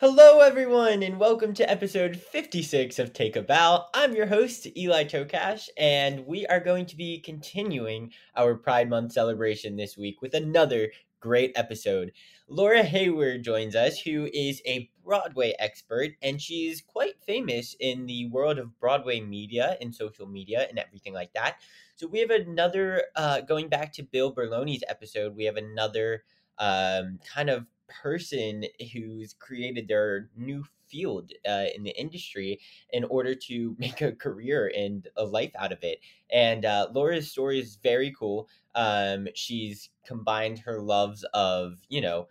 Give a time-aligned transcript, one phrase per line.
[0.00, 3.86] Hello, everyone, and welcome to episode 56 of Take a Bow.
[3.92, 9.10] I'm your host, Eli Tokash, and we are going to be continuing our Pride Month
[9.10, 12.12] celebration this week with another great episode.
[12.46, 18.28] Laura Hayward joins us, who is a Broadway expert, and she's quite famous in the
[18.28, 21.56] world of Broadway media and social media and everything like that.
[21.96, 26.22] So, we have another, uh, going back to Bill Berloni's episode, we have another
[26.56, 33.34] um, kind of person who's created their new field uh, in the industry in order
[33.34, 35.98] to make a career and a life out of it.
[36.30, 38.48] And uh, Laura's story is very cool.
[38.74, 42.28] Um, she's combined her loves of, you know,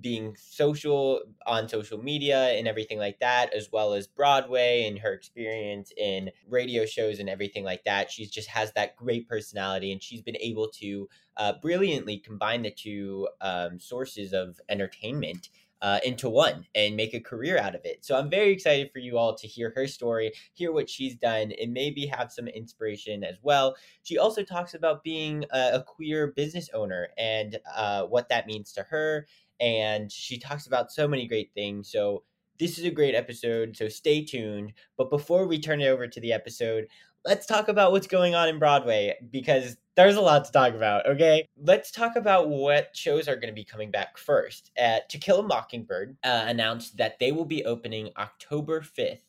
[0.00, 5.12] being social on social media and everything like that, as well as Broadway and her
[5.12, 8.10] experience in radio shows and everything like that.
[8.10, 12.70] She just has that great personality, and she's been able to uh, brilliantly combine the
[12.70, 15.48] two um, sources of entertainment
[15.80, 18.04] uh, into one and make a career out of it.
[18.04, 21.52] So I'm very excited for you all to hear her story, hear what she's done,
[21.60, 23.76] and maybe have some inspiration as well.
[24.02, 28.72] She also talks about being a, a queer business owner and uh, what that means
[28.72, 29.26] to her
[29.60, 31.90] and she talks about so many great things.
[31.90, 32.22] So
[32.58, 34.72] this is a great episode, so stay tuned.
[34.96, 36.88] But before we turn it over to the episode,
[37.24, 41.06] let's talk about what's going on in Broadway because there's a lot to talk about,
[41.06, 41.46] okay?
[41.56, 44.70] Let's talk about what shows are going to be coming back first.
[44.80, 49.22] Uh, to Kill a Mockingbird uh, announced that they will be opening October 5th.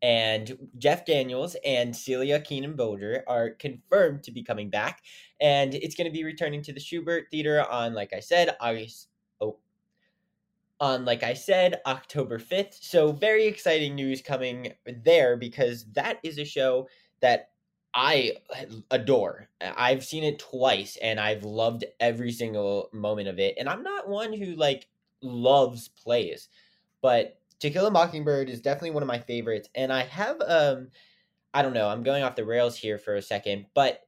[0.00, 5.02] And Jeff Daniels and Celia Keenan Bolger are confirmed to be coming back.
[5.40, 9.08] And it's going to be returning to the Shubert Theater on, like I said, August
[10.80, 12.74] on, like I said, October 5th.
[12.80, 16.88] So, very exciting news coming there because that is a show
[17.20, 17.50] that
[17.94, 18.36] I
[18.90, 19.48] adore.
[19.60, 23.56] I've seen it twice and I've loved every single moment of it.
[23.58, 24.88] And I'm not one who like
[25.22, 26.48] loves plays,
[27.02, 29.68] but To Kill a Mockingbird is definitely one of my favorites.
[29.74, 30.88] And I have um
[31.54, 34.02] I don't know, I'm going off the rails here for a second, but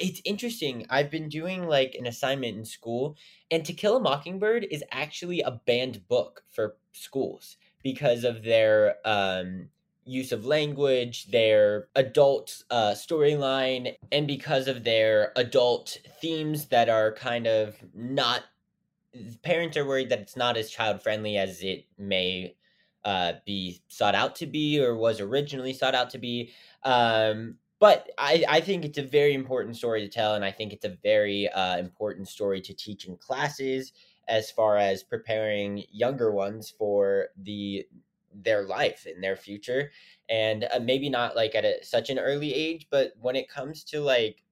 [0.00, 0.86] it's interesting.
[0.90, 3.16] I've been doing like an assignment in school,
[3.50, 8.96] and To Kill a Mockingbird is actually a banned book for schools because of their
[9.04, 9.68] um,
[10.04, 17.12] use of language, their adult uh, storyline, and because of their adult themes that are
[17.12, 18.42] kind of not.
[19.42, 22.54] Parents are worried that it's not as child friendly as it may
[23.02, 26.52] uh, be sought out to be or was originally sought out to be.
[26.82, 30.72] Um, but I, I think it's a very important story to tell, and I think
[30.72, 33.92] it's a very uh, important story to teach in classes
[34.28, 37.86] as far as preparing younger ones for the
[38.42, 39.90] their life and their future,
[40.28, 43.84] and uh, maybe not like at a, such an early age, but when it comes
[43.84, 44.42] to like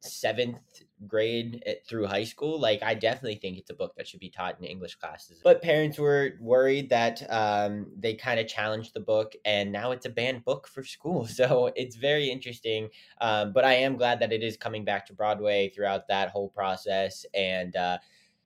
[0.00, 4.30] seventh grade through high school like i definitely think it's a book that should be
[4.30, 5.40] taught in english classes.
[5.42, 10.06] But parents were worried that um, they kind of challenged the book and now it's
[10.06, 11.28] a banned book for school.
[11.42, 12.88] So it's very interesting
[13.20, 16.48] um, but i am glad that it is coming back to broadway throughout that whole
[16.48, 17.98] process and uh,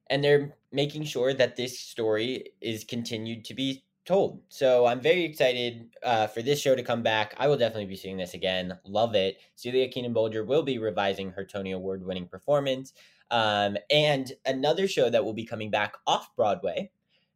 [0.08, 4.40] and they're making sure that this story is continued to be told.
[4.48, 7.34] So I'm very excited uh, for this show to come back.
[7.38, 8.78] I will definitely be seeing this again.
[8.86, 9.38] Love it.
[9.56, 12.92] Celia Keenan Bolger will be revising her Tony Award winning performance.
[13.30, 16.90] Um, and another show that will be coming back off Broadway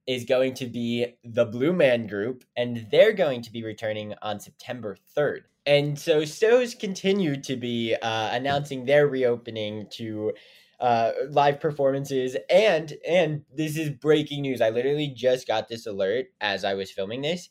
[0.07, 4.41] is going to be the Blue Man Group, and they're going to be returning on
[4.41, 5.43] September 3rd.
[5.67, 10.33] And so shows continue to be uh, announcing their reopening to
[10.81, 14.61] uh, live performances and and this is breaking news.
[14.61, 17.51] I literally just got this alert as i was filming this.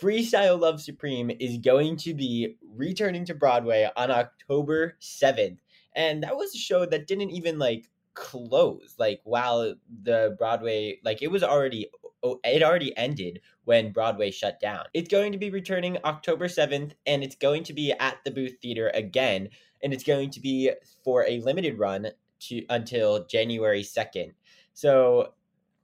[0.00, 5.58] Freestyle love supreme is going to be returning to broadway on october 7th
[5.94, 8.94] and that was a show that didn't even like close.
[8.98, 11.88] Like while the broadway like it was already
[12.22, 14.84] it already ended when broadway shut down.
[14.92, 18.56] It's going to be returning october 7th and it's going to be at the booth
[18.60, 19.48] theater again
[19.82, 20.70] and it's going to be
[21.02, 22.08] for a limited run
[22.40, 24.32] to until january 2nd
[24.72, 25.32] so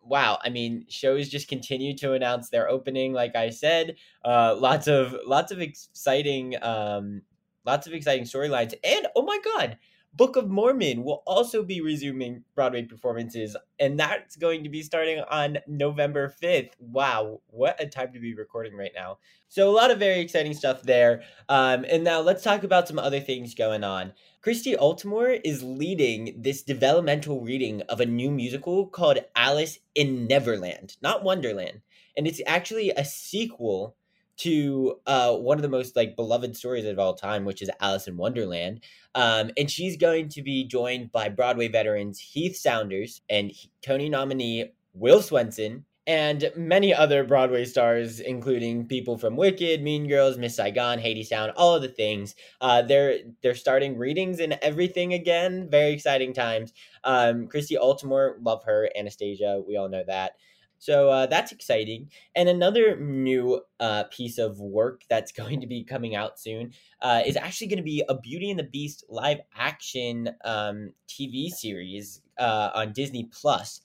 [0.02, 3.96] wow i mean shows just continue to announce their opening like i said.
[4.24, 7.22] Uh lots of lots of exciting um
[7.64, 8.74] lots of exciting storylines.
[8.84, 9.76] And oh my god
[10.16, 15.20] Book of Mormon will also be resuming Broadway performances, and that's going to be starting
[15.30, 16.70] on November 5th.
[16.78, 19.18] Wow, what a time to be recording right now.
[19.48, 21.22] So, a lot of very exciting stuff there.
[21.50, 24.14] Um, and now let's talk about some other things going on.
[24.40, 30.96] Christy Altomare is leading this developmental reading of a new musical called Alice in Neverland,
[31.02, 31.82] not Wonderland.
[32.16, 33.95] And it's actually a sequel
[34.38, 38.08] to uh, one of the most like beloved stories of all time, which is Alice
[38.08, 38.82] in Wonderland.
[39.14, 43.52] Um, and she's going to be joined by Broadway veterans Heath Saunders and
[43.82, 50.38] Tony nominee Will Swenson and many other Broadway stars, including people from Wicked, Mean Girls,
[50.38, 52.34] Miss Saigon, Hadestown, all of the things.
[52.60, 55.68] Uh, they're they're starting readings and everything again.
[55.68, 56.72] Very exciting times.
[57.02, 58.88] Um, Christy Altomare, love her.
[58.96, 60.32] Anastasia, we all know that.
[60.78, 62.10] So uh, that's exciting.
[62.34, 67.22] And another new uh, piece of work that's going to be coming out soon uh,
[67.24, 72.22] is actually going to be a Beauty and the Beast live action um, TV series
[72.38, 73.80] uh, on Disney Plus.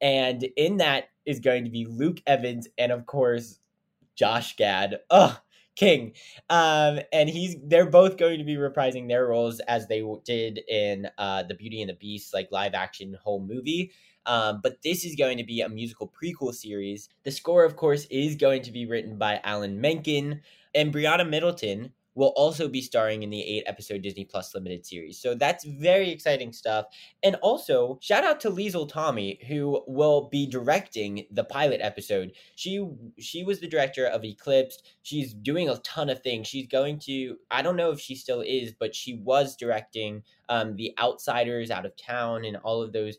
[0.00, 3.58] And in that is going to be Luke Evans and, of course,
[4.14, 4.98] Josh Gad.
[5.76, 6.14] King.
[6.48, 11.08] Um, and he's they're both going to be reprising their roles as they did in
[11.18, 13.92] uh, the Beauty and the Beast like live action whole movie.
[14.26, 17.08] Um, but this is going to be a musical prequel series.
[17.24, 20.40] The score, of course, is going to be written by Alan Menken.
[20.74, 25.20] And Brianna Middleton will also be starring in the eight episode Disney Plus limited series.
[25.20, 26.86] So that's very exciting stuff.
[27.22, 32.32] And also, shout out to Liesl Tommy, who will be directing the pilot episode.
[32.56, 32.84] She
[33.18, 34.82] she was the director of Eclipsed.
[35.02, 36.48] She's doing a ton of things.
[36.48, 40.76] She's going to I don't know if she still is, but she was directing um,
[40.76, 43.18] the Outsiders out of town and all of those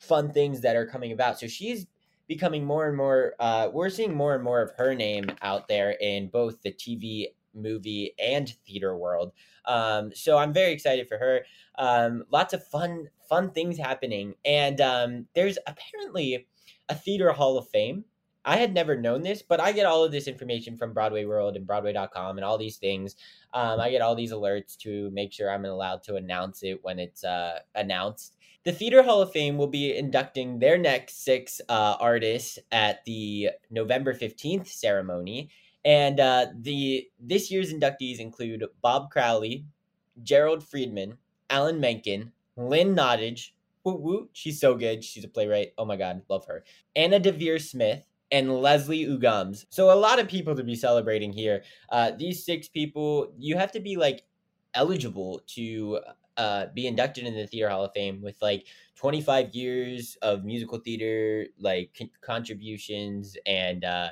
[0.00, 1.38] fun things that are coming about.
[1.38, 1.86] So she's
[2.26, 5.92] becoming more and more uh, we're seeing more and more of her name out there
[6.00, 9.32] in both the TV movie and theater world.
[9.66, 11.40] Um, so I'm very excited for her.
[11.78, 16.48] Um, lots of fun fun things happening and um, there's apparently
[16.88, 18.04] a theater hall of fame
[18.44, 21.56] I had never known this, but I get all of this information from Broadway World
[21.56, 23.16] and Broadway.com and all these things.
[23.52, 26.98] Um, I get all these alerts to make sure I'm allowed to announce it when
[26.98, 28.36] it's uh, announced.
[28.64, 33.50] The Theater Hall of Fame will be inducting their next six uh, artists at the
[33.70, 35.48] November 15th ceremony.
[35.84, 39.64] And uh, the this year's inductees include Bob Crowley,
[40.22, 41.16] Gerald Freedman,
[41.48, 43.52] Alan Menken, Lynn Nottage,
[43.82, 45.02] woo woo, she's so good.
[45.02, 45.72] She's a playwright.
[45.78, 46.62] Oh my god, love her.
[46.94, 49.66] Anna Deavere Smith, and Leslie Uggams.
[49.70, 51.62] So a lot of people to be celebrating here.
[51.90, 54.22] Uh, these six people, you have to be like
[54.74, 56.00] eligible to
[56.40, 58.66] uh, be inducted in the Theater Hall of Fame with like
[58.96, 64.08] 25 years of musical theater like con- contributions and uh,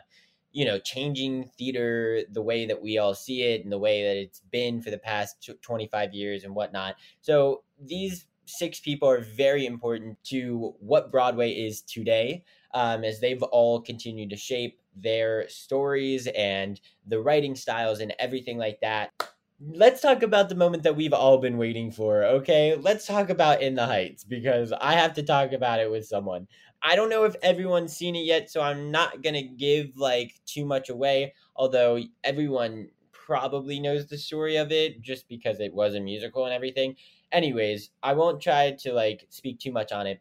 [0.53, 4.19] you know changing theater the way that we all see it and the way that
[4.19, 6.97] it's been for the past 25 years and whatnot.
[7.23, 12.45] So these six people are very important to what Broadway is today,
[12.75, 18.59] um, as they've all continued to shape their stories and the writing styles and everything
[18.59, 19.13] like that
[19.61, 22.77] let's talk about the moment that we've all been waiting for, okay?
[22.77, 26.47] Let's talk about In the Heights because I have to talk about it with someone.
[26.81, 30.35] I don't know if everyone's seen it yet, so I'm not going to give like
[30.47, 35.95] too much away, although everyone probably knows the story of it just because it was
[35.95, 36.95] a musical and everything.
[37.33, 40.21] Anyways, I won't try to like speak too much on it.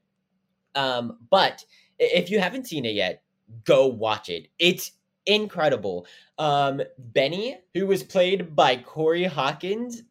[0.74, 1.64] Um, but
[2.00, 3.22] if you haven't seen it yet,
[3.66, 4.48] go watch it.
[4.58, 4.94] It's
[5.28, 6.08] incredible.
[6.40, 10.02] Um, Benny, who was played by Corey Hawkins,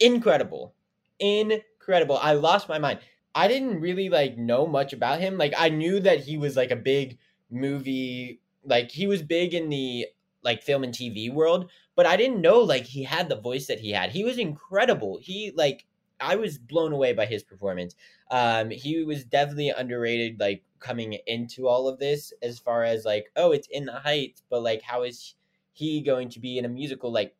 [0.00, 0.74] incredible,
[1.20, 2.18] incredible.
[2.20, 2.98] I lost my mind.
[3.34, 5.38] I didn't really like know much about him.
[5.38, 7.18] Like I knew that he was like a big
[7.50, 10.06] movie, like he was big in the
[10.42, 13.80] like film and TV world, but I didn't know like he had the voice that
[13.80, 14.10] he had.
[14.10, 15.18] He was incredible.
[15.20, 15.86] He like
[16.24, 17.94] I was blown away by his performance.
[18.30, 23.26] Um, he was definitely underrated, like coming into all of this, as far as like,
[23.36, 25.34] oh, it's in the Heights, but like, how is
[25.72, 27.12] he going to be in a musical?
[27.12, 27.34] Like,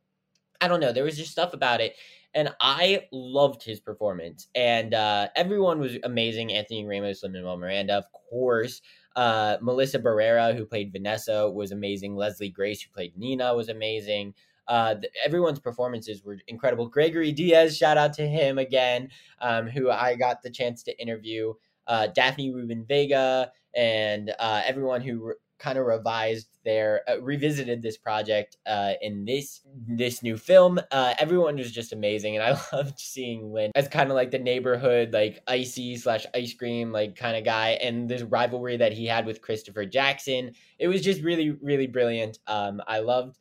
[0.61, 0.93] I don't know.
[0.93, 1.97] There was just stuff about it,
[2.35, 4.49] and I loved his performance.
[4.55, 6.53] And uh, everyone was amazing.
[6.53, 8.83] Anthony Ramos, Lin Manuel Miranda, of course.
[9.17, 12.17] Uh, Melissa Barrera, who played Vanessa, was amazing.
[12.17, 14.35] Leslie Grace, who played Nina, was amazing.
[14.69, 16.89] Uh, the, everyone's performances were incredible.
[16.89, 19.09] Gregory Diaz, shout out to him again,
[19.41, 21.55] um, who I got the chance to interview
[21.87, 27.81] uh, Daphne Rubin Vega and uh, everyone who re- kind of revised their uh, revisited
[27.81, 30.79] this project uh, in this this new film.
[30.91, 34.39] Uh, everyone was just amazing, and I loved seeing Lin as kind of like the
[34.39, 39.07] neighborhood like icy slash ice cream like kind of guy, and this rivalry that he
[39.07, 40.53] had with Christopher Jackson.
[40.79, 42.39] It was just really really brilliant.
[42.47, 43.39] Um, I loved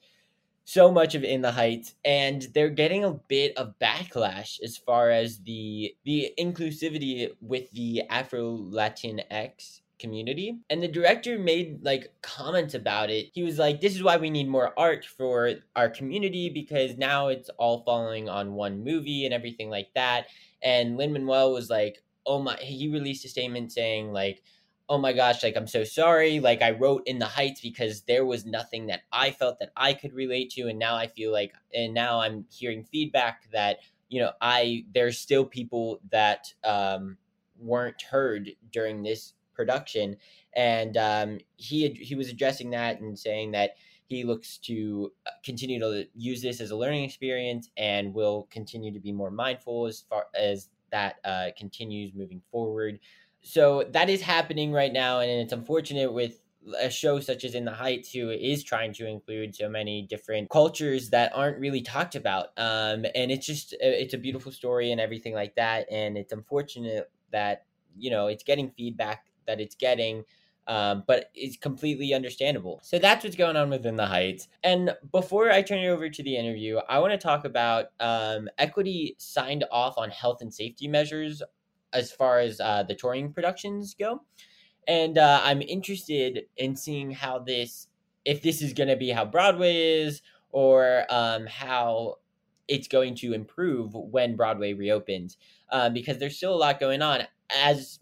[0.65, 5.11] so much of in the heights and they're getting a bit of backlash as far
[5.11, 10.57] as the the inclusivity with the afro latinx community.
[10.69, 13.27] And the director made like comments about it.
[13.33, 17.27] He was like this is why we need more art for our community because now
[17.27, 20.27] it's all falling on one movie and everything like that.
[20.61, 24.41] And lin manuel was like oh my he released a statement saying like
[24.89, 26.39] oh my gosh, like I'm so sorry.
[26.39, 29.93] Like I wrote in the heights because there was nothing that I felt that I
[29.93, 30.67] could relate to.
[30.67, 33.77] And now I feel like, and now I'm hearing feedback that,
[34.09, 37.17] you know, I, there's still people that um,
[37.57, 40.17] weren't heard during this production.
[40.55, 43.71] And um, he, he was addressing that and saying that
[44.07, 48.91] he looks to uh, continue to use this as a learning experience and will continue
[48.91, 52.99] to be more mindful as far as that uh, continues moving forward
[53.43, 56.39] so that is happening right now, and it's unfortunate with
[56.79, 60.49] a show such as In the Heights, who is trying to include so many different
[60.49, 62.47] cultures that aren't really talked about.
[62.57, 65.87] Um, and it's just it's a beautiful story and everything like that.
[65.91, 67.65] And it's unfortunate that
[67.97, 70.23] you know it's getting feedback that it's getting.
[70.65, 72.79] Um, but it's completely understandable.
[72.83, 74.47] So that's what's going on within the Heights.
[74.63, 78.47] And before I turn it over to the interview, I want to talk about um,
[78.57, 81.41] Equity signed off on health and safety measures
[81.93, 84.21] as far as uh, the touring productions go.
[84.87, 87.87] And uh, I'm interested in seeing how this,
[88.25, 90.21] if this is going to be how Broadway is,
[90.51, 92.15] or um, how
[92.67, 95.37] it's going to improve when Broadway reopens,
[95.71, 97.21] uh, because there's still a lot going on.
[97.49, 97.99] As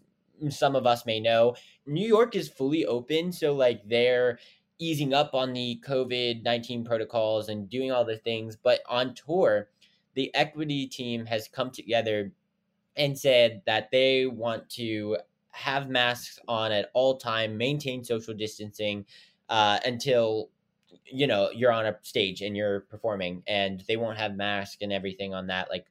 [0.48, 1.54] some of us may know,
[1.86, 4.38] New York is fully open, so like they're
[4.78, 9.68] easing up on the COVID 19 protocols and doing all the things, but on tour,
[10.14, 12.32] the equity team has come together
[12.96, 15.16] and said that they want to
[15.50, 19.04] have masks on at all time, maintain social distancing
[19.48, 20.50] uh, until
[21.04, 24.92] you know you're on a stage and you're performing, and they won't have masks and
[24.92, 25.86] everything on that, like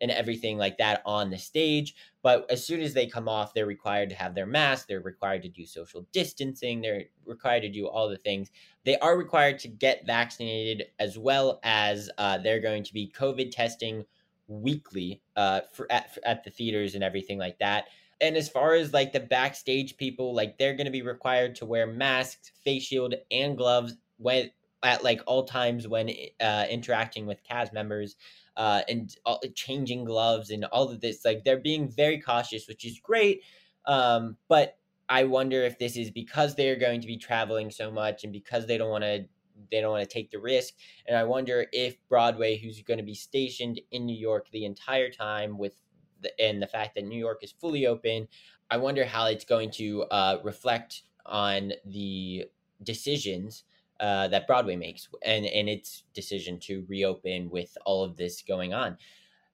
[0.00, 1.94] and everything like that on the stage.
[2.22, 4.86] But as soon as they come off, they're required to have their mask.
[4.86, 6.80] They're required to do social distancing.
[6.80, 8.50] They're required to do all the things.
[8.84, 13.50] They are required to get vaccinated as well as uh, they're going to be COVID
[13.50, 14.04] testing
[14.48, 17.86] weekly uh for at, at the theaters and everything like that.
[18.20, 21.66] And as far as like the backstage people like they're going to be required to
[21.66, 24.50] wear masks face shield and gloves when
[24.82, 28.16] at like all times when uh interacting with cast members
[28.56, 32.84] uh and all, changing gloves and all of this like they're being very cautious which
[32.84, 33.42] is great
[33.86, 34.78] um but
[35.08, 38.66] i wonder if this is because they're going to be traveling so much and because
[38.66, 39.24] they don't want to
[39.70, 40.74] they don't want to take the risk.
[41.06, 45.10] And I wonder if Broadway, who's going to be stationed in New York the entire
[45.10, 45.76] time, with
[46.20, 48.28] the, and the fact that New York is fully open,
[48.70, 52.46] I wonder how it's going to uh, reflect on the
[52.82, 53.64] decisions
[54.00, 58.72] uh, that Broadway makes and and its decision to reopen with all of this going
[58.72, 58.96] on.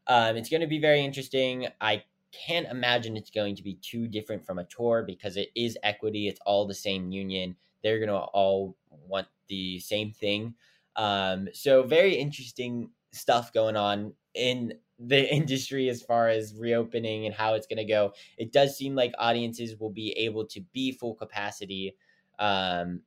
[0.07, 1.69] Um, it's going to be very interesting.
[1.81, 5.79] I can't imagine it's going to be too different from a tour because it is
[5.83, 6.29] equity.
[6.29, 7.57] It's all the same union.
[7.83, 10.55] They're going to all want the same thing.
[10.97, 17.35] Um, so very interesting stuff going on in the industry as far as reopening and
[17.35, 18.13] how it's going to go.
[18.39, 21.97] It does seem like audiences will be able to be full capacity.
[22.39, 23.01] Um,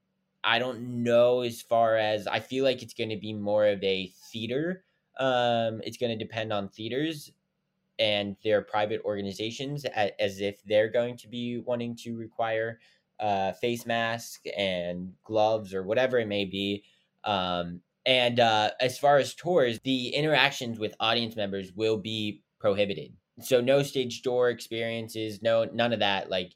[0.44, 3.84] I don't know as far as I feel like it's going to be more of
[3.84, 4.84] a theater.
[5.20, 7.32] Um, it's going to depend on theaters
[8.00, 12.80] and their private organizations as if they're going to be wanting to require
[13.20, 16.84] uh, face mask and gloves or whatever it may be.
[17.24, 23.14] Um, and uh, as far as tours, the interactions with audience members will be prohibited.
[23.42, 26.30] So no stage door experiences, no none of that.
[26.30, 26.54] Like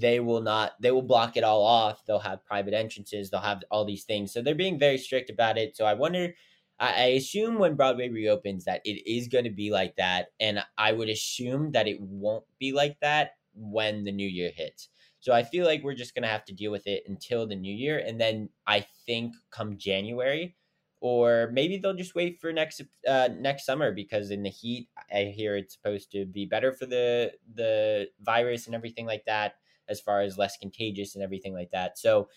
[0.00, 2.04] they will not they will block it all off.
[2.06, 4.32] They'll have private entrances, they'll have all these things.
[4.32, 5.76] So they're being very strict about it.
[5.76, 6.32] So I wonder
[6.78, 10.28] I, I assume when Broadway reopens that it is going to be like that.
[10.40, 14.88] And I would assume that it won't be like that when the new year hits.
[15.22, 17.54] So I feel like we're just going to have to deal with it until the
[17.54, 18.02] new year.
[18.04, 20.56] And then I think come January,
[21.00, 25.32] or maybe they'll just wait for next uh, next summer because in the heat, I
[25.36, 29.54] hear it's supposed to be better for the the virus and everything like that,
[29.88, 31.98] as far as less contagious and everything like that.
[31.98, 32.28] So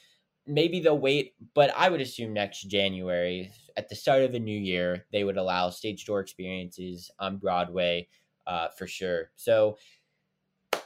[0.45, 4.59] maybe they'll wait, but I would assume next January, at the start of the new
[4.59, 8.09] year, they would allow stage door experiences on Broadway
[8.45, 9.31] uh, for sure.
[9.35, 9.79] So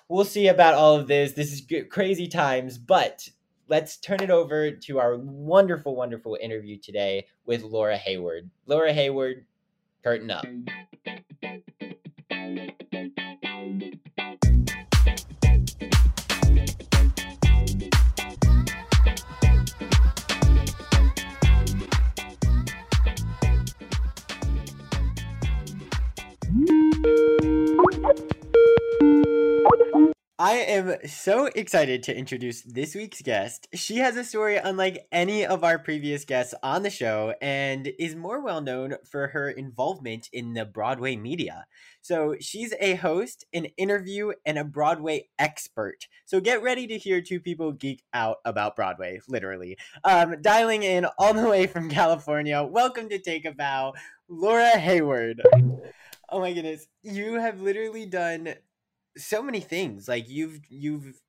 [0.09, 1.33] we'll see about all of this.
[1.33, 3.29] This is crazy times, but
[3.67, 8.49] let's turn it over to our wonderful, wonderful interview today with Laura Hayward.
[8.65, 9.45] Laura Hayward,
[10.03, 10.45] curtain up.
[30.41, 33.67] I am so excited to introduce this week's guest.
[33.73, 38.15] She has a story unlike any of our previous guests on the show and is
[38.15, 41.65] more well known for her involvement in the Broadway media.
[42.01, 46.07] So she's a host, an interview, and a Broadway expert.
[46.23, 49.77] So get ready to hear two people geek out about Broadway, literally.
[50.05, 53.91] Um, dialing in all the way from California, welcome to Take a Bow,
[54.29, 55.41] Laura Hayward.
[56.31, 56.87] Oh my goodness.
[57.01, 58.53] You have literally done
[59.19, 60.07] so many things.
[60.07, 61.21] Like you've you've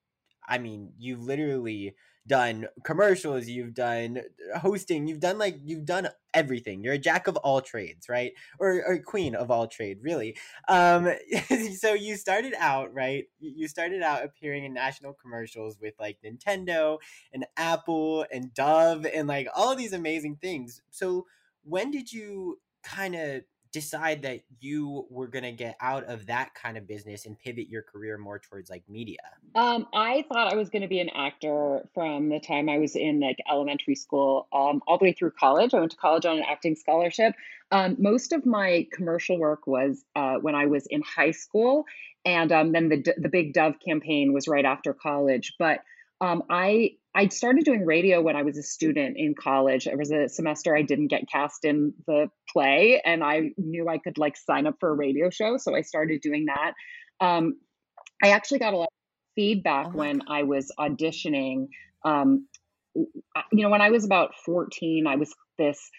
[0.48, 1.94] I mean, you've literally
[2.26, 4.20] done commercials, you've done
[4.56, 6.82] hosting, you've done like you've done everything.
[6.82, 8.32] You're a jack of all trades, right?
[8.58, 10.36] Or or queen of all trade, really.
[10.68, 11.10] Um
[11.78, 13.24] so you started out, right?
[13.38, 16.98] You started out appearing in national commercials with like Nintendo
[17.32, 20.82] and Apple and Dove and like all these amazing things.
[20.90, 21.26] So
[21.62, 23.42] when did you kind of
[23.72, 27.68] decide that you were going to get out of that kind of business and pivot
[27.68, 29.18] your career more towards like media?
[29.54, 32.96] Um, I thought I was going to be an actor from the time I was
[32.96, 35.74] in like elementary school, um, all the way through college.
[35.74, 37.34] I went to college on an acting scholarship.
[37.70, 41.84] Um, most of my commercial work was uh, when I was in high school,
[42.24, 45.54] and um, then the the Big Dove campaign was right after college.
[45.58, 45.80] But
[46.20, 49.86] um, I I started doing radio when I was a student in college.
[49.86, 53.98] It was a semester I didn't get cast in the play, and I knew I
[53.98, 56.74] could like sign up for a radio show, so I started doing that.
[57.24, 57.58] Um,
[58.22, 61.68] I actually got a lot of feedback oh when I was auditioning.
[62.04, 62.46] Um,
[62.94, 65.90] you know, when I was about 14, I was this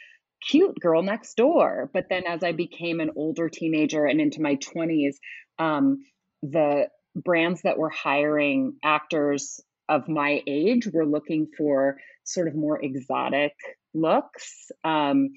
[0.50, 1.90] cute girl next door.
[1.94, 5.16] But then as I became an older teenager and into my 20s,
[5.60, 6.04] um,
[6.42, 12.82] the brands that were hiring actors of my age were looking for sort of more
[12.82, 13.54] exotic
[13.94, 15.30] looks, um,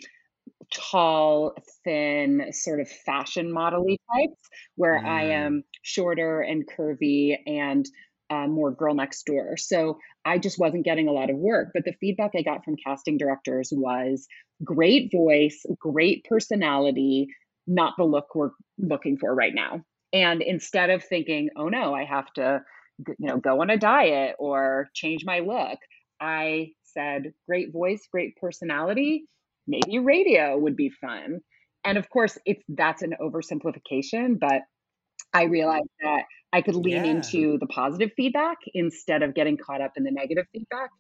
[0.72, 1.54] tall,
[1.85, 5.07] thin, sort of fashion modelly types, where mm.
[5.07, 7.87] I am shorter and curvy and
[8.30, 9.57] uh, more girl next door.
[9.57, 11.70] So I just wasn't getting a lot of work.
[11.74, 14.26] But the feedback I got from casting directors was
[14.62, 17.28] great voice, great personality,
[17.66, 19.83] not the look we're looking for right now.
[20.12, 22.62] And instead of thinking, oh no, I have to
[22.98, 25.78] you know, go on a diet or change my look.
[26.20, 29.24] I said, great voice, great personality,
[29.66, 31.40] maybe radio would be fun.
[31.85, 34.62] And of course, it's that's an oversimplification, but
[35.33, 37.11] I realized that I could lean yeah.
[37.11, 40.90] into the positive feedback instead of getting caught up in the negative feedback.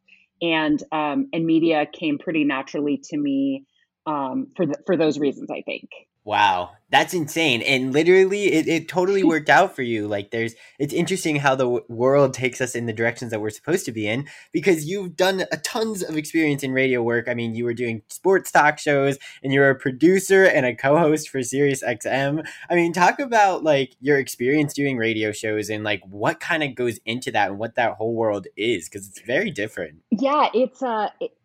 [0.42, 3.64] And um, and media came pretty naturally to me
[4.06, 5.88] um, for the, for those reasons, I think.
[6.26, 7.60] Wow, that's insane.
[7.60, 10.08] And literally it, it totally worked out for you.
[10.08, 13.50] Like there's it's interesting how the w- world takes us in the directions that we're
[13.50, 17.28] supposed to be in because you've done a tons of experience in radio work.
[17.28, 21.28] I mean, you were doing sports talk shows and you're a producer and a co-host
[21.28, 22.46] for Sirius XM.
[22.70, 26.74] I mean, talk about like your experience doing radio shows and like what kind of
[26.74, 29.96] goes into that and what that whole world is because it's very different.
[30.10, 31.36] Yeah, it's uh it-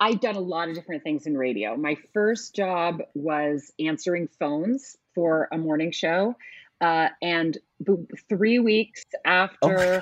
[0.00, 1.76] I've done a lot of different things in radio.
[1.76, 6.34] My first job was answering phones for a morning show.
[6.80, 10.00] Uh, and the, three weeks oh after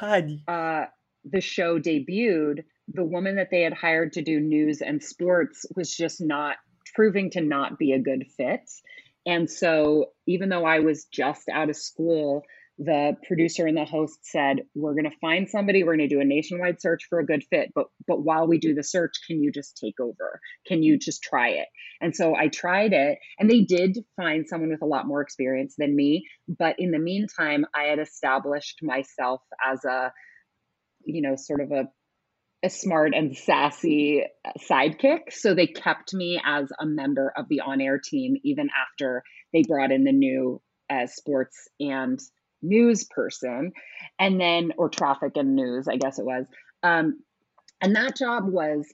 [0.49, 0.87] oh uh,
[1.25, 5.95] the show debuted, the woman that they had hired to do news and sports was
[5.95, 6.57] just not
[6.95, 8.69] proving to not be a good fit.
[9.25, 12.43] And so, even though I was just out of school,
[12.79, 16.21] the producer and the host said we're going to find somebody we're going to do
[16.21, 19.43] a nationwide search for a good fit but but while we do the search can
[19.43, 21.69] you just take over can you just try it
[22.01, 25.75] and so i tried it and they did find someone with a lot more experience
[25.77, 30.11] than me but in the meantime i had established myself as a
[31.05, 31.85] you know sort of a
[32.65, 34.25] a smart and sassy
[34.71, 35.33] sidekick.
[35.33, 39.65] So they kept me as a member of the on air team even after they
[39.67, 42.21] brought in the new uh, sports and
[42.63, 43.73] news person,
[44.19, 46.47] and then, or traffic and news, I guess it was.
[46.83, 47.21] Um,
[47.81, 48.87] and that job was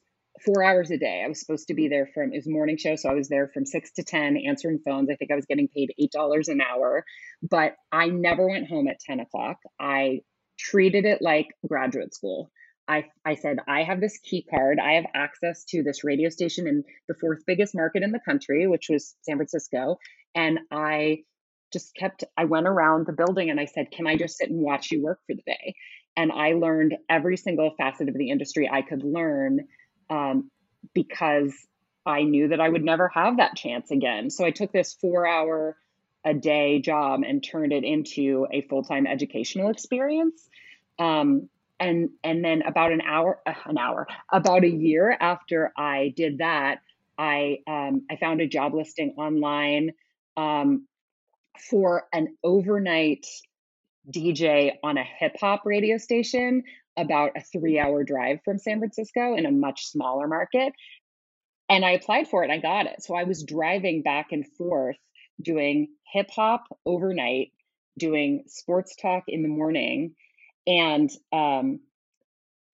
[0.44, 1.22] four hours a day.
[1.24, 2.96] I was supposed to be there from, it was morning show.
[2.96, 5.10] So I was there from six to 10 answering phones.
[5.10, 7.04] I think I was getting paid $8 an hour,
[7.42, 9.58] but I never went home at 10 o'clock.
[9.80, 10.20] I
[10.58, 12.50] treated it like graduate school.
[12.86, 14.78] I, I said, I have this key card.
[14.80, 18.66] I have access to this radio station in the fourth biggest market in the country,
[18.66, 19.98] which was San Francisco.
[20.34, 21.18] And I
[21.72, 24.60] just kept, I went around the building and I said, Can I just sit and
[24.60, 25.74] watch you work for the day?
[26.16, 29.60] And I learned every single facet of the industry I could learn
[30.10, 30.50] um,
[30.94, 31.54] because
[32.04, 34.30] I knew that I would never have that chance again.
[34.30, 35.76] So I took this four hour
[36.24, 40.48] a day job and turned it into a full time educational experience.
[40.98, 41.48] Um,
[41.80, 46.38] and and then about an hour, uh, an hour, about a year after I did
[46.38, 46.80] that,
[47.16, 49.92] I um, I found a job listing online
[50.36, 50.86] um,
[51.60, 53.26] for an overnight
[54.10, 56.62] DJ on a hip hop radio station
[56.96, 60.72] about a three hour drive from San Francisco in a much smaller market.
[61.68, 62.50] And I applied for it.
[62.50, 63.02] I got it.
[63.02, 64.96] So I was driving back and forth
[65.40, 67.52] doing hip hop overnight,
[67.98, 70.14] doing sports talk in the morning,
[70.66, 71.80] and um,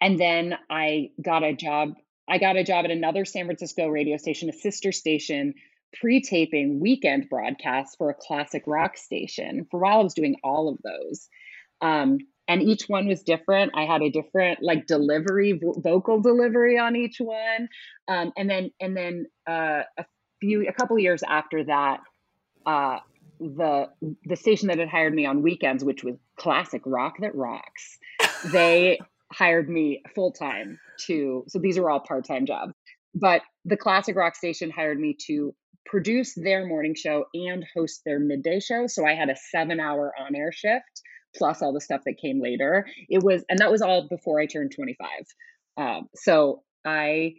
[0.00, 1.94] and then I got a job.
[2.28, 5.54] I got a job at another San Francisco radio station, a sister station,
[6.00, 9.66] pre-taping weekend broadcasts for a classic rock station.
[9.70, 11.28] For a while, I was doing all of those.
[11.80, 13.72] Um, and each one was different.
[13.74, 17.68] I had a different like delivery, vo- vocal delivery on each one,
[18.08, 20.04] um, and then and then uh, a
[20.40, 22.00] few, a couple years after that,
[22.66, 22.98] uh,
[23.40, 23.88] the
[24.24, 27.98] the station that had hired me on weekends, which was classic rock that rocks,
[28.52, 28.98] they
[29.32, 31.44] hired me full time to.
[31.48, 32.74] So these are all part time jobs,
[33.14, 35.54] but the classic rock station hired me to
[35.86, 38.86] produce their morning show and host their midday show.
[38.86, 41.02] So I had a seven hour on air shift
[41.36, 42.86] plus all the stuff that came later.
[43.08, 45.08] It was, and that was all before I turned 25.
[45.76, 47.34] Um, so I,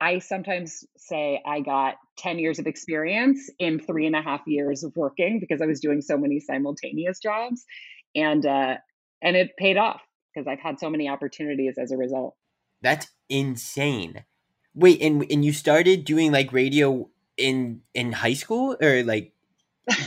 [0.00, 4.82] I sometimes say I got 10 years of experience in three and a half years
[4.82, 7.64] of working because I was doing so many simultaneous jobs.
[8.14, 8.76] And, uh,
[9.22, 10.00] and it paid off
[10.34, 12.34] because I've had so many opportunities as a result.
[12.80, 14.24] That's insane.
[14.74, 19.32] Wait, and and you started doing like radio in in high school or like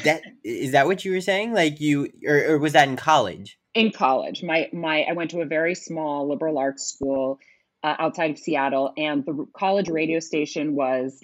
[0.04, 1.54] that is that what you were saying?
[1.54, 3.58] Like you or, or was that in college?
[3.74, 7.40] In college, my my I went to a very small liberal arts school
[7.84, 11.24] uh, outside of Seattle, and the college radio station was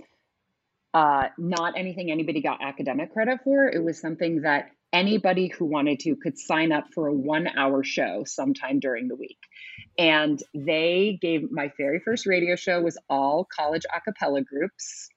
[0.93, 3.67] uh, not anything anybody got academic credit for.
[3.67, 7.83] It was something that anybody who wanted to could sign up for a one hour
[7.83, 9.39] show sometime during the week.
[9.97, 15.09] And they gave my very first radio show was all college a cappella groups.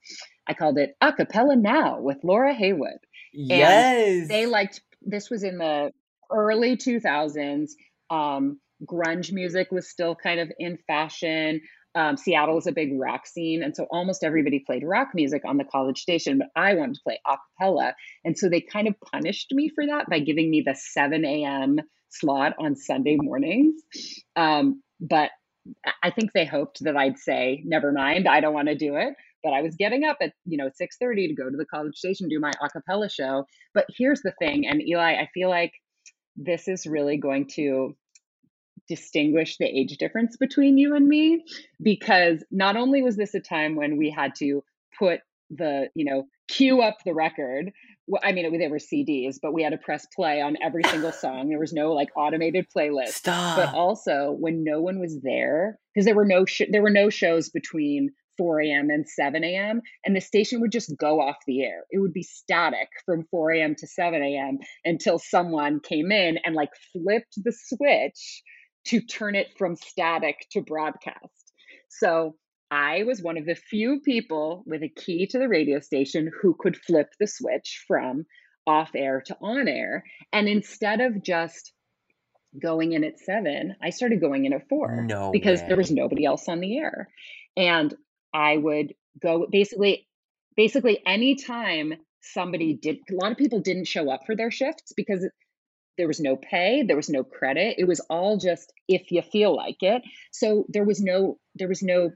[0.46, 2.98] I called it A Cappella Now with Laura Hayward.
[3.32, 4.22] Yes.
[4.22, 5.92] And they liked this was in the
[6.30, 7.70] early 2000s.
[8.10, 11.60] Um, grunge music was still kind of in fashion.
[11.94, 15.58] Um, Seattle was a big rock scene, and so almost everybody played rock music on
[15.58, 16.38] the college station.
[16.38, 19.86] But I wanted to play a cappella, and so they kind of punished me for
[19.86, 21.78] that by giving me the 7 a.m.
[22.08, 23.80] slot on Sunday mornings.
[24.34, 25.30] Um, but
[26.02, 29.14] I think they hoped that I'd say, "Never mind, I don't want to do it."
[29.44, 32.28] But I was getting up at, you know, 6:30 to go to the college station
[32.28, 33.46] do my a cappella show.
[33.74, 35.72] But here's the thing, and Eli, I feel like
[36.36, 37.96] this is really going to
[38.88, 41.44] distinguish the age difference between you and me
[41.80, 44.64] because not only was this a time when we had to
[44.98, 47.72] put the, you know, cue up the record
[48.06, 51.12] well, I mean, they were CDs, but we had to press play on every single
[51.24, 51.48] song.
[51.48, 53.14] There was no like automated playlist.
[53.14, 53.56] Stop.
[53.56, 57.08] But also, when no one was there, because there were no sh- there were no
[57.08, 58.90] shows between 4 a.m.
[58.90, 59.80] and 7 a.m.
[60.04, 61.84] And the station would just go off the air.
[61.90, 63.74] It would be static from 4 a.m.
[63.76, 64.58] to 7 a.m.
[64.84, 68.42] until someone came in and like flipped the switch
[68.86, 71.52] to turn it from static to broadcast.
[71.88, 72.36] So
[72.70, 76.56] I was one of the few people with a key to the radio station who
[76.58, 78.26] could flip the switch from
[78.66, 80.04] off air to on air.
[80.32, 81.72] And instead of just
[82.60, 85.68] going in at seven, I started going in at four no because way.
[85.68, 87.08] there was nobody else on the air.
[87.56, 87.94] And
[88.34, 90.06] I would go basically
[90.56, 92.80] basically anytime somebody mm.
[92.80, 95.26] did a lot of people didn't show up for their shifts because
[95.96, 99.54] there was no pay there was no credit it was all just if you feel
[99.54, 100.02] like it.
[100.32, 102.10] So there was no there was no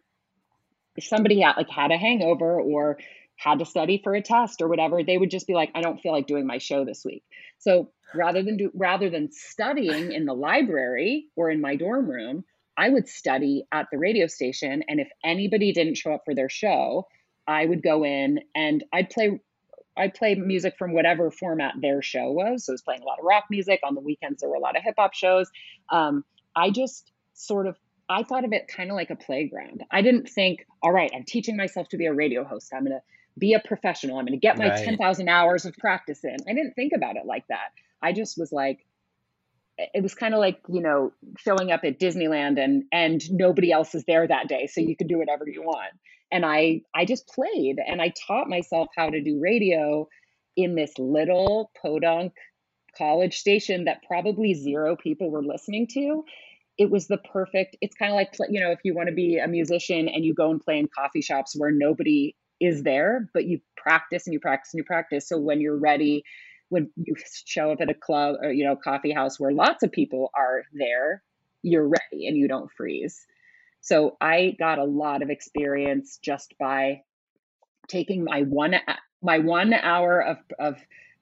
[0.97, 2.99] if somebody had like had a hangover or
[3.37, 6.01] had to study for a test or whatever they would just be like i don't
[6.01, 7.23] feel like doing my show this week.
[7.59, 12.45] So rather than do rather than studying in the library or in my dorm room
[12.79, 14.85] I would study at the radio station.
[14.89, 17.09] And if anybody didn't show up for their show,
[17.47, 19.41] I would go in and I'd play
[19.97, 22.65] I'd play music from whatever format their show was.
[22.67, 23.81] So I was playing a lot of rock music.
[23.83, 25.51] On the weekends, there were a lot of hip hop shows.
[25.91, 27.77] Um, I just sort of
[28.09, 29.85] I thought of it kind of like a playground.
[29.91, 32.73] I didn't think, all right, I'm teaching myself to be a radio host.
[32.73, 33.03] I'm gonna
[33.37, 34.19] be a professional.
[34.19, 34.85] I'm gonna get my Right.
[34.85, 36.37] 10,000 hours of practice in.
[36.49, 37.73] I didn't think about it like that.
[38.01, 38.87] I just was like,
[39.79, 43.95] it was kind of like you know showing up at disneyland and and nobody else
[43.95, 45.93] is there that day so you can do whatever you want.
[46.31, 50.09] And i i just played and i taught myself how to do radio
[50.57, 52.33] in this little podunk
[52.97, 56.25] college station that probably zero people were listening to.
[56.77, 59.39] It was the perfect it's kind of like you know if you want to be
[59.39, 63.47] a musician and you go and play in coffee shops where nobody is there but
[63.47, 66.23] you practice and you practice and you practice so when you're ready
[66.69, 69.93] when you show up at a club or you know coffee house where lots of
[69.93, 71.23] people are there
[71.63, 73.27] you're ready and you don't freeze.
[73.81, 77.03] So i got a lot of experience just by
[77.89, 80.77] taking my one uh, my one hour of of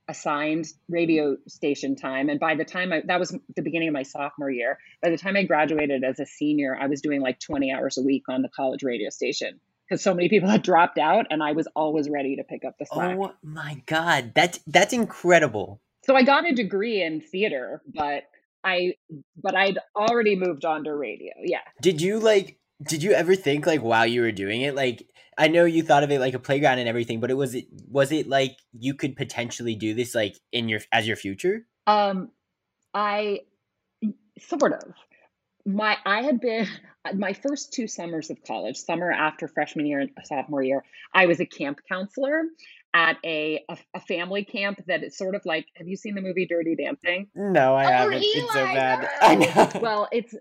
[0.08, 4.04] assigned radio station time and by the time I, that was the beginning of my
[4.04, 7.72] sophomore year by the time i graduated as a senior i was doing like 20
[7.72, 11.26] hours a week on the college radio station because so many people had dropped out
[11.30, 13.16] and i was always ready to pick up the slack.
[13.18, 14.32] Oh my god.
[14.34, 15.80] That's that's incredible.
[16.04, 18.24] So i got a degree in theater but
[18.64, 18.94] i
[19.42, 21.32] but i'd already moved on to radio.
[21.42, 21.60] Yeah.
[21.82, 25.06] Did you like did you ever think like while you were doing it like
[25.38, 27.66] I know you thought of it like a playground and everything, but it was it
[27.88, 31.66] was it like you could potentially do this like in your as your future?
[31.86, 32.30] Um,
[32.94, 33.40] I
[34.38, 34.94] sort of
[35.66, 36.66] my I had been
[37.14, 41.40] my first two summers of college, summer after freshman year and sophomore year, I was
[41.40, 42.44] a camp counselor
[42.94, 46.22] at a, a, a family camp that is sort of like have you seen the
[46.22, 47.28] movie Dirty Dancing?
[47.34, 48.22] No, I oh, haven't.
[48.22, 49.08] Eli, it's so bad.
[49.20, 49.80] I know.
[49.80, 50.34] Well, it's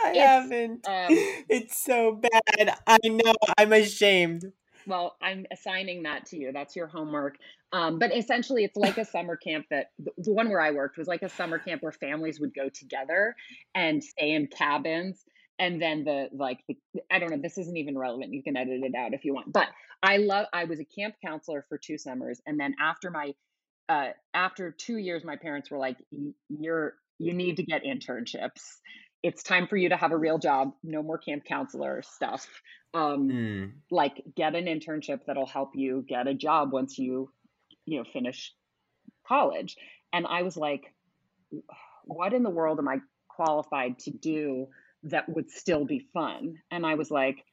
[0.00, 0.86] I it's, haven't.
[0.86, 1.06] Um,
[1.48, 2.78] it's so bad.
[2.86, 3.34] I know.
[3.58, 4.44] I'm ashamed.
[4.86, 6.52] Well, I'm assigning that to you.
[6.52, 7.36] That's your homework.
[7.72, 11.08] Um, but essentially, it's like a summer camp that the one where I worked was
[11.08, 13.34] like a summer camp where families would go together
[13.74, 15.24] and stay in cabins.
[15.58, 16.76] And then the like, the,
[17.10, 18.32] I don't know, this isn't even relevant.
[18.32, 19.52] You can edit it out if you want.
[19.52, 19.68] But
[20.02, 22.40] I love, I was a camp counselor for two summers.
[22.46, 23.34] And then after my,
[23.88, 25.96] uh, after two years, my parents were like,
[26.48, 28.76] you're, you need to get internships
[29.22, 32.46] it's time for you to have a real job no more camp counselor stuff
[32.96, 33.72] um, mm.
[33.90, 37.30] like get an internship that'll help you get a job once you
[37.84, 38.54] you know finish
[39.26, 39.76] college.
[40.12, 40.94] And i was like
[42.04, 42.98] what in the world am i
[43.28, 44.68] qualified to do
[45.04, 46.56] that would still be fun?
[46.70, 47.44] And i was like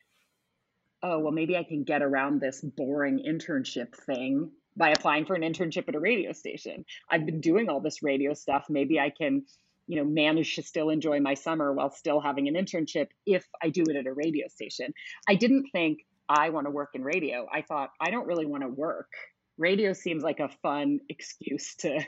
[1.02, 5.41] oh well maybe i can get around this boring internship thing by applying for an
[5.41, 6.86] internship at a radio station.
[7.10, 8.65] I've been doing all this radio stuff.
[8.69, 9.43] Maybe i can
[9.88, 13.69] you know manage to still enjoy my summer while still having an internship if i
[13.69, 14.93] do it at a radio station.
[15.28, 17.48] I didn't think i want to work in radio.
[17.52, 19.10] I thought i don't really want to work.
[19.58, 22.00] Radio seems like a fun excuse to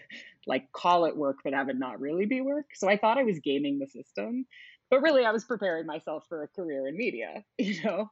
[0.47, 2.67] like call it work but have it not really be work.
[2.73, 4.45] So i thought i was gaming the system
[4.89, 8.09] but really i was preparing myself for a career in media you know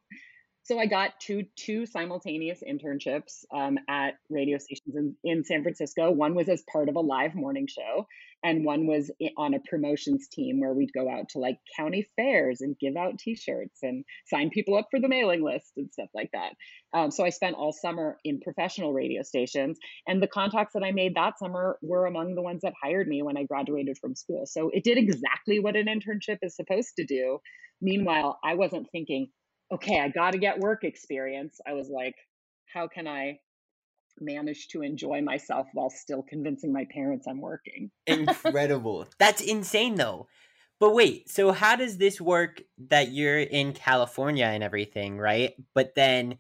[0.64, 6.10] so I got two two simultaneous internships um, at radio stations in, in San Francisco.
[6.10, 8.08] One was as part of a live morning show,
[8.44, 12.62] and one was on a promotions team where we'd go out to like county fairs
[12.62, 16.30] and give out T-shirts and sign people up for the mailing list and stuff like
[16.32, 16.54] that.
[16.94, 20.92] Um, so I spent all summer in professional radio stations, and the contacts that I
[20.92, 24.46] made that summer were among the ones that hired me when I graduated from school.
[24.46, 27.40] So it did exactly what an internship is supposed to do.
[27.82, 29.28] Meanwhile, I wasn't thinking
[29.72, 31.60] okay, I got to get work experience.
[31.68, 32.16] I was like,
[32.74, 33.40] how can I
[34.20, 37.92] manage to enjoy myself while still convincing my parents I'm working?
[38.08, 39.08] Incredible.
[39.20, 40.28] That's insane though.
[40.80, 45.54] But wait, so how does this work that you're in California and everything, right?
[45.74, 46.38] But then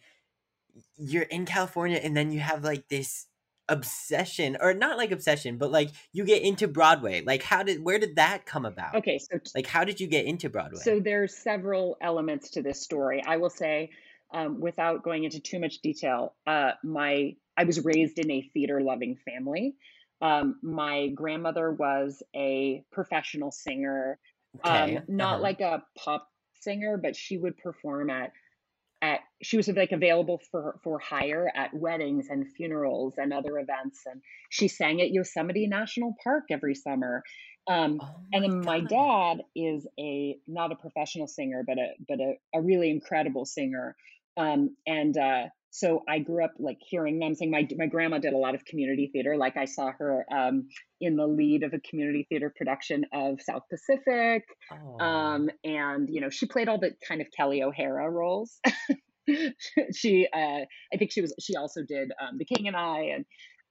[0.97, 3.27] you're in California and then you have like this
[3.69, 7.97] obsession or not like obsession but like you get into broadway like how did where
[7.97, 10.99] did that come about okay so t- like how did you get into broadway so
[10.99, 13.89] there's several elements to this story i will say
[14.33, 18.81] um, without going into too much detail uh, my i was raised in a theater
[18.81, 19.75] loving family
[20.21, 24.19] um, my grandmother was a professional singer
[24.65, 24.97] okay.
[24.97, 25.41] um, not uh-huh.
[25.41, 26.27] like a pop
[26.59, 28.33] singer but she would perform at
[29.03, 34.01] at she was like available for for hire at weddings and funerals and other events
[34.05, 37.21] and she sang at yosemite national park every summer
[37.67, 38.65] um, oh and then God.
[38.65, 43.45] my dad is a not a professional singer but a but a, a really incredible
[43.45, 43.95] singer
[44.37, 45.43] um, and uh,
[45.75, 48.63] so I grew up like hearing them saying My my grandma did a lot of
[48.63, 49.35] community theater.
[49.35, 50.69] Like I saw her um,
[51.01, 55.03] in the lead of a community theater production of South Pacific, oh.
[55.03, 58.59] um, and you know she played all the kind of Kelly O'Hara roles.
[59.95, 60.37] she, uh,
[60.93, 61.33] I think she was.
[61.39, 63.25] She also did um, The King and I, and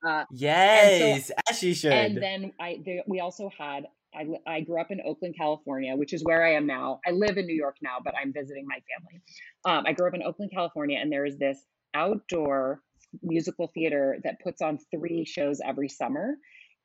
[0.04, 1.92] uh, yes, so, as she should.
[1.92, 6.12] And then I, they, we also had I, I grew up in Oakland, California, which
[6.12, 6.98] is where I am now.
[7.06, 9.22] I live in New York now, but I'm visiting my family.
[9.64, 12.80] Um, I grew up in Oakland, California, and there is this outdoor
[13.22, 16.34] musical theater that puts on three shows every summer.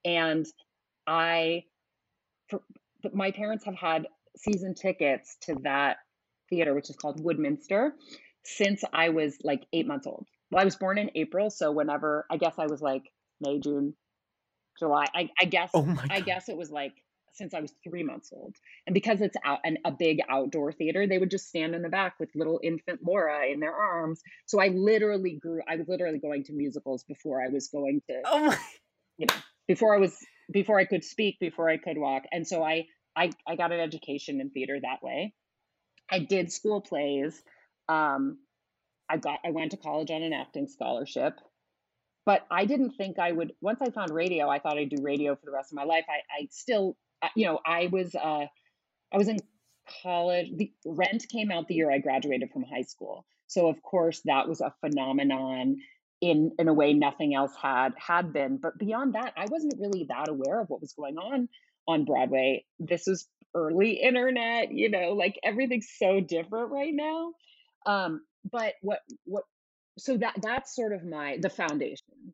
[0.04, 0.46] And
[1.06, 1.64] I,
[2.50, 2.62] for,
[3.14, 5.98] my parents have had season tickets to that
[6.50, 7.92] theater, which is called Woodminster,
[8.44, 10.26] since I was like eight months old.
[10.52, 13.04] Well, I was born in April, so whenever I guess I was like
[13.42, 13.94] May, June,
[14.80, 15.06] July.
[15.14, 16.94] I, I guess Oh I guess it was like
[17.38, 18.56] since I was three months old.
[18.86, 21.90] And because it's out and a big outdoor theater, they would just stand in the
[21.90, 24.22] back with little infant Laura in their arms.
[24.46, 28.22] So I literally grew I was literally going to musicals before I was going to
[28.26, 28.58] Oh
[29.18, 29.36] you know,
[29.68, 30.18] before I was
[30.52, 32.24] before I could speak, before I could walk.
[32.32, 35.34] And so I I, I got an education in theater that way.
[36.10, 37.42] I did school plays.
[37.90, 38.38] Um,
[39.10, 41.34] I got I went to college on an acting scholarship,
[42.26, 43.54] but I didn't think I would.
[43.62, 46.06] Once I found radio, I thought I'd do radio for the rest of my life.
[46.10, 46.96] I I still,
[47.36, 48.46] you know, I was uh,
[49.14, 49.40] I was in
[50.04, 50.50] college.
[50.56, 54.48] The Rent came out the year I graduated from high school, so of course that
[54.48, 55.78] was a phenomenon
[56.22, 58.58] in in a way nothing else had had been.
[58.58, 61.50] But beyond that, I wasn't really that aware of what was going on
[61.88, 62.66] on Broadway.
[62.80, 67.34] This was early internet, you know, like everything's so different right now.
[67.86, 69.44] Um, but what what
[69.98, 72.34] so that that's sort of my the foundation.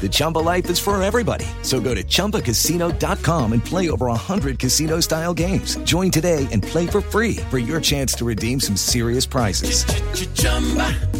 [0.00, 1.46] The Chumba life is for everybody.
[1.62, 5.76] So go to ChumbaCasino.com and play over 100 casino style games.
[5.84, 9.86] Join today and play for free for your chance to redeem some serious prizes.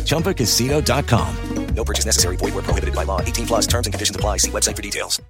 [0.05, 1.37] ChumbaCasino.com.
[1.75, 2.37] No purchase necessary.
[2.37, 3.21] Void where prohibited by law.
[3.21, 4.39] 18 plus terms and conditions apply.
[4.39, 5.21] See website for details.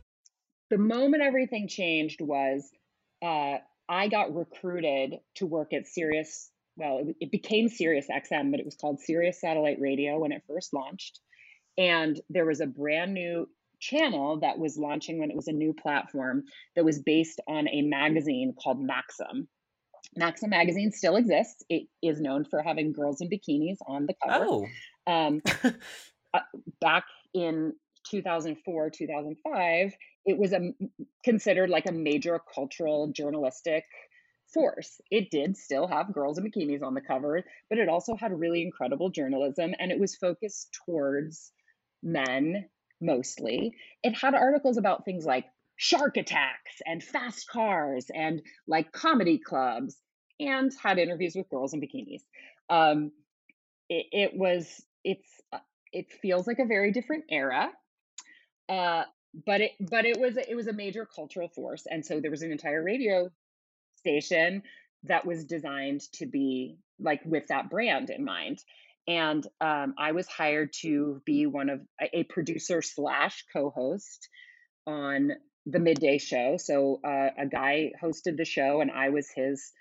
[0.70, 2.70] The moment everything changed was
[3.22, 6.50] uh, I got recruited to work at Sirius.
[6.76, 10.42] Well, it, it became Sirius XM, but it was called Sirius Satellite Radio when it
[10.48, 11.20] first launched.
[11.76, 13.48] And there was a brand new
[13.80, 17.82] channel that was launching when it was a new platform that was based on a
[17.82, 19.48] magazine called Maxim.
[20.16, 21.64] Maxim magazine still exists.
[21.68, 24.46] It is known for having girls in bikinis on the cover.
[24.48, 24.66] Oh.
[25.06, 25.42] Um,
[26.34, 26.40] uh,
[26.80, 27.72] back in
[28.10, 29.92] 2004, 2005,
[30.26, 30.72] it was a
[31.22, 33.84] considered like a major cultural journalistic
[34.52, 35.00] force.
[35.10, 38.62] It did still have girls in bikinis on the cover, but it also had really
[38.62, 41.52] incredible journalism and it was focused towards
[42.04, 42.66] men
[43.00, 43.74] mostly.
[44.02, 49.96] It had articles about things like shark attacks and fast cars and like comedy clubs
[50.38, 52.22] and had interviews with girls in bikinis.
[52.70, 53.10] Um,
[53.88, 55.58] it, it was it's uh,
[55.92, 57.70] it feels like a very different era
[58.68, 59.04] uh,
[59.46, 62.42] but it but it was it was a major cultural force and so there was
[62.42, 63.28] an entire radio
[63.96, 64.62] station
[65.04, 68.62] that was designed to be like with that brand in mind
[69.06, 74.28] and um, i was hired to be one of a, a producer slash co-host
[74.86, 75.32] on
[75.66, 79.72] the midday show so uh, a guy hosted the show and i was his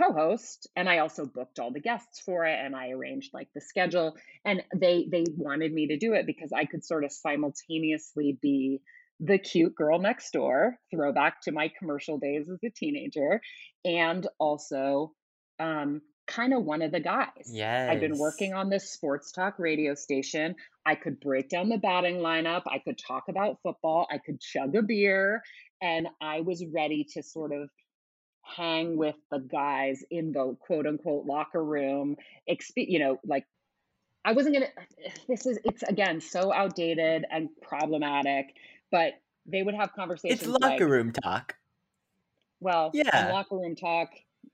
[0.00, 3.60] co-host and i also booked all the guests for it and i arranged like the
[3.60, 8.38] schedule and they they wanted me to do it because i could sort of simultaneously
[8.40, 8.80] be
[9.18, 13.40] the cute girl next door throwback to my commercial days as a teenager
[13.84, 15.12] and also
[15.58, 17.90] um, kind of one of the guys Yes.
[17.90, 20.54] i've been working on this sports talk radio station
[20.86, 24.74] i could break down the batting lineup i could talk about football i could chug
[24.76, 25.42] a beer
[25.82, 27.68] and i was ready to sort of
[28.42, 32.16] hang with the guys in the quote unquote locker room
[32.76, 33.44] you know like
[34.24, 34.66] i wasn't gonna
[35.28, 38.46] this is it's again so outdated and problematic
[38.90, 39.12] but
[39.46, 41.54] they would have conversations It's locker like, room talk.
[42.60, 43.30] well Yeah.
[43.32, 44.10] locker room talk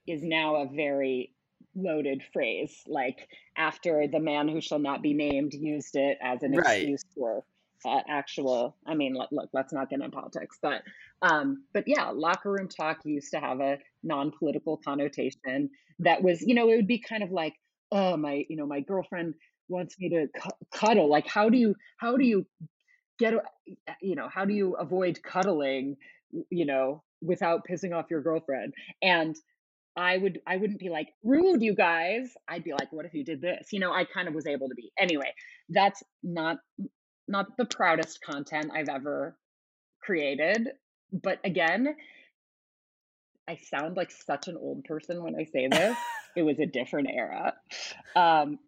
[0.07, 1.33] is now a very
[1.77, 6.55] loaded phrase like after the man who shall not be named used it as an
[6.55, 6.83] Right.
[6.83, 7.45] excuse for
[7.85, 10.83] uh, actual i mean look, look let's not get into politics but
[11.23, 15.69] um but yeah locker room talk used to have a non-political connotation
[15.99, 17.53] that was you know it would be kind of like
[17.93, 19.35] oh my you know my girlfriend
[19.69, 22.47] wants me to cu- cuddle like how do you how do you
[23.19, 23.43] get a-
[24.01, 25.97] you know how do you avoid cuddling
[26.51, 28.73] you know without pissing off your girlfriend
[29.03, 29.37] and
[29.97, 32.31] i would i wouldn't be like rude you guys.
[32.49, 33.69] I'd be like what if you did this?
[33.73, 34.91] You know i kind of was able to be.
[34.99, 35.33] Anyway
[35.69, 36.59] that's not
[37.29, 39.37] not the proudest content i've ever
[40.03, 40.69] created
[41.13, 41.97] but again
[43.49, 45.97] i sound like such an old person when i say this.
[46.37, 47.55] It was a different era.
[48.15, 48.59] Um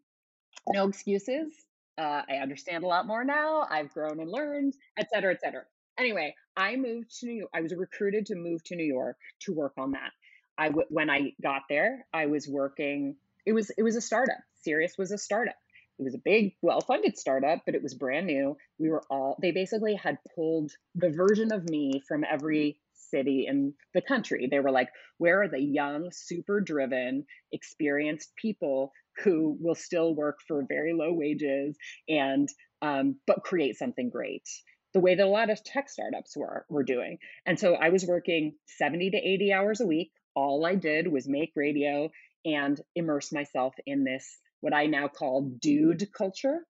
[0.72, 1.52] no excuses.
[1.98, 3.66] Uh, i understand a lot more now.
[3.70, 5.64] I've grown and learned et cetera et cetera.
[5.98, 7.50] Anyway, I moved to New York.
[7.52, 10.12] I was recruited to move to New York to work on that.
[10.58, 13.16] I w- when I got there, I was working.
[13.46, 14.38] It was it was a startup.
[14.62, 15.56] Sirius was a startup.
[15.98, 18.56] It was a big, well-funded startup, but it was brand new.
[18.78, 23.74] We were all they basically had pulled the version of me from every city in
[23.94, 24.48] the country.
[24.50, 28.92] They were like, where are the young, super driven, experienced people
[29.24, 31.76] who will still work for very low wages
[32.08, 32.48] and
[32.82, 34.48] um, but create something great?
[34.94, 37.18] The way that a lot of tech startups were were doing.
[37.46, 40.12] And so I was working 70 to 80 hours a week.
[40.38, 42.12] All I did was make radio
[42.44, 46.64] and immerse myself in this what I now call dude culture.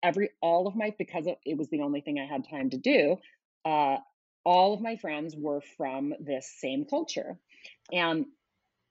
[0.00, 3.16] Every all of my because it was the only thing I had time to do.
[3.64, 3.96] Uh,
[4.44, 7.36] all of my friends were from this same culture.
[7.92, 8.26] And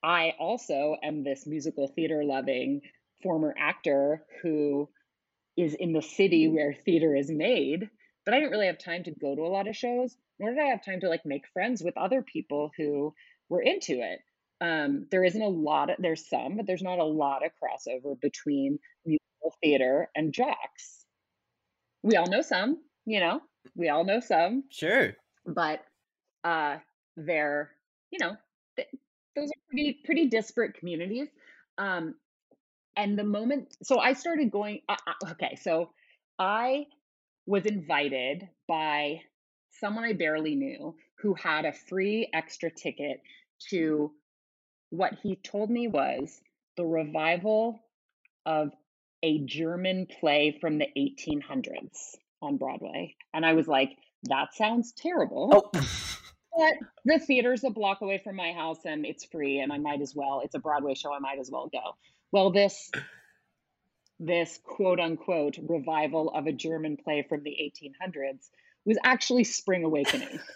[0.04, 2.82] I also am this musical theater loving
[3.24, 4.90] former actor who
[5.56, 7.90] is in the city where theater is made.
[8.26, 10.60] But I didn't really have time to go to a lot of shows, nor did
[10.60, 13.14] I have time to like make friends with other people who
[13.50, 14.20] were into it.
[14.62, 18.20] Um, there isn't a lot of, there's some, but there's not a lot of crossover
[18.20, 21.06] between musical theater and jocks.
[22.04, 23.42] We all know some, you know,
[23.76, 24.64] we all know some.
[24.70, 25.14] Sure
[25.46, 25.84] but
[26.44, 26.78] uh,
[27.18, 27.72] they're
[28.12, 28.36] you know
[28.76, 28.88] th-
[29.36, 31.28] those are pretty pretty disparate communities.
[31.78, 32.16] Um,
[32.96, 34.82] and the moment, so I started going.
[34.90, 35.92] Uh, uh, okay, so
[36.38, 36.88] I
[37.46, 39.22] was invited by
[39.80, 43.76] someone I barely knew who had a free extra ticket mm-hmm.
[43.76, 44.12] to
[44.90, 46.42] what he told me was
[46.78, 47.80] the revival
[48.46, 48.72] of
[49.22, 53.16] a German play from the 1800s on Broadway.
[53.34, 55.50] And I was like, that sounds terrible.
[55.52, 55.70] Oh.
[56.58, 56.74] but
[57.06, 60.14] the theater's a block away from my house and it's free and I might as
[60.16, 60.42] well.
[60.44, 61.14] It's a Broadway show.
[61.14, 61.96] I might as well go.
[62.32, 62.92] Well, this
[64.20, 68.50] this quote unquote revival of a German play from the 1800s
[68.90, 70.40] was actually Spring Awakening.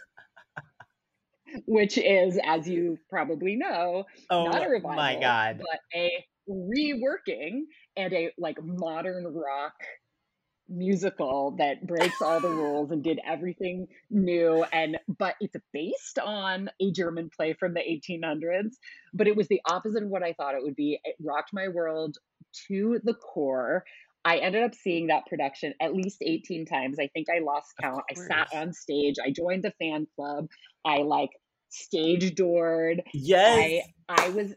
[1.65, 5.59] which is, as you probably know, oh, not a revival, my God.
[5.59, 6.11] but a
[6.49, 7.61] reworking
[7.95, 9.75] and a like modern rock
[10.67, 16.69] musical that breaks all the rules and did everything new and but it's based on
[16.81, 18.75] a german play from the 1800s
[19.13, 21.67] but it was the opposite of what i thought it would be it rocked my
[21.67, 22.17] world
[22.67, 23.83] to the core
[24.25, 28.03] i ended up seeing that production at least 18 times i think i lost count
[28.09, 30.47] i sat on stage i joined the fan club
[30.85, 31.31] i like
[31.69, 34.53] stage doored yes i, I was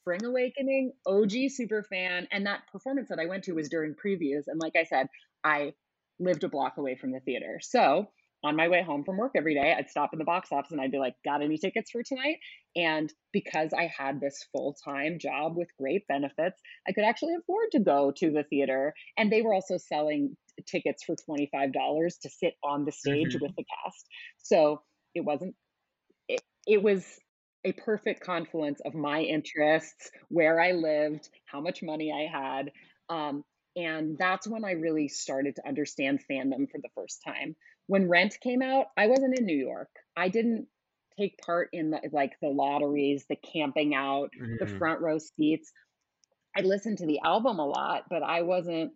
[0.00, 4.44] Spring Awakening, OG super fan, and that performance that I went to was during previews.
[4.46, 5.08] And like I said,
[5.44, 5.74] I
[6.18, 7.60] lived a block away from the theater.
[7.62, 8.08] So
[8.42, 10.80] on my way home from work every day, I'd stop in the box office and
[10.80, 12.36] I'd be like, Got any tickets for tonight?
[12.76, 17.70] And because I had this full time job with great benefits, I could actually afford
[17.72, 18.94] to go to the theater.
[19.16, 20.36] And they were also selling
[20.66, 21.72] tickets for $25
[22.22, 23.44] to sit on the stage mm-hmm.
[23.44, 24.06] with the cast.
[24.38, 24.82] So
[25.14, 25.54] it wasn't,
[26.28, 27.04] it, it was
[27.64, 32.72] a perfect confluence of my interests, where I lived, how much money I had.
[33.08, 33.44] Um,
[33.76, 37.54] and that's when I really started to understand fandom for the first time.
[37.90, 39.88] When Rent came out, I wasn't in New York.
[40.16, 40.68] I didn't
[41.18, 44.64] take part in the like the lotteries, the camping out, mm-hmm.
[44.64, 45.72] the front row seats.
[46.56, 48.92] I listened to the album a lot, but I wasn't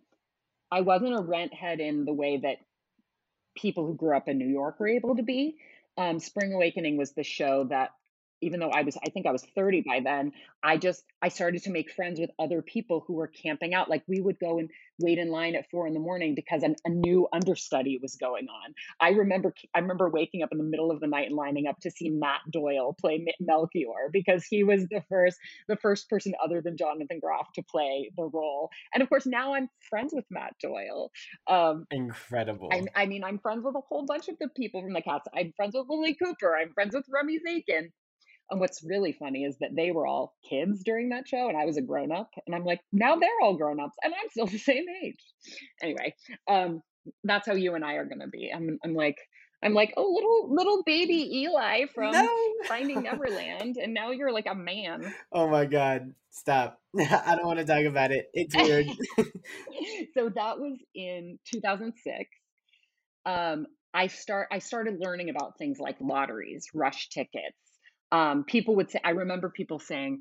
[0.71, 2.59] I wasn't a rent head in the way that
[3.53, 5.57] people who grew up in New York were able to be.
[5.97, 7.89] Um, Spring Awakening was the show that
[8.41, 10.31] even though I was, I think I was 30 by then,
[10.63, 13.89] I just, I started to make friends with other people who were camping out.
[13.89, 14.69] Like we would go and
[14.99, 18.47] wait in line at four in the morning because an, a new understudy was going
[18.47, 18.73] on.
[18.99, 21.79] I remember, I remember waking up in the middle of the night and lining up
[21.81, 26.61] to see Matt Doyle play Melchior because he was the first, the first person other
[26.61, 28.69] than Jonathan Groff to play the role.
[28.93, 31.11] And of course, now I'm friends with Matt Doyle.
[31.47, 32.69] Um, Incredible.
[32.71, 35.27] I, I mean, I'm friends with a whole bunch of the people from the cast.
[35.35, 36.55] I'm friends with Lilli Cooper.
[36.55, 37.89] I'm friends with Remy Zaken.
[38.49, 41.65] And what's really funny is that they were all kids during that show, and I
[41.65, 42.29] was a grown up.
[42.45, 45.19] And I'm like, now they're all grown ups, and I'm still the same age.
[45.81, 46.15] Anyway,
[46.47, 46.81] um,
[47.23, 48.51] that's how you and I are gonna be.
[48.53, 49.17] I'm, I'm like,
[49.63, 52.29] I'm like, oh, little little baby Eli from no.
[52.65, 55.11] Finding Neverland, and now you're like a man.
[55.31, 56.79] Oh my god, stop!
[56.99, 58.29] I don't want to talk about it.
[58.33, 58.87] It's weird.
[60.13, 62.29] so that was in 2006.
[63.25, 63.65] Um,
[63.95, 67.57] I start I started learning about things like lotteries, rush tickets,
[68.11, 70.19] um, people would say, I remember people saying,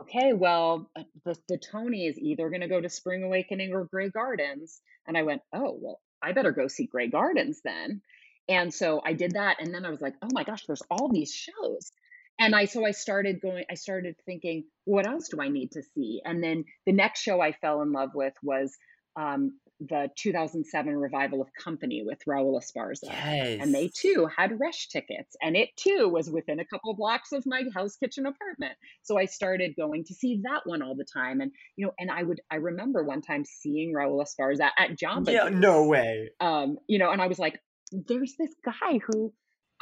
[0.00, 3.84] okay, well, uh, the, the Tony is either going to go to Spring Awakening or
[3.84, 4.80] Grey Gardens.
[5.06, 8.00] And I went, oh, well, I better go see Grey Gardens then.
[8.48, 9.56] And so I did that.
[9.60, 11.92] And then I was like, oh my gosh, there's all these shows.
[12.38, 15.82] And I, so I started going, I started thinking, what else do I need to
[15.94, 16.20] see?
[16.24, 18.76] And then the next show I fell in love with was
[19.16, 23.04] um, the 2007 revival of Company with Raul Esparza.
[23.04, 23.58] Yes.
[23.60, 25.36] And they too had rush tickets.
[25.42, 28.74] And it too was within a couple blocks of my Hell's Kitchen apartment.
[29.02, 31.40] So I started going to see that one all the time.
[31.40, 35.32] And, you know, and I would, I remember one time seeing Raul Esparza at Jamba.
[35.32, 36.30] Yeah, no way.
[36.40, 37.60] Um, you know, and I was like,
[37.92, 39.32] there's this guy who,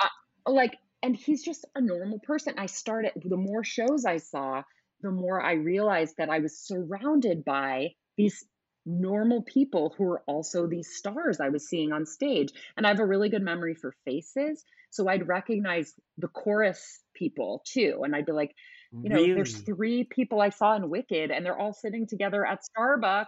[0.03, 2.55] uh, like, and he's just a normal person.
[2.59, 4.62] I started, the more shows I saw,
[5.01, 8.45] the more I realized that I was surrounded by these
[8.85, 12.53] normal people who were also these stars I was seeing on stage.
[12.76, 14.64] And I have a really good memory for faces.
[14.91, 18.01] So I'd recognize the chorus people too.
[18.05, 18.55] And I'd be like,
[19.03, 22.61] you know, there's three people I saw in Wicked and they're all sitting together at
[22.76, 23.24] Starbucks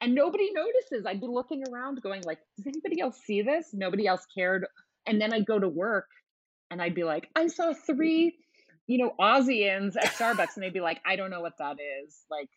[0.00, 1.06] and nobody notices.
[1.06, 3.70] I'd be looking around going like, does anybody else see this?
[3.72, 4.66] Nobody else cared.
[5.04, 6.06] And then I'd go to work
[6.70, 8.36] and I'd be like, I saw three,
[8.86, 10.54] you know, Ozians at Starbucks.
[10.54, 12.16] And they'd be like, I don't know what that is.
[12.30, 12.50] Like,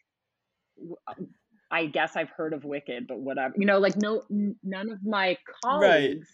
[1.72, 3.54] I guess I've heard of Wicked, but whatever.
[3.58, 6.28] You know, like no, n- none of my colleagues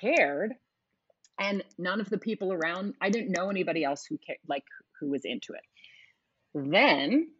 [0.00, 0.54] cared,
[1.38, 2.94] and none of the people around.
[3.00, 4.64] I didn't know anybody else who cared, like
[5.00, 5.62] who was into it.
[6.54, 7.30] Then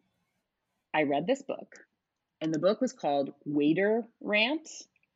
[0.93, 1.75] I read this book,
[2.41, 4.67] and the book was called Waiter Rant.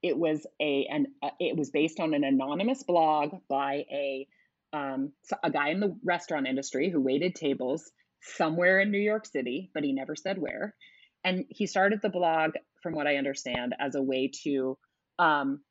[0.02, 4.28] It was a and uh, it was based on an anonymous blog by a
[4.72, 5.14] um,
[5.44, 9.84] a guy in the restaurant industry who waited tables somewhere in New York City, but
[9.84, 10.76] he never said where.
[11.24, 14.78] And he started the blog, from what I understand, as a way to
[15.20, 15.64] um,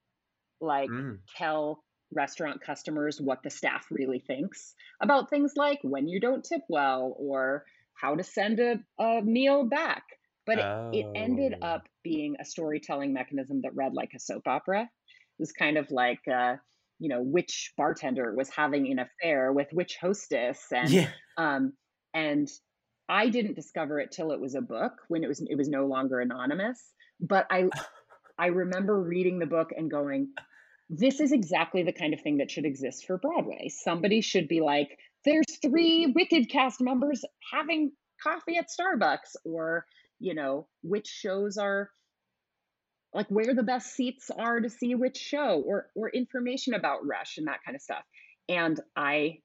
[0.61, 1.29] like Mm.
[1.37, 6.63] tell restaurant customers what the staff really thinks about things like when you don't tip
[6.69, 10.05] well or how to send a, a meal back.
[10.47, 11.63] But it, it ended Oh.
[11.63, 14.83] up being a storytelling mechanism that read like a soap opera.
[14.85, 14.89] It
[15.39, 16.57] was kind of like, uh,
[16.99, 21.13] you know, which bartender was having an affair with which hostess, and Yeah.
[21.37, 21.75] um,
[22.15, 22.49] and
[23.09, 25.87] I didn't discover it till it was a book when it was it was no
[25.87, 26.83] longer anonymous.
[27.21, 27.69] But I
[28.39, 30.29] I remember reading the book and going,
[30.89, 33.69] this is exactly the kind of thing that should exist for Broadway.
[33.69, 34.89] Somebody should be like,
[35.25, 37.93] there's three Wicked cast members having
[38.23, 39.85] coffee at Starbucks, or,
[40.21, 41.91] you know, which shows are
[43.13, 47.39] like where the best seats are to see which show, or or information about Rush
[47.39, 48.05] and that kind of stuff.
[48.49, 49.39] And I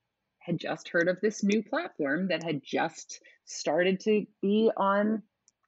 [0.45, 5.23] had just heard of this new platform that had just started to be on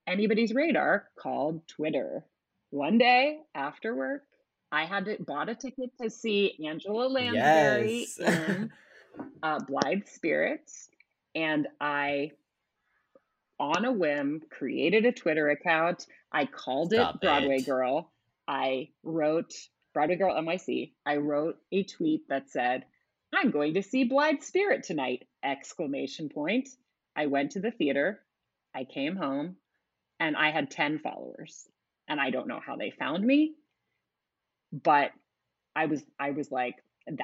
[0.08, 2.26] anybody's radar called Twitter.
[2.72, 4.24] One day after work,
[4.72, 8.18] I had to bought a ticket to see Angela Lansbury Yes.
[8.20, 8.72] in
[9.42, 10.90] uh, Blithe Spirits,
[11.34, 12.32] and I,
[13.60, 16.06] on a whim, created a Twitter account.
[16.32, 17.66] I called Stop it Broadway it.
[17.66, 18.12] Girl.
[18.48, 19.54] I wrote
[19.94, 20.92] Broadway Girl NYC.
[21.06, 22.86] I wrote a tweet that said,
[23.36, 26.70] "I'm going to see Blithe Spirit tonight!" Exclamation point.
[27.16, 28.22] I went to the theater.
[28.74, 29.58] I came home,
[30.20, 31.68] and I had ten followers.
[32.08, 33.56] And I don't know how they found me,
[34.72, 35.12] but
[35.76, 36.76] I was I was like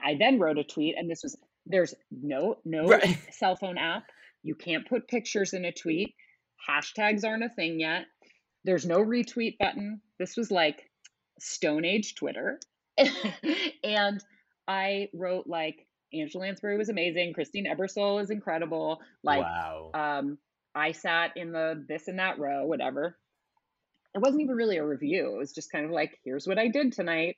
[0.03, 3.17] I then wrote a tweet and this was there's no no Right.
[3.31, 4.03] cell phone app.
[4.43, 6.15] You can't put pictures in a tweet.
[6.67, 8.05] Hashtags aren't a thing yet.
[8.63, 10.01] There's no retweet button.
[10.19, 10.89] This was like
[11.39, 12.59] Stone Age Twitter.
[13.83, 14.23] and
[14.67, 17.33] I wrote like Angela Lansbury was amazing.
[17.33, 18.99] Christine Ebersole is incredible.
[19.23, 19.91] Like wow.
[19.93, 20.37] um,
[20.75, 23.17] I sat in the this and that row, whatever.
[24.13, 25.35] It wasn't even really a review.
[25.35, 27.37] It was just kind of like, here's what I did tonight.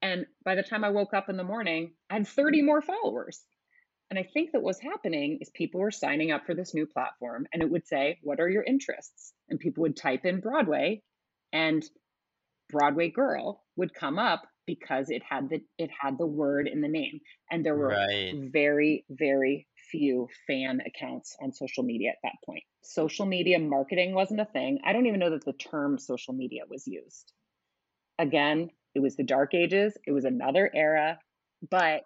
[0.00, 3.40] And by the time I woke up in the morning, I had 30 more followers.
[4.10, 7.46] And I think that what's happening is people were signing up for this new platform
[7.52, 9.32] and it would say, What are your interests?
[9.48, 11.02] And people would type in Broadway
[11.52, 11.82] and
[12.68, 16.88] Broadway Girl would come up because it had the it had the word in the
[16.88, 17.20] name.
[17.50, 18.28] And there were Right.
[18.32, 22.64] very, very few fan accounts on social media at that point.
[22.82, 24.80] Social media marketing wasn't a thing.
[24.84, 27.32] I don't even know that the term social media was used.
[28.18, 31.18] Again, it was the dark ages, it was another era,
[31.70, 32.04] but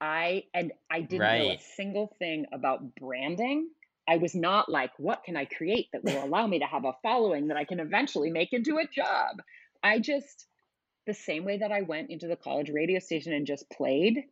[0.00, 3.70] I and I didn't know a single thing about branding.
[4.08, 6.94] I was not like, what can I create that will allow me to have a
[7.02, 9.42] following that I can eventually make into a job?
[9.82, 10.46] I just
[11.06, 14.24] the same way that I went into the college radio station and just played,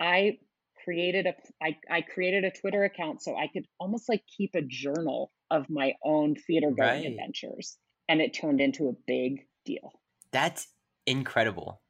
[0.00, 0.38] I
[0.84, 4.62] created a I, I created a Twitter account so I could almost like keep a
[4.62, 7.06] journal of my own theater going Right.
[7.06, 7.78] adventures.
[8.08, 9.92] And it turned into a big deal.
[10.32, 10.68] That's
[11.06, 11.80] incredible.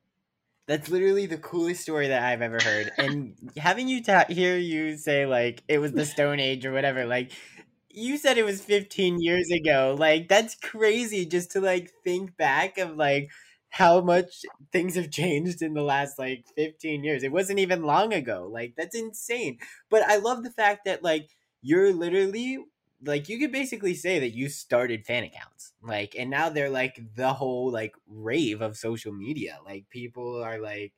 [0.67, 2.93] That's literally the coolest story that I've ever heard.
[2.99, 7.05] And having you ta- hear you say like it was the Stone Age or whatever,
[7.07, 7.33] like
[7.91, 9.97] you said it was 15 years ago.
[9.99, 13.31] Like that's crazy just to like think back of like
[13.75, 17.25] how much things have changed in the last like 15 years.
[17.25, 18.49] It wasn't even long ago.
[18.51, 19.59] Like that's insane.
[19.91, 22.59] But I love the fact that like you're literally
[23.03, 27.01] like you could basically say that you started fan accounts like and now they're like
[27.17, 30.93] the whole like rave of social media like people are like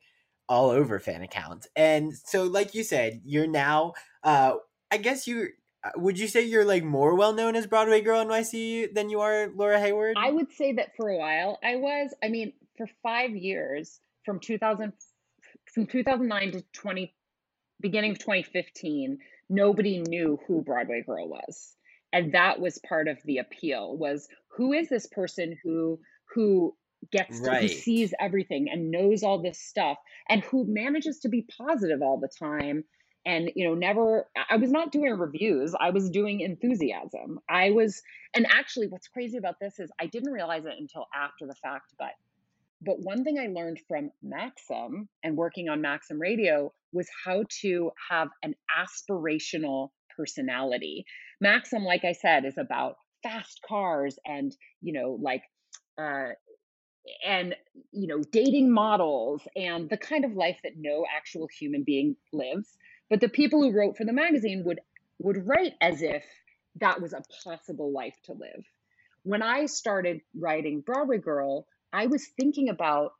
[0.47, 4.53] all over fan accounts and so like you said you're now uh
[4.91, 5.49] i guess you
[5.83, 9.19] uh, would you say you're like more well known as broadway girl nyc than you
[9.19, 12.87] are laura hayward i would say that for a while i was i mean for
[13.03, 14.93] five years from 2000
[15.73, 17.13] from 2009 to 20
[17.79, 19.19] beginning of 2015
[19.49, 21.75] nobody knew who broadway girl was.
[22.13, 25.99] And that was part of the appeal was who is this person who
[26.33, 26.75] who
[27.11, 29.97] gets to, who sees everything and knows all this stuff
[30.29, 32.83] and who manages to be positive all the time
[33.25, 37.39] and you know never i was not doing reviews i was doing enthusiasm.
[37.47, 38.01] I was
[38.33, 41.93] and actually what's crazy about this is i didn't realize it until after the fact
[41.99, 42.11] but
[42.81, 47.91] but one thing i learned from maxim and working on maxim radio was how to
[48.09, 51.05] have an aspirational personality.
[51.39, 55.43] Maxim, like I said, is about fast cars and, you know, like,
[55.97, 56.29] uh,
[57.25, 57.55] and
[57.93, 62.77] you know dating models and the kind of life that no actual human being lives
[63.09, 64.81] but the people who wrote for the magazine would
[65.17, 66.25] would write as if
[66.81, 68.65] that was a possible life to live
[69.23, 73.11] when i started writing broadway girl i was thinking about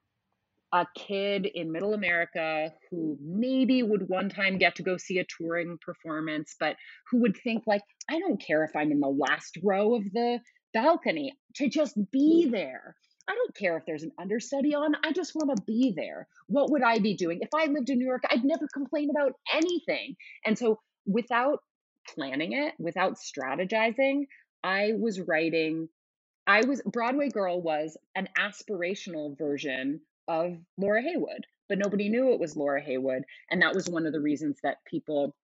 [0.74, 3.18] a kid in middle America who mm.
[3.22, 6.76] maybe would one time get to go see a touring performance, but
[7.10, 10.40] who would think, like, I don't care if I'm in the last row of the
[10.74, 12.52] balcony to just be mm.
[12.52, 12.96] there.
[13.30, 14.96] I don't care if there's an understudy on.
[15.04, 16.28] I just want to be there.
[16.48, 17.40] What would I be doing?
[17.42, 20.16] If I lived in New York, I'd never complain about anything.
[20.46, 21.60] And so, without
[22.14, 24.28] planning it, without strategizing,
[24.64, 25.90] I was writing.
[26.48, 32.14] I was Broadway Girl was an aspirational version of Laura Haywood, but nobody mm-hmm.
[32.14, 33.24] knew it was Laura Haywood.
[33.52, 35.36] And that was one of the reasons that people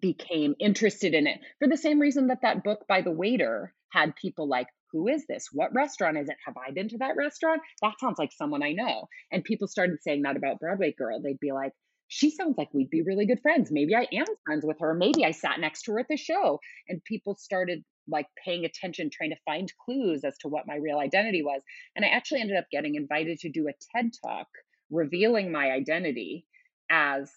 [0.00, 4.16] became interested in it for the same reason that that book by the waiter had
[4.16, 5.48] people like who is this?
[5.52, 6.36] What restaurant is it?
[6.46, 7.60] Have i been to that restaurant?
[7.82, 9.08] That sounds like someone i know.
[9.32, 11.20] And people started saying that about broadway girl.
[11.20, 11.72] They'd be like
[12.06, 13.72] she sounds like we'd be really good friends.
[13.72, 14.94] Maybe i am friends with her.
[14.94, 16.60] Maybe i sat next to her at the show.
[16.88, 20.98] And people started like paying attention, trying to find clues as to what my real
[20.98, 21.62] identity was.
[21.96, 24.46] And I actually ended up getting invited to do a TED talk
[24.90, 26.46] revealing my identity
[26.90, 27.30] as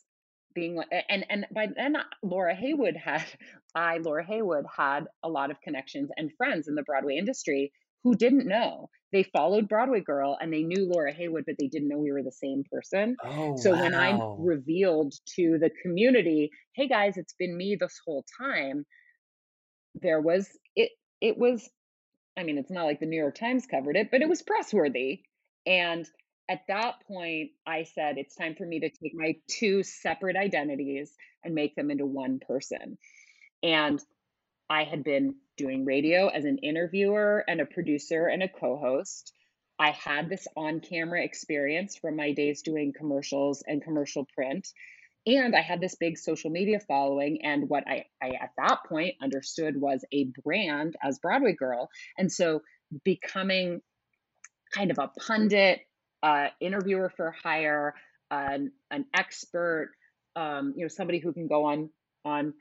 [0.54, 3.24] being and and by then uh, Laura Haywood had
[3.76, 7.72] I Laura Haywood had a lot of connections and friends in the Broadway industry
[8.04, 8.90] who didn't know.
[9.12, 12.24] They followed Broadway Girl and they knew Laura Haywood, but they didn't know we were
[12.24, 13.16] the same person.
[13.24, 13.82] Oh, so wow.
[13.82, 18.86] when I revealed to the community, hey guys, it's been me this whole time,
[20.02, 20.92] there was it
[21.22, 21.70] it was
[22.38, 25.22] I mean, it's not like the New York Times covered it, but it was pressworthy.
[25.66, 26.08] And
[26.48, 31.12] at that point, I said, it's time for me to take my two separate identities
[31.44, 32.98] and make them into one person.
[33.64, 34.00] And
[34.70, 39.34] I had been doing radio as an interviewer and a producer and a co host.
[39.80, 44.68] I had this on camera experience from my days doing commercials and commercial print
[45.28, 49.16] and i had this big social media following and what I, I at that point
[49.22, 51.90] understood was a brand as broadway girl.
[52.18, 52.62] And so
[53.04, 53.82] becoming
[54.74, 55.82] kind of a pundit
[56.24, 57.94] uh, interviewer for hire
[58.32, 59.92] an, an expert
[60.36, 61.90] um, you know somebody who can go on
[62.26, 62.54] on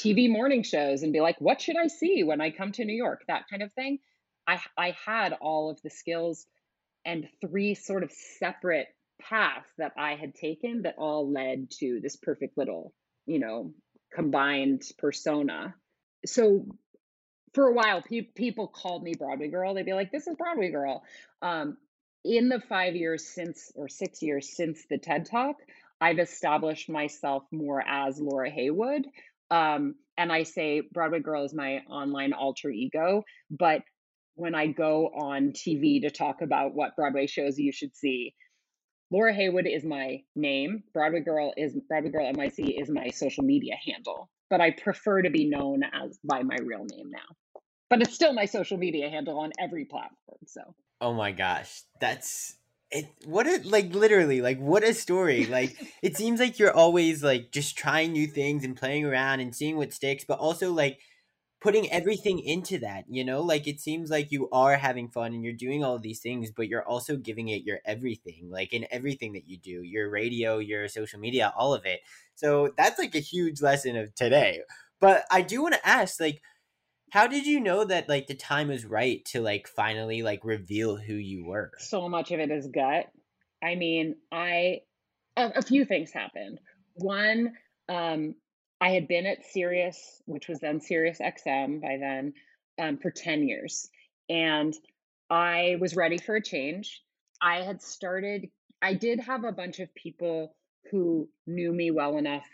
[0.00, 2.94] tv morning shows and be like what should i see when i come to new
[2.96, 3.22] york?
[3.28, 3.98] that kind of thing.
[4.46, 6.46] I i had all of the skills
[7.04, 8.88] and three sort of separate
[9.20, 12.92] paths that I had taken that all led to this perfect little,
[13.26, 13.72] you know,
[14.14, 15.74] combined persona.
[16.26, 16.66] So
[17.54, 19.74] for a while, pe- people called me Broadway Girl.
[19.74, 21.04] They'd be like, "This is Broadway Girl."
[21.42, 21.76] Um,
[22.24, 25.56] in the five years since, or six years since the TED Talk,
[26.00, 29.06] I've established myself more as Laura Haywood.
[29.50, 33.24] Um, and I say Broadway Girl is my online alter ego.
[33.50, 33.82] But
[34.34, 38.34] when I go on TV to talk about what Broadway shows you should see,
[39.10, 40.82] Laura Haywood is my name.
[40.92, 45.30] Broadway Girl is Broadway Girl NYC is my social media handle, but I prefer to
[45.30, 47.60] be known as by my real name now.
[47.88, 50.38] But it's still my social media handle on every platform.
[50.46, 50.60] So.
[51.00, 52.56] Oh my gosh, that's
[52.90, 53.06] it.
[53.24, 55.46] What a like literally like what a story.
[55.46, 59.54] Like it seems like you're always like just trying new things and playing around and
[59.54, 60.98] seeing what sticks, but also like
[61.60, 63.42] putting everything into that you know?
[63.42, 66.68] Like it seems like you are having fun and you're doing all these things but
[66.68, 70.88] you're also giving it your everything like in everything that you do your radio your
[70.88, 72.00] social media all of it.
[72.34, 74.60] So that's like a huge lesson of today.
[75.00, 76.42] But i do want to ask like
[77.10, 80.96] how did you know that like the time was right to like finally like reveal
[80.96, 81.72] who you were?
[81.78, 83.06] So much of it is gut.
[83.62, 84.80] I mean i
[85.36, 86.60] a, a few things happened.
[86.94, 87.54] One
[87.88, 88.34] um
[88.80, 92.34] I had been at Sirius, which was then Sirius XM by then,
[92.78, 93.88] um, for 10 years.
[94.28, 94.74] And
[95.30, 97.02] I was ready for a change.
[97.42, 98.48] I had started,
[98.80, 100.54] I did have a bunch of people
[100.90, 102.46] who knew me well enough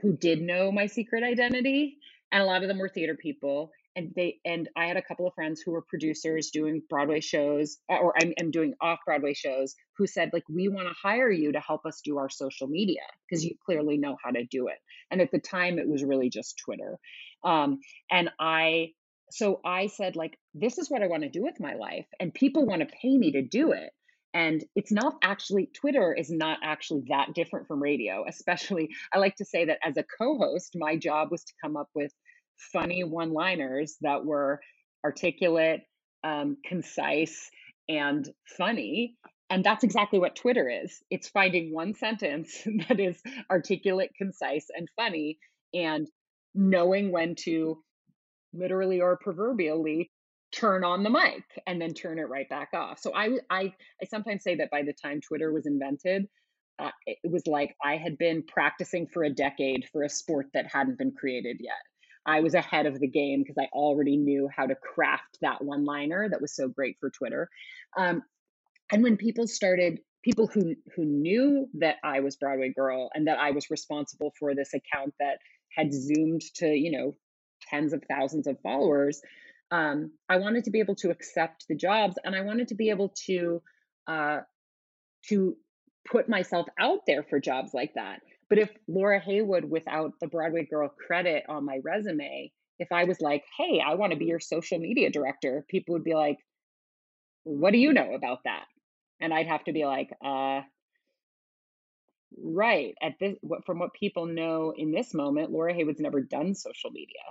[0.00, 1.98] who did know my secret identity.
[2.30, 5.26] And a lot of them were theater people and they and I had a couple
[5.26, 9.34] of friends who were producers doing Broadway shows, uh, or I'm, I'm doing off Broadway
[9.34, 12.66] shows, who said like, we want to hire you to help us do our social
[12.66, 14.78] media because you clearly know how to do it.
[15.10, 16.98] And at the time, it was really just Twitter.
[17.44, 17.80] Um,
[18.10, 18.92] and I,
[19.30, 22.32] so I said like, this is what I want to do with my life, and
[22.32, 23.90] people want to pay me to do it.
[24.32, 29.36] And it's not actually, Twitter is not actually that different from radio, especially, I like
[29.36, 32.12] to say that as a co host, my job was to come up with
[32.72, 34.60] funny one liners that were
[35.04, 35.82] articulate,
[36.22, 37.50] um, concise,
[37.88, 39.16] and funny.
[39.50, 44.88] And that's exactly what Twitter is it's finding one sentence that is articulate, concise, and
[44.96, 45.38] funny,
[45.72, 46.08] and
[46.54, 47.82] knowing when to
[48.52, 50.10] literally or proverbially
[50.52, 52.98] turn on the mic and then turn it right back off.
[53.00, 56.26] So I I I sometimes say that by the time Twitter was invented,
[56.78, 60.66] uh, it was like I had been practicing for a decade for a sport that
[60.72, 61.74] hadn't been created yet.
[62.26, 65.84] I was ahead of the game because I already knew how to craft that one
[65.84, 67.50] liner that was so great for Twitter.
[67.96, 68.22] Um,
[68.90, 73.38] and when people started, people who who knew that I was Broadway Girl and that
[73.38, 75.38] I was responsible for this account that
[75.76, 77.16] had zoomed to you know
[77.68, 79.20] tens of thousands of followers,
[79.70, 82.90] um, I wanted to be able to accept the jobs and I wanted to be
[82.90, 83.62] able to
[84.06, 84.40] uh,
[85.28, 85.56] to
[86.10, 88.20] put myself out there for jobs like that.
[88.48, 93.20] But if Laura Haywood, without the Broadway Girl credit on my resume, if I was
[93.20, 96.38] like, hey, I want to be your social media director, people would be like,
[97.44, 98.64] what do you know about that?
[99.20, 100.62] And I'd have to be like, uh,
[102.42, 102.94] right.
[103.00, 107.22] At this, from what people know in this moment, Laura Haywood's never done social media.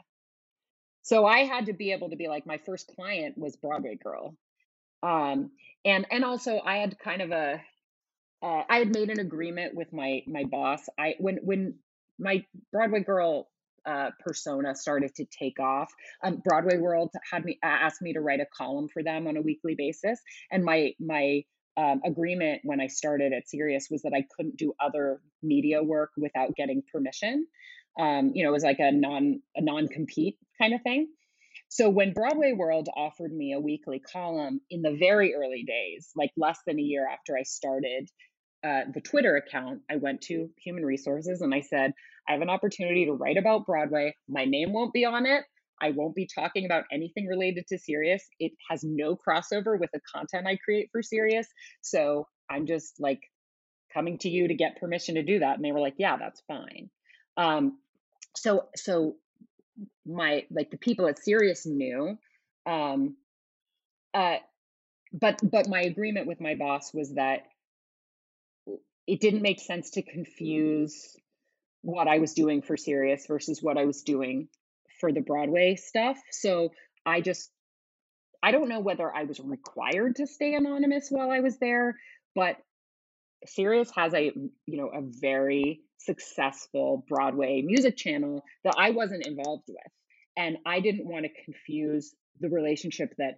[1.02, 4.36] So I had to be able to be like, my first client was Broadway Girl.
[5.04, 5.52] Um,
[5.84, 7.62] and and also I had kind of a
[8.44, 10.82] uh, I had made an agreement with my my boss.
[11.00, 11.76] I when when
[12.20, 13.50] my Broadway girl
[13.86, 15.92] uh, persona started to take off,
[16.24, 19.42] um, Broadway World had me asked me to write a column for them on a
[19.42, 20.20] weekly basis,
[20.52, 21.44] and my my
[21.78, 26.12] um, agreement when I started at Sirius was that I couldn't do other media work
[26.18, 27.48] without getting permission.
[28.00, 31.08] Um, you know, it was like a non a non compete kind of thing.
[31.70, 36.32] So when Broadway World offered me a weekly column in the very early days, like
[36.38, 38.10] less than a year after I started
[38.64, 41.94] uh, the Twitter account, I went to human resources and I said,
[42.28, 44.16] I have an opportunity to write about Broadway.
[44.30, 45.44] My name won't be on it.
[45.82, 48.24] I won't be talking about anything related to Sirius.
[48.40, 51.48] It has no crossover with the content I create for Sirius.
[51.82, 53.20] So I'm just like
[53.94, 55.58] coming to you to get permission to do that.
[55.58, 56.90] And they were like, yeah, that's fine.
[57.36, 57.80] Um,
[58.36, 59.16] so, so
[60.06, 62.18] my, like the people at Sirius knew,
[62.66, 63.18] um,
[64.14, 64.38] uh,
[65.12, 67.48] but, but my agreement with my boss was that
[69.08, 71.16] it didn't make sense to confuse
[71.82, 74.48] what I was doing for Sirius versus what I was doing
[75.00, 76.18] for the Broadway stuff.
[76.32, 76.72] So
[77.06, 77.52] I just
[78.42, 81.98] I don't know whether I was required to stay anonymous while I was there,
[82.36, 82.58] but
[83.46, 84.32] Sirius has a
[84.66, 89.92] you know a very successful Broadway music channel that I wasn't involved with.
[90.36, 93.36] And I didn't want to confuse the relationship that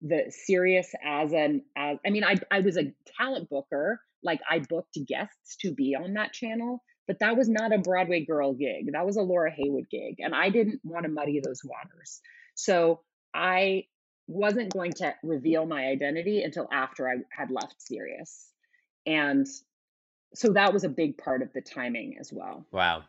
[0.00, 4.60] the Sirius as an as I mean I I was a talent booker like I
[4.60, 8.92] booked guests to be on that channel, but that was not a Broadway girl gig.
[8.92, 10.16] That was a Laura Haywood gig.
[10.18, 12.20] And I didn't want to muddy those waters.
[12.54, 13.00] So
[13.34, 13.84] I
[14.26, 18.52] wasn't going to reveal my identity until after I had left Sirius.
[19.06, 19.46] And
[20.34, 22.66] so that was a big part of the timing as well.
[22.70, 23.04] Wow.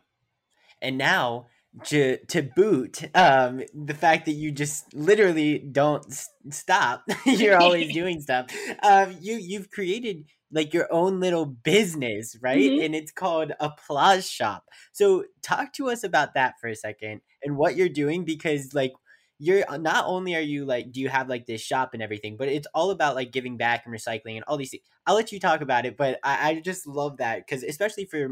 [0.80, 1.46] And now
[1.84, 7.92] to to boot um the fact that you just literally don't s- stop you're always
[7.94, 8.46] doing stuff
[8.82, 12.58] um you you've created like your own little business, right?
[12.58, 12.84] Mm-hmm.
[12.84, 14.68] And it's called Applause Shop.
[14.92, 18.92] So talk to us about that for a second and what you're doing because like
[19.38, 22.36] you're uh, not only are you like do you have like this shop and everything,
[22.36, 24.84] but it's all about like giving back and recycling and all these things.
[25.06, 28.28] I'll let you talk about it, but I, I just love that because especially for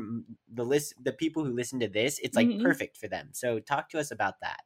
[0.52, 2.62] the list, the people who listen to this, it's like mm-hmm.
[2.62, 3.30] perfect for them.
[3.32, 4.60] So talk to us about that.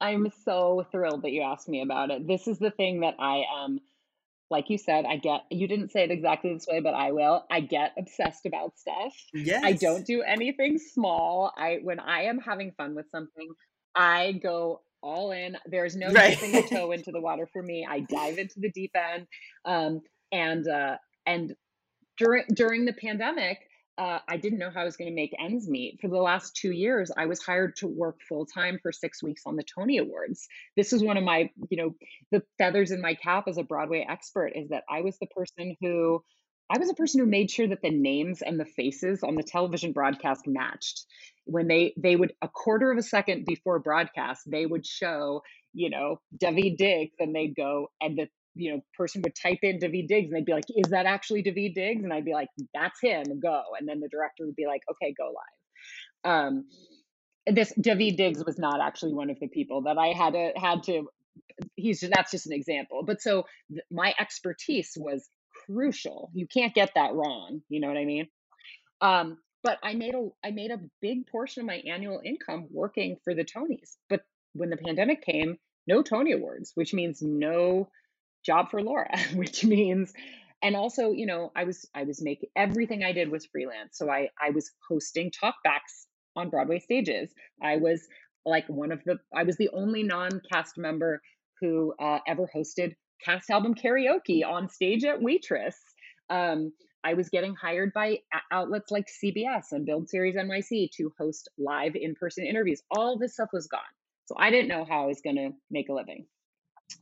[0.00, 2.26] I'm so thrilled that you asked me about it.
[2.26, 3.80] This is the thing that I um
[4.50, 7.44] like you said, I get you didn't say it exactly this way, but I will.
[7.50, 9.14] I get obsessed about stuff.
[9.32, 9.62] Yes.
[9.64, 11.52] I don't do anything small.
[11.56, 13.48] I when I am having fun with something,
[13.94, 15.56] I go all in.
[15.66, 16.38] There's no right.
[16.38, 17.86] dipping a toe into the water for me.
[17.88, 19.26] I dive into the deep end.
[19.64, 20.00] Um,
[20.32, 20.96] and uh,
[21.26, 21.54] and
[22.18, 23.58] during during the pandemic,
[24.00, 26.00] uh, I didn't know how I was going to make ends meet.
[26.00, 29.42] For the last two years, I was hired to work full time for six weeks
[29.44, 30.48] on the Tony Awards.
[30.74, 31.94] This is one of my, you know,
[32.32, 35.76] the feathers in my cap as a Broadway expert is that I was the person
[35.82, 36.24] who,
[36.70, 39.42] I was a person who made sure that the names and the faces on the
[39.42, 41.04] television broadcast matched.
[41.44, 45.42] When they they would a quarter of a second before broadcast, they would show,
[45.74, 49.78] you know, Daveed Diggs, and they'd go, and the you know, person would type in
[49.78, 52.02] Daveed Diggs and they'd be like, is that actually Daveed Diggs?
[52.02, 53.62] And I'd be like, that's him, go.
[53.78, 56.32] And then the director would be like, okay, go live.
[56.32, 56.64] Um,
[57.46, 60.82] this Daveed Diggs was not actually one of the people that I had to, had
[60.84, 61.08] to,
[61.76, 63.02] he's, just, that's just an example.
[63.06, 65.28] But so th- my expertise was
[65.66, 66.30] crucial.
[66.34, 67.62] You can't get that wrong.
[67.68, 68.28] You know what I mean?
[69.00, 73.16] Um, but I made a, I made a big portion of my annual income working
[73.24, 73.96] for the Tonys.
[74.08, 74.22] But
[74.54, 77.88] when the pandemic came, no Tony Awards, which means no
[78.44, 80.12] job for Laura, which means
[80.62, 83.96] and also, you know, I was I was making everything I did was freelance.
[83.96, 87.30] So I I was hosting talkbacks on Broadway stages.
[87.62, 88.06] I was
[88.44, 91.22] like one of the I was the only non-cast member
[91.60, 95.76] who uh, ever hosted cast album karaoke on stage at Waitress.
[96.28, 96.72] Um,
[97.02, 98.18] I was getting hired by
[98.50, 102.82] outlets like CBS and Build Series NYC to host live in person interviews.
[102.90, 103.80] All this stuff was gone.
[104.26, 106.26] So I didn't know how I was going to make a living.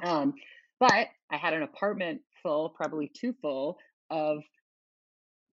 [0.03, 0.35] Um,
[0.79, 3.79] but I had an apartment full, probably too full,
[4.11, 4.43] of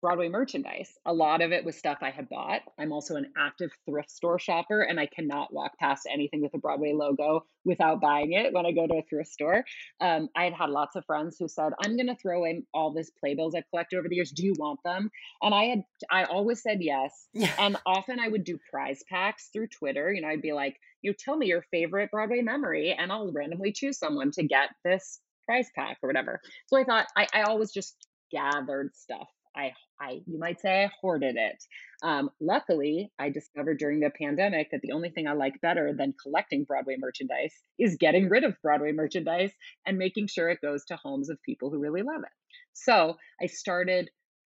[0.04, 0.92] Broadway merchandise.
[1.06, 2.60] A lot of it was stuff I had bought.
[2.78, 6.58] I'm also an active thrift store shopper, and I cannot walk past anything with a
[6.58, 9.64] Broadway logo without buying it when I go to a thrift store.
[10.02, 12.94] Um, I had had lots of friends who said, "I'm going to throw in all
[12.94, 14.32] these playbills I've collected over the years.
[14.32, 15.10] Do you want them?"
[15.42, 17.30] And I had, I always said yes.
[17.34, 17.54] Yeah.
[17.58, 20.12] And often I would do prize packs through Twitter.
[20.12, 23.72] You know, I'd be like, "You tell me your favorite Broadway memory, and I'll randomly
[23.72, 27.72] choose someone to get this prize pack or whatever." So I thought I, I always
[27.72, 27.96] just
[28.32, 31.64] gathered stuff I, I, you might say I hoarded it.
[32.02, 36.16] Um, luckily, I discovered during the pandemic that the only thing I like better than
[36.22, 39.52] collecting Broadway merchandise is getting rid of Broadway merchandise
[39.86, 42.32] and making sure it goes to homes of people who really love it.
[42.74, 44.10] So I started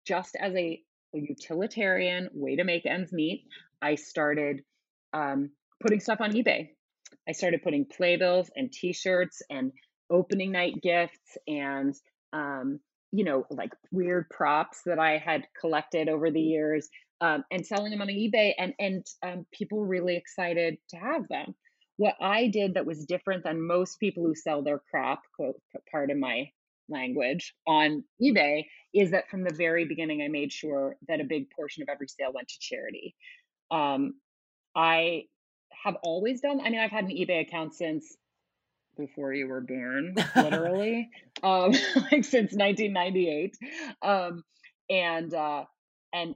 [0.07, 0.81] just as a,
[1.15, 3.45] a utilitarian way to make ends meet.
[3.81, 4.63] I started
[5.13, 6.69] um, putting stuff on eBay.
[7.29, 9.73] I started putting playbills and T-shirts and
[10.11, 11.95] opening night gifts and
[12.33, 12.81] um,
[13.13, 16.89] you know, like weird props that I had collected over the years
[17.21, 18.53] um, and selling them on eBay.
[18.57, 21.55] And, and um, people were really excited to have them.
[21.97, 26.11] What I did that was different than most people who sell their crap, quote, part
[26.11, 26.51] of my
[26.89, 31.51] language, on eBay is that from the very beginning, I made sure that a big
[31.51, 33.15] portion of every sale went to charity.
[33.71, 34.15] Um,
[34.75, 35.25] I
[35.85, 38.17] have always done, I mean, I've had an eBay account since
[39.01, 41.11] before you were born, literally,
[41.43, 41.73] um,
[42.13, 43.57] like since 1998,
[44.03, 44.45] um,
[44.89, 45.65] and uh,
[46.13, 46.35] and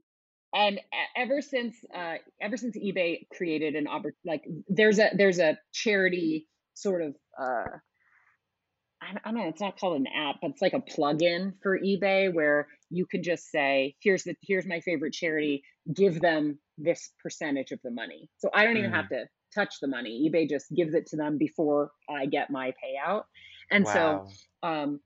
[0.55, 0.81] and
[1.17, 6.49] ever since uh, ever since eBay created an opportunity, like there's a there's a charity
[6.75, 7.79] sort of uh,
[9.25, 12.33] I don't know, it's not called an app, but it's like a plugin for eBay
[12.33, 15.63] where you can just say, here's the here's my favorite charity,
[15.93, 18.31] give them this percentage of the money.
[18.39, 18.95] So I don't even mm.
[18.95, 19.25] have to
[19.55, 20.29] touch the money.
[20.29, 23.25] eBay just gives it to them before I get my payout.
[23.71, 24.27] And wow.
[24.63, 25.01] so um,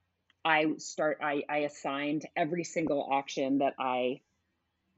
[0.45, 4.21] I start I, I assigned every single auction that I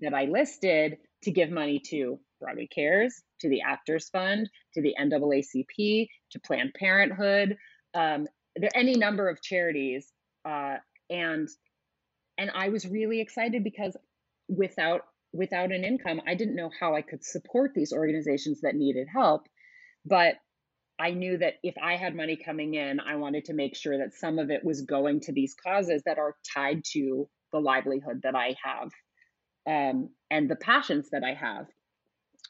[0.01, 4.94] that I listed to give money to Broadway Cares, to the Actors Fund, to the
[4.98, 7.59] NAACP, to Planned Parenthood,
[7.92, 8.26] um,
[8.57, 10.11] there any number of charities,
[10.44, 10.76] uh,
[11.09, 11.48] and
[12.38, 13.96] and I was really excited because
[14.48, 19.06] without without an income, I didn't know how I could support these organizations that needed
[19.12, 19.42] help.
[20.04, 20.34] But
[20.98, 24.14] I knew that if I had money coming in, I wanted to make sure that
[24.14, 28.34] some of it was going to these causes that are tied to the livelihood that
[28.34, 28.90] I have
[29.66, 31.66] um, and the passions that I have.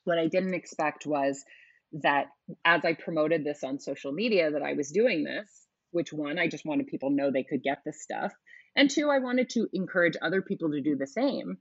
[0.04, 1.44] What I didn't expect was
[1.92, 2.26] that
[2.64, 6.48] as I promoted this on social media, that I was doing this, which one, I
[6.48, 8.32] just wanted people to know they could get this stuff.
[8.76, 11.58] And two, I wanted to encourage other people to do the same.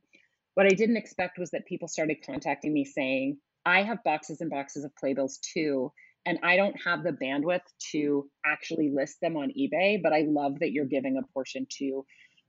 [0.56, 4.50] What I didn't expect was that people started contacting me saying, I have boxes and
[4.50, 5.92] boxes of playbills too,
[6.26, 10.60] and I don't have the bandwidth to actually list them on eBay, but I love
[10.60, 12.06] that you're giving a portion to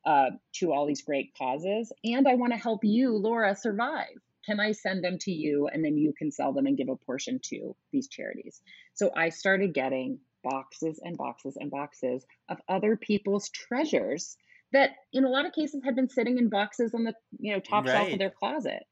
[0.07, 4.17] uh, to all these great causes, and I want to help you, Laura, survive.
[4.47, 6.97] Can I send them to you, and then you can sell them and give a
[6.97, 8.63] portion to these charities?
[8.95, 14.39] So I started getting boxes and boxes and boxes of other people's treasures
[14.73, 17.61] that in a lot of cases had been sitting in boxes on the you know
[17.61, 17.93] top right.
[17.93, 18.85] shelf of their closet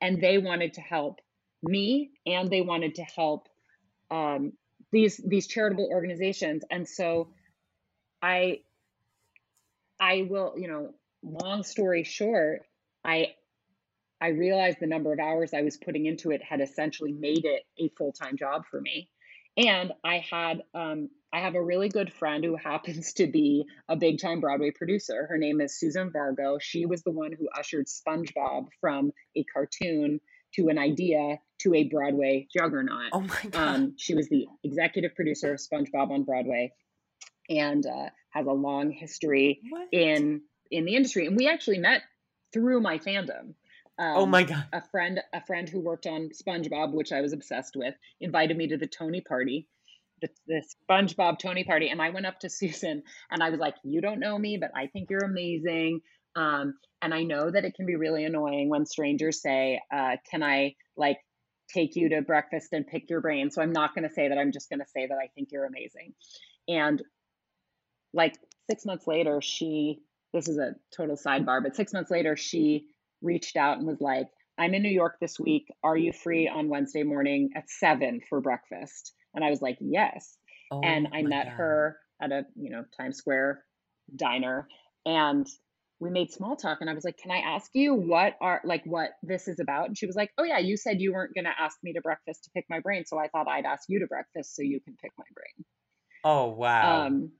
[0.00, 1.20] and they wanted to help
[1.62, 3.48] me and they wanted to help
[4.10, 4.52] um,
[4.92, 7.28] these these charitable organizations and so
[8.22, 8.58] i
[10.00, 10.90] i will you know
[11.22, 12.62] long story short
[13.04, 13.34] i
[14.24, 17.62] I realized the number of hours I was putting into it had essentially made it
[17.78, 19.10] a full time job for me.
[19.58, 23.96] And I had um, I have a really good friend who happens to be a
[23.96, 25.26] big time Broadway producer.
[25.28, 26.60] Her name is Susan Vargo.
[26.60, 30.20] She was the one who ushered SpongeBob from a cartoon
[30.54, 33.10] to an idea to a Broadway juggernaut.
[33.12, 33.74] Oh my god!
[33.74, 36.72] Um, she was the executive producer of SpongeBob on Broadway,
[37.50, 39.88] and uh, has a long history What?
[39.90, 41.26] in in the industry.
[41.26, 42.02] And we actually met
[42.52, 43.54] through my fandom.
[43.98, 44.66] Um, oh my god!
[44.72, 48.68] a friend a friend who worked on SpongeBob, which I was obsessed with, invited me
[48.68, 49.66] to the Tony party,
[50.20, 53.74] the, the SpongeBob Tony party, and I went up to Susan and I was like,
[53.82, 56.00] "You don't know me, but I think you're amazing."
[56.36, 60.42] Um, and I know that it can be really annoying when strangers say, uh, "Can
[60.42, 61.18] I like
[61.72, 64.38] take you to breakfast and pick your brain?" So I'm not going to say that.
[64.38, 66.14] I'm just going to say that I think you're amazing.
[66.68, 67.02] And
[68.12, 68.34] like
[68.70, 70.00] six months later, she
[70.32, 72.86] this is a total sidebar, but six months later, she
[73.22, 74.26] reached out and was like,
[74.58, 75.66] I'm in New York this week.
[75.82, 79.12] Are you free on Wednesday morning at seven for breakfast?
[79.34, 80.38] And I was like, yes.
[80.70, 81.54] Oh and I met God.
[81.56, 83.64] her at a, you know, Times Square
[84.16, 84.68] diner
[85.06, 85.46] and
[86.00, 88.84] we made small talk and I was like, "Can I ask you what are like
[88.84, 91.44] what this is about?" And she was like, "Oh yeah, you said you weren't going
[91.44, 94.00] to ask me to breakfast to pick my brain, so I thought I'd ask you
[94.00, 95.64] to breakfast so you can pick my brain."
[96.24, 97.06] Oh wow!
[97.06, 97.32] Um,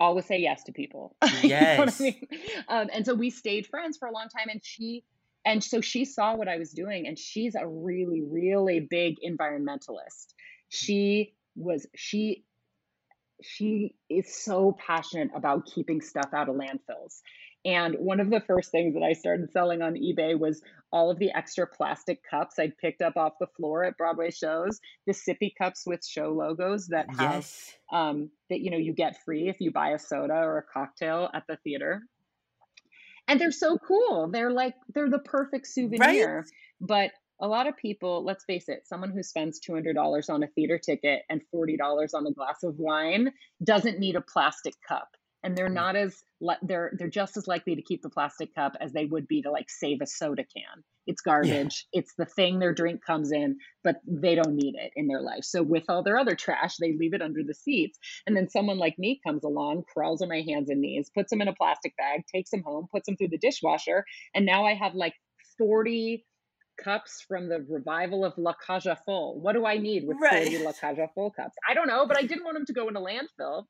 [0.00, 1.16] always say yes to people.
[1.32, 2.02] You know I Yes.
[2.02, 2.28] mean?
[2.68, 4.48] Um, and so we stayed friends for a long time.
[4.50, 5.04] And she,
[5.44, 10.34] and so she saw what I was doing, and she's a really, really big environmentalist.
[10.72, 12.44] She was she
[13.42, 17.20] she is so passionate about keeping stuff out of landfills.
[17.64, 21.18] And one of the first things that I started selling on eBay was all of
[21.18, 25.52] the extra plastic cups I'd picked up off the floor at Broadway shows, the sippy
[25.54, 27.74] cups with show logos that have yes.
[27.92, 31.28] um, that you know you get free if you buy a soda or a cocktail
[31.34, 32.02] at the theater.
[33.28, 34.28] And they're so cool.
[34.32, 36.46] They're like they're the perfect souvenir.
[36.80, 37.12] But
[37.42, 41.22] a lot of people, let's face it, someone who spends $200 on a theater ticket
[41.28, 41.76] and $40
[42.14, 43.32] on a glass of wine
[43.62, 45.08] doesn't need a plastic cup.
[45.42, 45.74] And they're mm.
[45.74, 46.22] not as
[46.62, 49.50] they're they're just as likely to keep the plastic cup as they would be to
[49.50, 50.84] like save a soda can.
[51.08, 51.84] It's garbage.
[51.92, 55.42] It's the thing their drink comes in, but they don't need it in their life.
[55.42, 57.98] So with all their other trash, they leave it under the seats.
[58.24, 61.42] And then someone like me comes along, crawls on my hands and knees, puts them
[61.42, 64.74] in a plastic bag, takes them home, puts them through the dishwasher, and now I
[64.74, 65.14] have like
[65.58, 66.24] 40
[66.82, 69.38] cups from the revival of La Cage aux Folles.
[69.40, 70.64] What do I need with 40 Right.
[70.64, 71.54] La Cage aux Folles cups?
[71.68, 73.64] I don't know, but I didn't want them to go in a landfill.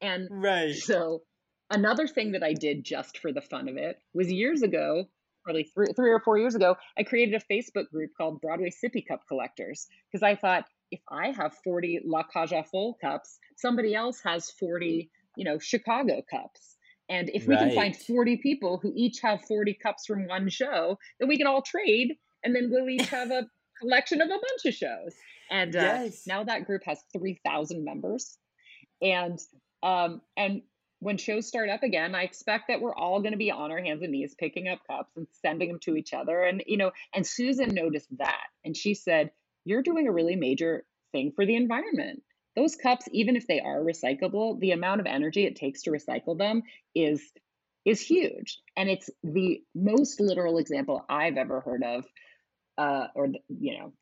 [0.00, 0.74] And Right.
[0.74, 1.22] so
[1.70, 5.04] another thing that I did just for the fun of it was years ago,
[5.44, 9.06] probably three, three or four years ago, I created a Facebook group called Broadway Sippy
[9.06, 13.94] Cup Collectors because I thought if I have 40 La Cage aux Folles cups, somebody
[13.94, 16.76] else has 40, you know, Chicago cups.
[17.08, 20.98] And if we can find 40 people who each have 40 cups from one show,
[21.18, 22.14] then we can all trade
[22.44, 23.46] and then we'll each have a
[23.80, 25.14] collection of a bunch of shows.
[25.50, 26.26] And uh, Yes.
[26.26, 28.38] now that group has 3,000 members.
[29.00, 29.38] And
[29.82, 30.62] um, and
[31.00, 33.82] when shows start up again, I expect that we're all going to be on our
[33.82, 36.42] hands and knees picking up cups and sending them to each other.
[36.42, 39.32] And you know, and Susan noticed that, and she said,
[39.64, 42.22] "You're doing a really major thing for the environment.
[42.54, 46.38] Those cups, even if they are recyclable, the amount of energy it takes to recycle
[46.38, 46.62] them
[46.94, 47.20] is
[47.84, 52.06] is huge, and it's the most literal example I've ever heard of,
[52.82, 53.92] uh, or you know,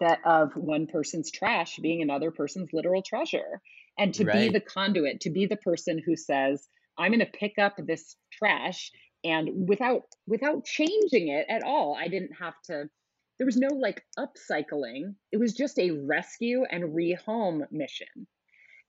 [0.00, 3.60] that of one person's trash being another person's literal treasure.
[3.98, 6.66] And to be the conduit to be the person who says
[6.96, 8.92] i'm going to pick up this trash
[9.24, 12.88] and without without changing it at all i didn't have to
[13.40, 15.14] there was no like upcycling.
[15.32, 18.26] It was just a rescue and rehome mission.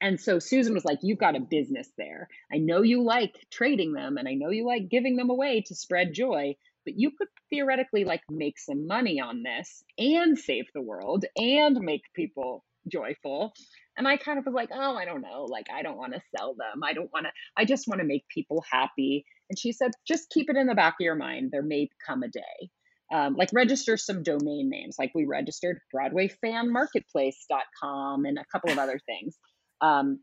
[0.01, 2.27] And so Susan was like, You've got a business there.
[2.53, 5.73] I know you like trading them and I know you like giving them away to
[5.73, 10.81] spread joy, but you could theoretically like make some money on this and save the
[10.81, 13.53] world and make people joyful.
[13.97, 15.45] And I kind of was like, Oh, I don't know.
[15.47, 16.83] Like, I don't want to sell them.
[16.83, 19.25] I don't want to, I just want to make people happy.
[19.49, 21.49] And she said, Just keep it in the back of your mind.
[21.51, 22.69] There may come a day.
[23.13, 24.95] Um, like register some domain names.
[24.97, 29.37] Like we registered BroadwayFanMarketplace.com and a couple of other things
[29.81, 30.21] um,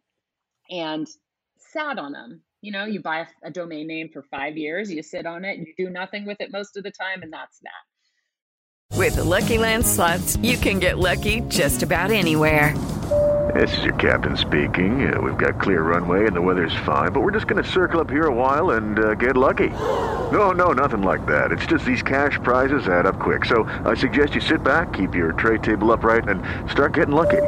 [0.71, 1.07] and
[1.73, 2.43] sat on them.
[2.61, 5.59] You know, you buy a, a domain name for five years, you sit on it,
[5.59, 8.97] you do nothing with it most of the time, and that's that.
[8.97, 12.77] With the Lucky Land slots, you can get lucky just about anywhere.
[13.55, 15.13] This is your captain speaking.
[15.13, 18.01] Uh, we've got clear runway and the weather's fine, but we're just going to circle
[18.01, 19.71] up here a while and uh, get lucky.
[20.33, 21.53] No, no, nothing like that.
[21.53, 23.45] It's just these cash prizes add up quick.
[23.45, 27.43] So I suggest you sit back, keep your tray table upright, and start getting lucky.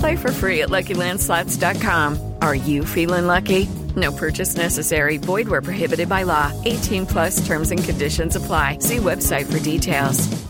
[0.00, 2.34] Play for free at LuckyLandSlots.com.
[2.42, 3.68] Are you feeling lucky?
[3.96, 5.16] No purchase necessary.
[5.16, 6.52] Void where prohibited by law.
[6.64, 8.78] 18 plus terms and conditions apply.
[8.80, 10.46] See website for details.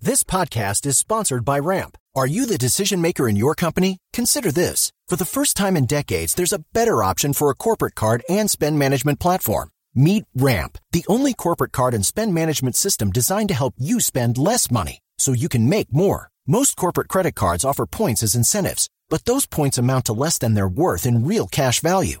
[0.00, 1.98] This podcast is sponsored by Ramp.
[2.14, 3.98] Are you the decision maker in your company?
[4.12, 4.92] Consider this.
[5.08, 8.48] For the first time in decades, there's a better option for a corporate card and
[8.48, 9.70] spend management platform.
[9.96, 14.38] Meet Ramp, the only corporate card and spend management system designed to help you spend
[14.38, 16.28] less money so you can make more.
[16.46, 20.54] Most corporate credit cards offer points as incentives, but those points amount to less than
[20.54, 22.20] their worth in real cash value.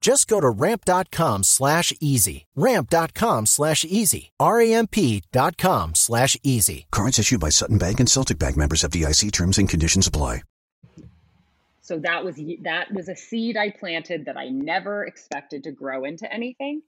[0.00, 2.46] Just go to ramp.com slash easy.
[2.54, 4.32] Ramp.com slash easy.
[4.38, 6.86] R-A-M-P.com slash easy.
[6.90, 10.42] Cards issued by Sutton Bank and Celtic Bank members FDIC terms and conditions apply.
[11.80, 16.04] So that was that was a seed I planted that I never expected to grow
[16.04, 16.82] into anything.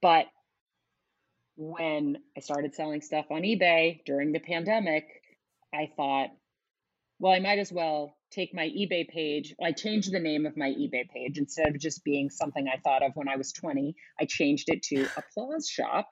[0.00, 0.26] But
[1.56, 5.06] when I started selling stuff on eBay during the pandemic,
[5.72, 6.30] I thought,
[7.20, 9.54] well, I might as well take my eBay page.
[9.62, 13.02] I changed the name of my eBay page instead of just being something I thought
[13.02, 13.94] of when I was 20.
[14.20, 16.08] I changed it to Applause Shop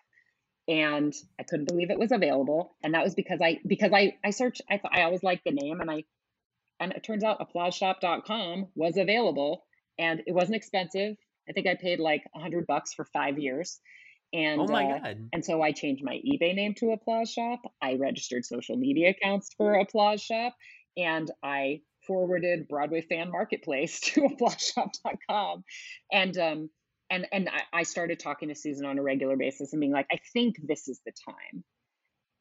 [0.68, 2.76] and I couldn't believe it was available.
[2.82, 5.52] And that was because I because I I searched I thought I always liked the
[5.52, 6.04] name and I
[6.78, 9.64] and it turns out applaushop.com was available
[9.98, 11.16] and it wasn't expensive.
[11.48, 13.80] I think I paid like a hundred bucks for five years.
[14.32, 15.28] And oh my uh, god.
[15.32, 17.60] and so I changed my eBay name to Applause Shop.
[17.82, 20.54] I registered social media accounts for Applause Shop
[20.96, 21.80] and I
[22.10, 25.62] forwarded Broadway Fan Marketplace to applaushop.com.
[26.10, 26.70] And um
[27.08, 30.08] and and I, I started talking to Susan on a regular basis and being like,
[30.12, 31.62] I think this is the time.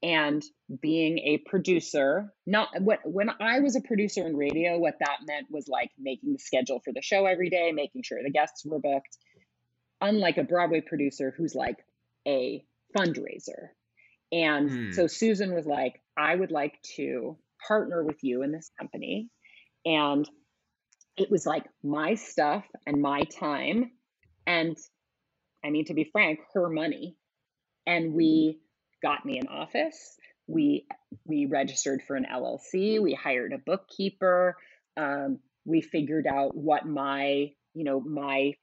[0.02, 0.42] And
[0.82, 5.48] being a producer, not what when I was a producer in radio, what that meant
[5.52, 8.80] was like making the schedule for the show every day, making sure the guests were
[8.80, 9.18] booked.
[10.02, 11.78] Unlike a Broadway producer who's like
[12.28, 12.64] a
[12.98, 13.70] fundraiser.
[14.32, 14.92] And Hmm.
[14.94, 19.30] so Susan was like, I would like to partner with you in this company.
[19.86, 20.30] And
[21.18, 23.92] it was like my stuff and my time.
[24.48, 24.78] And
[25.64, 27.18] I mean, to be frank, her money.
[27.86, 28.60] And we
[29.02, 30.18] got me an office.
[30.48, 30.86] We
[31.26, 33.02] we registered for an LLC.
[33.02, 34.56] We hired a bookkeeper.
[34.98, 38.54] Um, we figured out what my, you know, my,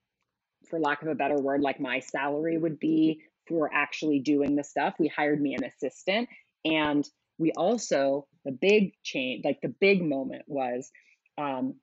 [0.68, 4.64] for lack of a better word, like my salary would be for actually doing the
[4.64, 4.94] stuff.
[4.98, 6.28] We hired me an assistant.
[6.64, 7.08] And
[7.38, 10.90] we also, the big change, like the big moment was
[11.36, 11.74] um,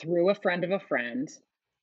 [0.00, 1.28] through a friend of a friend,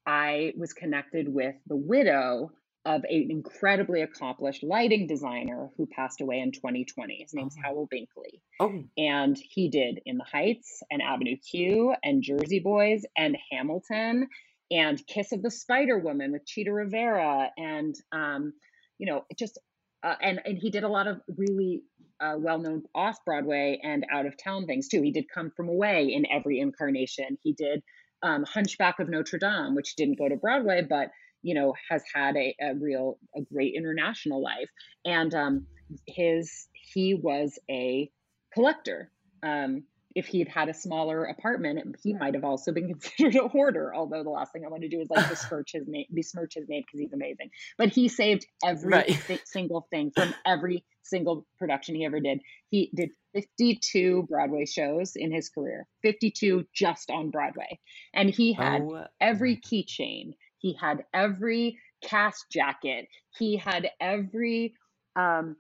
[0.06, 2.52] I was connected with the widow
[2.86, 7.20] of an incredibly accomplished lighting designer who passed away in 2020.
[7.22, 8.42] His name's Howell Binkley.
[8.60, 14.28] Oh, And he did In the Heights and Avenue Q and Jersey Boys and Hamilton
[14.70, 18.54] and Kiss of the Spider Woman with Chita Rivera and um,
[18.98, 19.60] you know, it just
[20.04, 21.84] uh, and and he did a lot of really
[22.24, 25.02] uh, well-known off-Broadway and out-of-town things too.
[25.02, 27.38] He did Come From Away in every incarnation.
[27.44, 27.84] He did
[28.24, 31.10] um, Hunchback of Notre Dame, which didn't go to Broadway, but
[31.42, 34.70] you know has had a, a real a great international life.
[35.04, 35.68] And um,
[36.08, 38.10] his he was a
[38.54, 39.12] collector.
[39.44, 39.84] Um,
[40.16, 43.94] if he had had a smaller apartment, he might have also been considered a hoarder.
[43.94, 46.70] Although the last thing I want to do is like besmirch his name, besmirch his
[46.70, 47.50] name because he's amazing.
[47.78, 49.10] But he saved every Right.
[49.16, 52.41] thi- single thing from every single production he ever did.
[52.69, 57.80] He did 52 Broadway shows in his career, 52 just on Broadway,
[58.14, 60.34] and he had Oh, every keychain.
[60.60, 63.07] He had every cast jacket.
[63.38, 64.76] He had every
[65.15, 65.56] um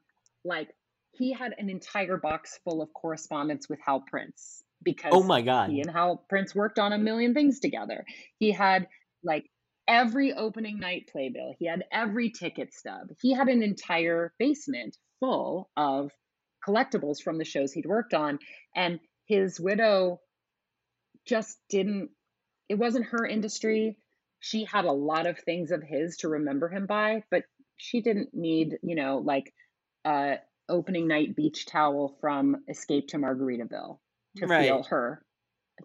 [0.45, 0.69] like
[1.13, 5.69] he had an entire box full of correspondence with Hal Prince because oh my god.
[5.69, 8.05] he and Hal Prince worked on a million things together.
[8.39, 8.87] He had
[9.23, 9.49] like
[9.87, 11.55] every opening night playbill.
[11.59, 13.07] He had every ticket stub.
[13.21, 16.11] He had an entire basement full of
[16.67, 18.39] collectibles from the shows he'd worked on.
[18.75, 20.19] And his widow
[21.25, 22.09] just didn't,
[22.69, 23.97] it wasn't her industry.
[24.39, 27.43] She had a lot of things of his to remember him by, but
[27.77, 29.53] she didn't need, you know, like
[30.05, 30.35] uh
[30.69, 33.99] opening night beach towel from Escape to Margaritaville
[34.37, 34.65] to Right.
[34.65, 35.25] feel her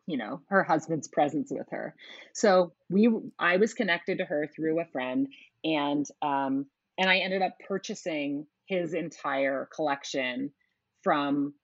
[0.06, 1.94] you know her husband's presence with her
[2.32, 3.08] so we
[3.38, 5.28] i was connected to her through a friend
[5.64, 6.66] and um
[6.98, 10.50] and i ended up purchasing his entire collection
[11.02, 11.54] from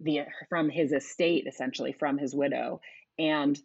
[0.00, 2.80] the from his estate essentially from his widow
[3.18, 3.58] and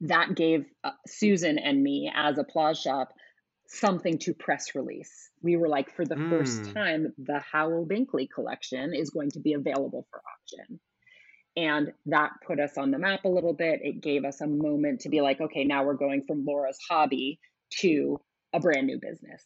[0.00, 3.12] that gave uh, susan and me as applause shop
[3.72, 5.30] something to press release.
[5.42, 6.30] We were like, for the mm.
[6.30, 10.78] first time, the Howell Binkley collection is going to be available for auction.
[11.56, 13.80] And that put us on the map a little bit.
[13.82, 17.38] It gave us a moment to be like, okay, now we're going from Laura's hobby
[17.80, 18.18] to
[18.52, 19.42] a brand new business.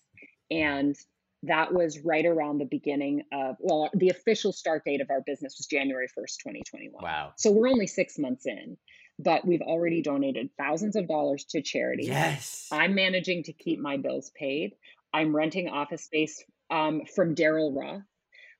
[0.50, 0.96] And
[1.42, 5.56] that was right around the beginning of, well, the official start date of our business
[5.58, 7.02] was January 1st, 2021.
[7.02, 7.32] Wow.
[7.36, 8.76] So we're only six months in,
[9.18, 12.06] but we've already donated thousands of dollars to charity.
[12.06, 12.68] Yes.
[12.72, 14.72] I'm managing to keep my bills paid.
[15.12, 18.02] I'm renting office space um, from Daryl Roth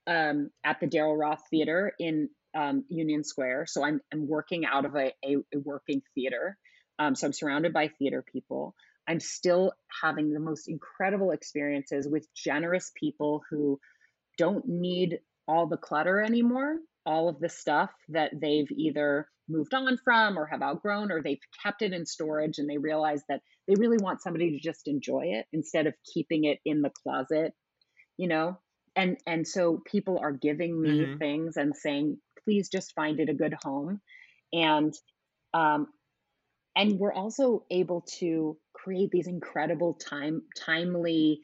[0.07, 3.67] um, at the Daryl Roth Theater in um, Union Square.
[3.69, 6.57] So I'm, I'm working out of a, a, a working theater.
[6.99, 8.75] Um, so I'm surrounded by theater people.
[9.09, 9.73] I'm still
[10.03, 13.79] having the most incredible experiences with generous people who
[14.39, 19.97] don't need all the clutter anymore, all of the stuff that they've either moved on
[20.03, 23.75] from or have outgrown or they've kept it in storage and they realize that they
[23.77, 27.53] really want somebody to just enjoy it instead of keeping it in the closet,
[28.17, 28.59] you know?
[28.97, 31.19] And and so people are giving me mm-hmm.
[31.19, 34.01] things and saying, please just find it a good home.
[34.53, 34.95] And
[35.53, 35.89] um,
[36.77, 41.41] and we're also able to create these incredible time timely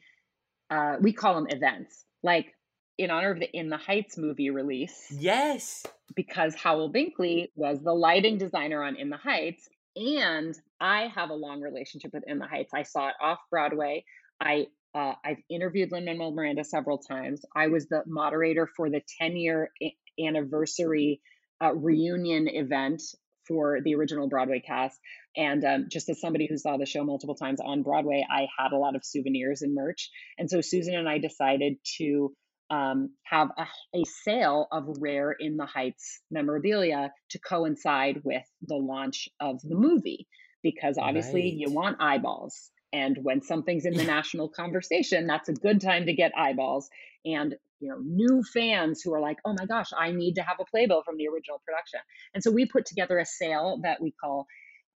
[0.69, 2.53] uh, we call them events like
[2.97, 5.83] in honor of the in the heights movie release yes
[6.15, 11.35] because howell binkley was the lighting designer on in the heights and i have a
[11.35, 14.03] long relationship with in the heights i saw it off broadway
[14.39, 17.43] i uh, I've interviewed Lin Manuel Miranda several times.
[17.55, 19.71] I was the moderator for the 10 year
[20.19, 21.21] anniversary
[21.63, 23.01] uh, reunion event
[23.47, 24.99] for the original Broadway cast.
[25.35, 28.71] And um, just as somebody who saw the show multiple times on Broadway, I had
[28.71, 30.09] a lot of souvenirs and merch.
[30.37, 32.33] And so Susan and I decided to
[32.69, 33.67] um, have a,
[33.97, 39.75] a, sale of rare in the Heights memorabilia to coincide with the launch of the
[39.75, 40.27] movie,
[40.63, 41.53] because obviously right.
[41.53, 42.71] you want eyeballs.
[42.91, 46.89] And when something's in the national conversation, that's a good time to get eyeballs.
[47.25, 50.57] And you know new fans who are like oh my gosh i need to have
[50.61, 51.99] a playbill from the original production.
[52.33, 54.47] And so we put together a sale that we call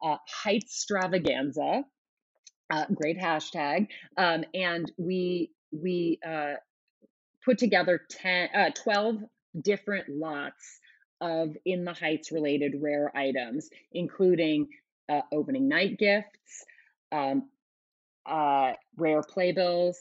[0.03, 1.85] uh, heights extravaganza
[2.71, 6.55] uh, great hashtag um, and we we uh,
[7.45, 9.23] put together 10 uh, 12
[9.63, 10.81] different lots
[11.21, 14.69] of in the heights related rare items including
[15.09, 16.65] uh, opening night gifts
[17.13, 17.49] um,
[18.27, 19.97] uh, rare playbills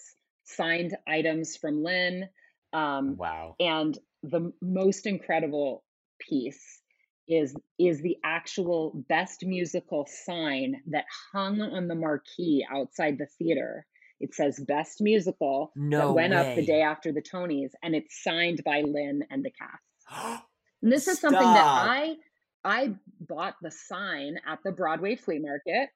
[0.46, 2.30] signed items from lin
[2.76, 3.56] um, wow.
[3.60, 5.84] And the most incredible
[6.20, 6.82] piece
[7.28, 13.86] is is the actual best musical sign that hung on the marquee outside the theater.
[14.20, 16.40] It says best musical no that went way.
[16.40, 20.44] up the day after the Tonys, and it's signed by Lin and the cast.
[20.82, 22.16] and this is something that I
[22.64, 25.90] I bought the sign at the Broadway flea market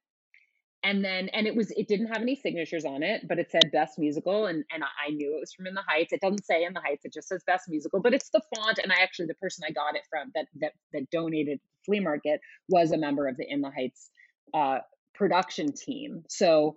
[0.84, 3.70] and then and it was it didn't have any signatures on it but it said
[3.72, 6.14] best musical and and i knew it was from in the heights.
[6.14, 8.80] It doesn't say in the heights it just says best musical but it's the font
[8.82, 12.40] and i actually the person i got it from that that that donated flea market
[12.70, 14.10] was a member of the in the heights
[14.54, 14.80] uh,
[15.14, 16.24] production team.
[16.30, 16.76] So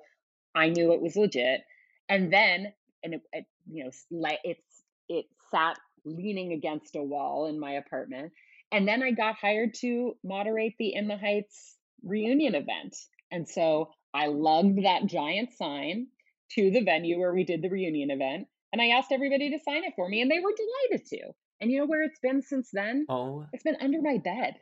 [0.55, 1.61] i knew it was legit.
[2.09, 2.73] And then
[3.05, 7.73] and it, it you know like it's it sat leaning against a wall in my
[7.73, 8.33] apartment.
[8.73, 12.97] And then i got hired to moderate the in the heights reunion event
[13.33, 16.09] and so I lugged that giant sign
[16.53, 18.47] to the venue where we did the reunion event.
[18.73, 21.33] And I asked everybody to sign it for me, and they were delighted to.
[21.61, 23.07] And you know where it's been since then?
[23.09, 23.47] Oh.
[23.53, 24.57] It's been under my bed.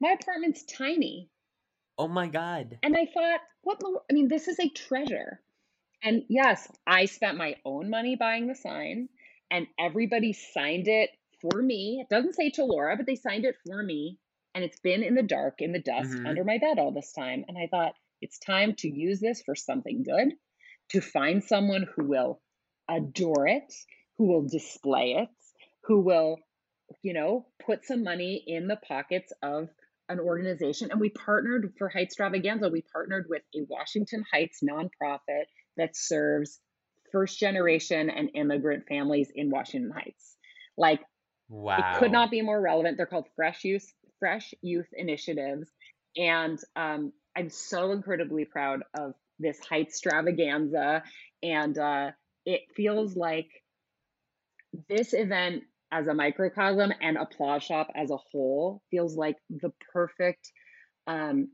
[0.00, 1.30] My apartment's tiny.
[1.98, 2.78] Oh my God.
[2.82, 3.80] And I thought, what?
[4.10, 5.40] I mean, this is a treasure.
[6.02, 9.08] And yes, I spent my own money buying the sign,
[9.50, 11.10] and everybody signed it
[11.40, 12.02] for me.
[12.02, 14.18] It doesn't say to Laura, but they signed it for me
[14.56, 16.26] and it's been in the dark, in the dust, mm-hmm.
[16.26, 17.44] under my bed all this time.
[17.46, 17.92] And I thought,
[18.22, 20.32] it's time to use this for something good,
[20.92, 22.40] to find someone who will
[22.88, 23.70] adore it,
[24.16, 25.28] who will display it,
[25.84, 26.38] who will,
[27.02, 29.68] you know, put some money in the pockets of
[30.08, 30.90] an organization.
[30.90, 35.44] And we partnered for Heights Extravaganza, we partnered with a Washington Heights nonprofit
[35.76, 36.60] that serves
[37.12, 40.34] first generation and immigrant families in Washington Heights.
[40.78, 41.02] Like,
[41.50, 41.76] wow.
[41.76, 42.96] it could not be more relevant.
[42.96, 45.70] They're called Fresh Youth fresh youth initiatives.
[46.16, 51.02] And um, I'm so incredibly proud of this Heights extravaganza.
[51.42, 52.10] And uh,
[52.44, 53.48] it feels like
[54.88, 60.50] this event as a microcosm and Applause Shop as a whole feels like the perfect
[61.06, 61.48] um,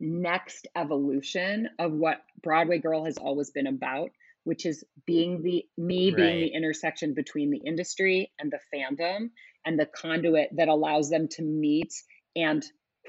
[0.00, 4.10] next evolution of what Broadway Girl has always been about,
[4.48, 6.16] which is being the me right.
[6.16, 9.28] being the intersection between the industry and the fandom
[9.66, 11.92] and the conduit that allows them to meet
[12.34, 12.64] and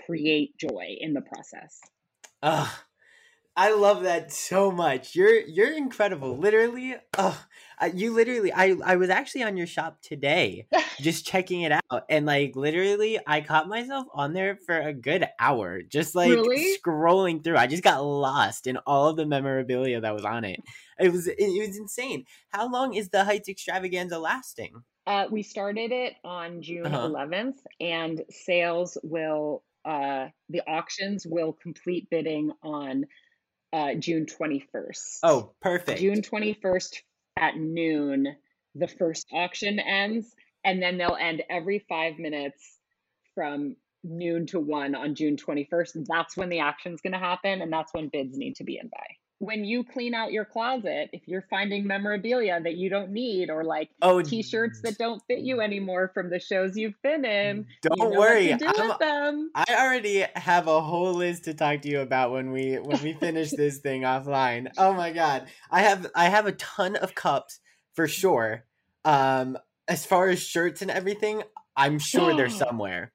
[0.05, 1.79] create joy in the process.
[3.55, 5.15] I love that so much.
[5.15, 6.37] You're you're incredible.
[6.37, 7.45] Literally, oh,
[7.93, 8.53] you literally.
[8.53, 10.69] I I was actually on your shop today,
[10.99, 15.27] just checking it out, and like literally, I caught myself on there for a good
[15.39, 16.77] hour, just like Really?
[16.85, 17.57] scrolling through.
[17.57, 20.61] I just got lost in all of the memorabilia that was on it.
[20.97, 21.35] It was it,
[21.67, 22.25] was insane.
[22.49, 24.83] How long is the Heights Extravaganza lasting?
[25.05, 27.11] Uh, we started it on June Uh-huh.
[27.11, 33.05] 11th, and sales will, uh, the auctions will complete bidding on
[33.73, 35.19] uh, June 21st.
[35.23, 35.99] Oh, perfect.
[35.99, 37.01] June 21st
[37.37, 38.27] at noon,
[38.75, 40.33] the first auction ends,
[40.63, 42.77] and then they'll end every five minutes
[43.35, 46.05] from noon to one on June 21st.
[46.07, 48.87] That's when the action's going to happen, and that's when bids need to be in
[48.87, 49.05] by.
[49.39, 53.63] When you clean out your closet, if you're finding memorabilia that you don't need or
[53.63, 58.11] like Oh, t-shirts that don't fit you anymore from the shows you've been in, Don't
[58.11, 59.49] know worry, do with them.
[59.55, 63.13] I already have a whole list to talk to you about when we when we
[63.13, 64.67] finish this thing offline.
[64.77, 65.47] Oh my god.
[65.71, 67.59] I have I have a ton of cups
[67.93, 68.65] for sure.
[69.05, 69.57] Um
[69.87, 71.43] as far as shirts and everything,
[71.77, 73.13] I'm sure they're somewhere.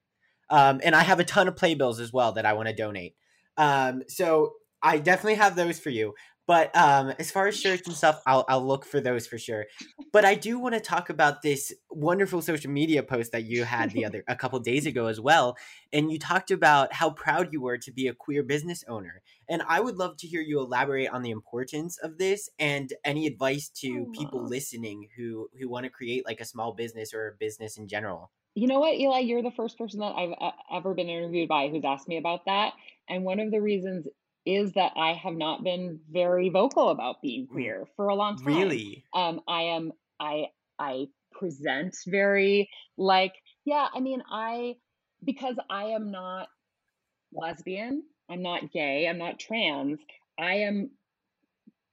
[0.48, 3.14] Um and I have a ton of playbills as well that I want to donate.
[3.58, 6.14] Um so I definitely have those for you.
[6.46, 9.64] But um, as far as shirts and stuff, I'll I'll look for those for sure.
[10.12, 13.92] But I do want to talk about this wonderful social media post that you had
[13.92, 15.56] the other a couple days ago as well,
[15.90, 19.22] and you talked about how proud you were to be a queer business owner.
[19.48, 23.26] And I would love to hear you elaborate on the importance of this and any
[23.26, 27.32] advice to people listening who who want to create like a small business or a
[27.40, 28.30] business in general.
[28.54, 29.20] You know what, Eli?
[29.20, 32.44] You're the first person that I've uh, ever been interviewed by who's asked me about
[32.44, 32.74] that.
[33.08, 34.06] And one of the reasons
[34.46, 38.46] is that I have not been very vocal about being queer for a long time.
[38.46, 39.04] Really?
[39.14, 39.92] Um, I am.
[40.20, 40.46] I
[40.78, 43.34] I present very like
[43.64, 43.88] yeah.
[43.94, 44.76] I mean, I
[45.24, 46.48] because I am not
[47.32, 48.04] lesbian.
[48.30, 49.06] I'm not gay.
[49.08, 49.98] I'm not trans.
[50.38, 50.90] I am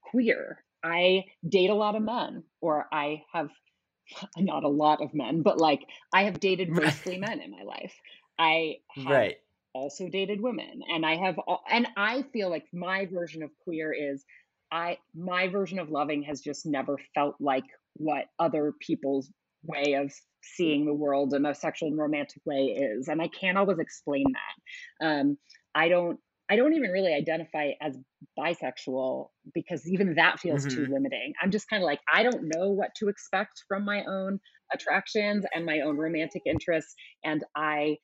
[0.02, 0.64] queer.
[0.84, 3.50] I date a lot of men, or I have
[4.38, 7.94] not a lot of men, but like I have dated mostly men in my life.
[8.38, 9.38] I have Right.
[9.74, 13.94] Also dated women, and I have, al- and I feel like my version of queer
[13.94, 14.26] is
[14.72, 17.66] I my version of loving has just never felt like
[17.96, 19.32] what other people's
[19.64, 23.58] way of seeing the world in a sexual and romantic way is, and I can't
[23.58, 25.06] always explain that.
[25.06, 25.38] Um,
[25.76, 26.20] I don't.
[26.50, 27.98] I don't even really identify as
[28.38, 30.92] bisexual because even that feels too Mhm.
[30.92, 31.32] limiting.
[31.42, 34.38] I'm just kind of like, I don't know what to expect from my own
[34.74, 36.94] attractions and my own romantic interests.
[37.24, 38.00] And I,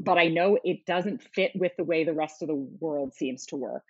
[0.00, 3.46] but I know it doesn't fit with the way the rest of the world seems
[3.46, 3.84] to work.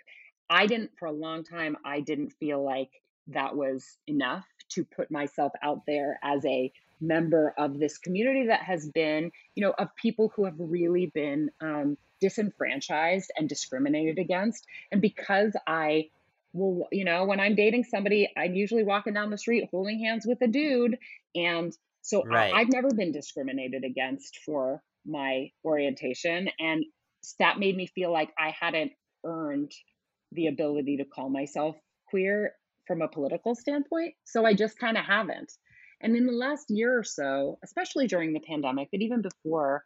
[0.48, 2.90] I didn't, for a long time, I didn't feel like
[3.28, 8.62] that was enough to put myself out there as a member of this community that
[8.62, 14.64] has been, you know, of people who have really been um, disenfranchised and discriminated against.
[14.92, 16.10] And because I,
[16.52, 20.24] well, you know, when I'm dating somebody, I'm usually walking down the street holding hands
[20.26, 20.98] with a dude.
[21.34, 22.52] And so I- Right.
[22.52, 26.48] I've never been discriminated against for my orientation.
[26.58, 26.84] And
[27.38, 28.92] that made me feel like I hadn't
[29.24, 29.72] earned
[30.32, 31.76] the ability to call myself
[32.08, 32.54] queer
[32.86, 34.14] from a political standpoint.
[34.24, 35.52] So I just kind of haven't.
[36.00, 39.82] And in the last year or so, especially during the pandemic, but even before,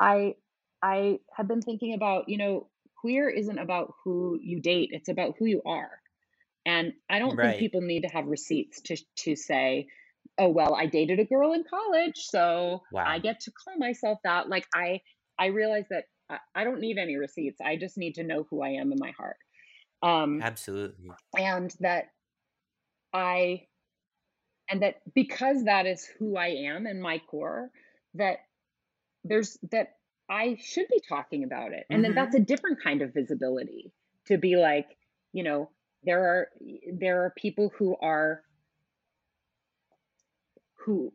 [0.00, 0.34] I
[0.82, 2.70] I have been thinking about, you know,
[3.00, 6.00] queer isn't about who you date, it's about who you are.
[6.66, 7.40] And I don't Right.
[7.40, 9.88] think people need to have receipts to to say,
[10.38, 13.06] "Oh, well, I dated a girl in college, so Wow.
[13.06, 15.00] I get to call myself that." Like I
[15.38, 17.60] I realize that I, I don't need any receipts.
[17.60, 19.36] I just need to know who I am in my heart.
[20.02, 21.16] Um Absolutely.
[21.36, 22.06] and that
[23.12, 23.68] I
[24.68, 27.70] and that because that is who I am in my core
[28.14, 28.38] that
[29.24, 29.98] there's that
[30.30, 32.16] I should be talking about it and then Mhm.
[32.16, 33.92] that's a different kind of visibility
[34.26, 34.98] to be like
[35.32, 35.70] you know
[36.04, 36.48] there are
[36.92, 38.44] there are people who are
[40.84, 41.12] who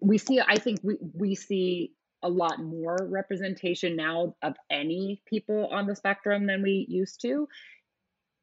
[0.00, 5.66] we see I think we we see a lot more representation now of any people
[5.68, 7.48] on the spectrum than we used to.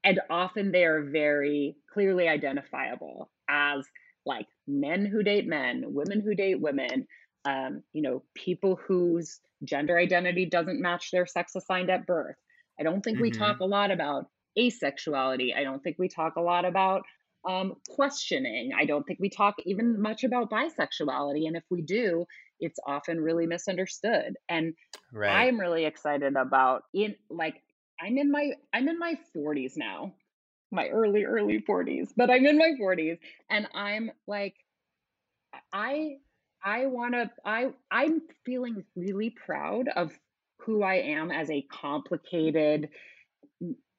[0.04, 3.86] And often they are very clearly identifiable as
[4.26, 7.08] like men who date men women who date women
[7.46, 12.36] um, you know people whose gender identity doesn't match their sex assigned at birth.
[12.80, 13.32] I don't think we Mhm.
[13.32, 14.28] talk a lot about
[14.58, 15.56] asexuality.
[15.56, 17.04] I don't think we talk a lot about
[17.48, 22.26] um, questioning i don't think we talk even much about bisexuality and if we do
[22.60, 24.74] it's often really misunderstood and
[25.12, 25.48] Right.
[25.48, 27.62] I'm really excited about in like
[28.00, 30.14] I'm in my I'm in my 40s now.
[30.72, 33.18] My early early 40s, but I'm in my 40s
[33.50, 34.54] and I'm like
[35.74, 36.18] I
[36.64, 40.12] I want to I I'm feeling really proud of
[40.60, 42.90] who I am as a complicated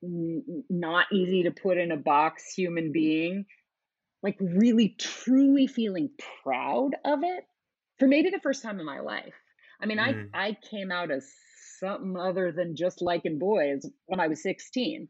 [0.02, 3.46] n- not easy to put in a box human being,
[4.22, 6.10] like really truly feeling
[6.42, 7.44] proud of it
[7.98, 9.34] for maybe the first time in my life.
[9.80, 10.30] I mean, Mm.
[10.34, 11.30] I I came out as
[11.78, 15.08] something other than just liking boys when I was 16.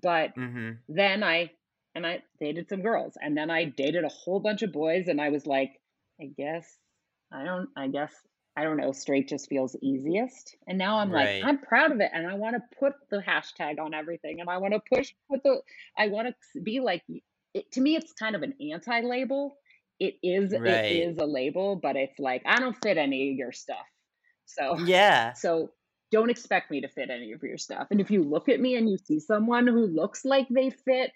[0.00, 0.82] But Mm-hmm.
[0.88, 1.52] then I
[1.94, 5.20] and I dated some girls and then I dated a whole bunch of boys and
[5.20, 5.70] I was like,
[6.20, 6.78] I guess
[7.32, 8.14] I don't I guess
[8.56, 10.56] I don't know, straight just feels easiest.
[10.66, 11.42] And now I'm Right.
[11.42, 14.50] like, I'm proud of it and I want to put the hashtag on everything and
[14.50, 15.60] I want to push put the
[15.96, 17.02] I want to be like
[17.54, 19.56] it, to me it's kind of an anti-label.
[19.98, 20.64] It is Right.
[20.64, 23.86] it is a label, but it's like I don't fit any of your stuff.
[24.44, 25.34] So Yeah.
[25.34, 25.70] so
[26.10, 27.86] don't expect me to fit any of your stuff.
[27.90, 31.12] And if you look at me and you see someone who looks like they fit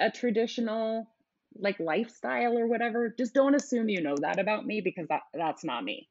[0.00, 1.06] a traditional
[1.54, 5.62] like lifestyle or whatever, just don't assume you know that about me because that, that's
[5.62, 6.08] not me.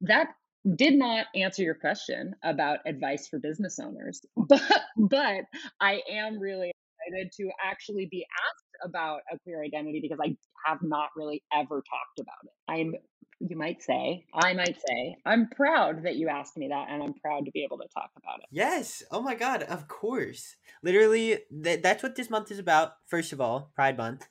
[0.00, 0.28] That
[0.76, 4.62] did not answer your question about advice for business owners, but
[4.96, 5.44] but
[5.80, 6.72] I am really
[7.08, 11.76] excited to actually be asked about a queer identity because I have not really ever
[11.76, 12.52] talked about it.
[12.68, 12.94] I'm
[13.40, 17.14] you might say, I might say, I'm proud that you asked me that and I'm
[17.14, 18.46] proud to be able to talk about it.
[18.50, 19.02] Yes.
[19.12, 20.56] Oh my god, of course.
[20.82, 22.94] Literally th- that's what this month is about.
[23.06, 24.28] First of all, Pride Month.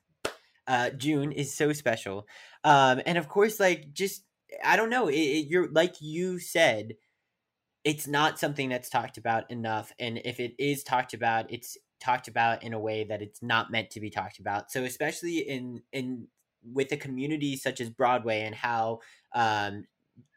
[0.67, 2.27] Uh June is so special.
[2.65, 4.23] Um and of course like just
[4.63, 6.95] I don't know, it, it, you're like you said
[7.83, 12.27] it's not something that's talked about enough and if it is talked about it's talked
[12.27, 14.71] about in a way that it's not meant to be talked about.
[14.71, 16.27] So especially in in
[16.63, 18.99] with a community such as broadway and how
[19.33, 19.85] um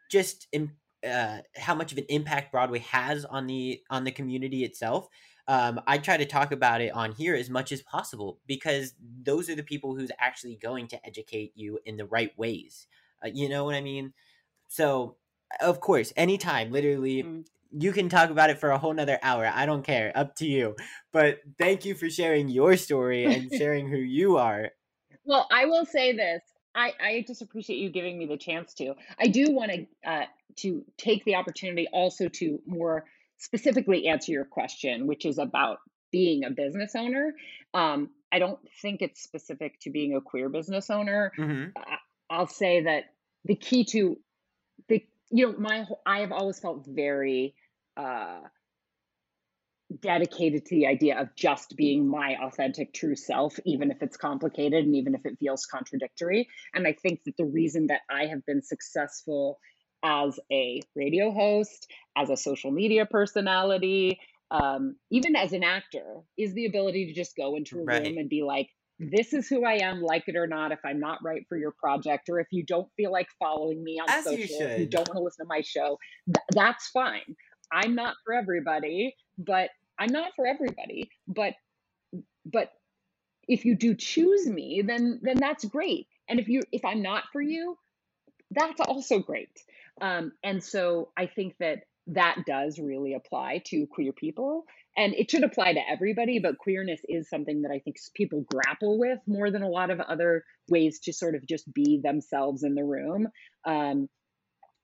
[0.09, 0.71] just in,
[1.07, 5.07] uh, how much of an impact broadway has on the on the community itself
[5.47, 8.93] um, i try to talk about it on here as much as possible because
[9.23, 12.87] those are the people who's actually going to educate you in the right ways
[13.23, 14.13] uh, you know what i mean
[14.67, 15.15] so
[15.61, 17.45] of course anytime literally Mm.
[17.71, 20.45] you can talk about it for a whole nother hour i don't care up to
[20.45, 20.75] you
[21.11, 24.69] but thank you for sharing your story and sharing who you are
[25.25, 26.41] Well, I will say this.
[26.73, 28.95] I, I just appreciate you giving me the chance to.
[29.19, 30.25] I do want to uh,
[30.57, 33.05] to take the opportunity also to more
[33.37, 35.79] specifically answer your question, which is about
[36.11, 37.33] being a business owner.
[37.73, 41.31] Um, I don't think it's specific to being a queer business owner.
[41.35, 41.97] hmm I,
[42.31, 43.05] I'll say that
[43.45, 44.17] the key to
[44.89, 47.55] the you know my whole- I have always felt very
[47.97, 48.41] uh,
[49.99, 54.85] dedicated to the idea of just being my authentic true self even if it's complicated
[54.85, 58.45] and even if it feels contradictory and i think that the reason that i have
[58.45, 59.59] been successful
[60.03, 64.17] as a radio host as a social media personality
[64.51, 68.03] um, even as an actor is the ability to just go into a Right.
[68.03, 68.69] room and be like
[69.09, 71.71] this is who i am like it or not if i'm not right for your
[71.71, 74.85] project or if you don't feel like following me on As you social if you
[74.85, 75.97] don't want to listen to my show
[76.27, 77.35] th- that's fine.
[77.73, 79.69] I'm not for everybody but
[79.99, 81.53] i'm not for everybody but
[82.45, 82.69] but
[83.47, 86.07] if you do choose me then then that's great.
[86.29, 87.77] And if you if i'm not for you
[88.51, 89.49] that's also great.
[90.01, 94.65] Um, and so i think that that does really apply to queer people.
[94.97, 98.99] And it should apply to everybody but queerness is something that i think people grapple
[98.99, 102.75] with more than a lot of other ways to sort of just be themselves in
[102.75, 103.27] the room.
[103.65, 104.09] Um,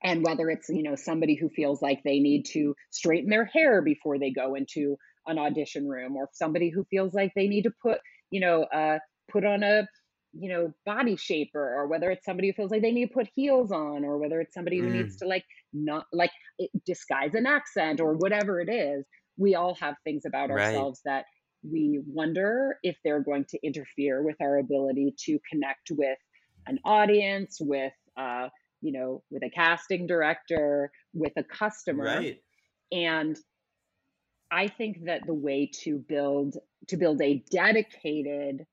[0.04, 3.82] and whether it's you know somebody who feels like they need to straighten their hair
[3.82, 4.96] before they go into
[5.26, 8.00] an audition room or somebody who feels like they need to put
[8.30, 9.00] you know uh,
[9.32, 9.88] put on a
[10.40, 13.30] you know body shaper or whether it's somebody who feels like they need to put
[13.36, 15.18] heels on or whether it's somebody who needs Mm.
[15.18, 16.32] to like not like
[16.86, 19.06] disguise an accent or whatever it is
[19.38, 20.52] we all have things about Right.
[20.52, 21.26] ourselves that
[21.64, 26.18] we wonder if they're going to interfere with our ability to connect with
[26.68, 28.50] an audience with uh
[28.82, 32.42] you know with a casting director with a customer right
[32.92, 33.38] and
[34.52, 36.58] i think that the way to build
[36.88, 38.66] to build a dedicated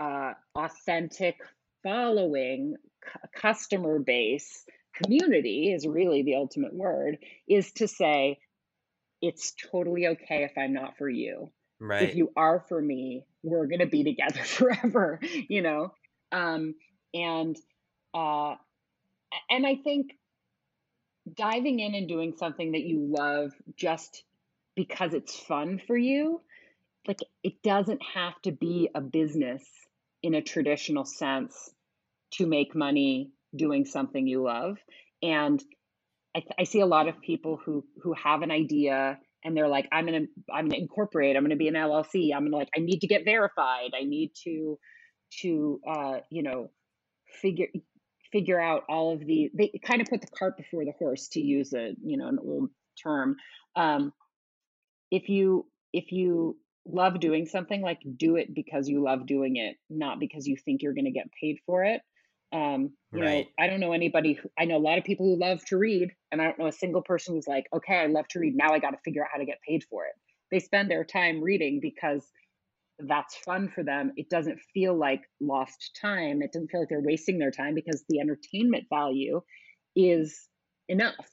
[0.00, 1.36] uh, authentic
[1.82, 4.64] following cu- customer base
[4.94, 7.18] community is really the ultimate word
[7.48, 8.38] is to say
[9.22, 11.50] it's totally okay if i'm not for you.
[12.08, 15.92] If you are for me we're going to be together forever you know?
[16.32, 16.74] Um
[17.14, 17.56] and
[18.14, 18.54] uh
[19.50, 20.12] and i think
[21.36, 24.24] diving in and doing something that you love just
[24.76, 26.40] because it's fun for you
[27.06, 29.64] like it doesn't have to be a business
[30.22, 31.70] in a traditional sense
[32.32, 34.78] to make money doing something you love.
[35.22, 35.62] And
[36.36, 39.88] I, I see a lot of people who who have an idea and they're like
[39.92, 42.98] i'm gonna i'm gonna incorporate i'm gonna be an llc i'm gonna like i need
[43.00, 44.78] to get verified i need to
[45.40, 46.70] to uh you know
[47.40, 47.68] figure
[48.32, 51.40] figure out all of the they kind of put the cart before the horse to
[51.40, 52.70] use a you know an old
[53.02, 53.36] term.
[53.76, 54.12] Um
[55.10, 56.56] if you if you
[56.88, 60.82] love doing something, like do it because you love doing it, not because you think
[60.82, 62.00] you're going to get paid for it.
[62.52, 63.46] Um, you right.
[63.46, 64.34] know, I don't know anybody.
[64.34, 66.66] Who, I know a lot of people who love to read, and I don't know
[66.66, 68.56] a single person who's like, okay, I love to read.
[68.56, 70.14] Now I got to figure out how to get paid for it.
[70.50, 72.26] They spend their time reading because
[72.98, 74.12] that's fun for them.
[74.16, 76.42] It doesn't feel like lost time.
[76.42, 79.42] It doesn't feel like they're wasting their time because the entertainment value
[79.94, 80.48] is
[80.88, 81.28] enough.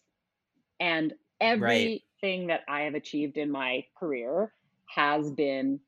[0.80, 2.48] And everything right.
[2.48, 4.52] that I have achieved in my career
[4.88, 5.80] has been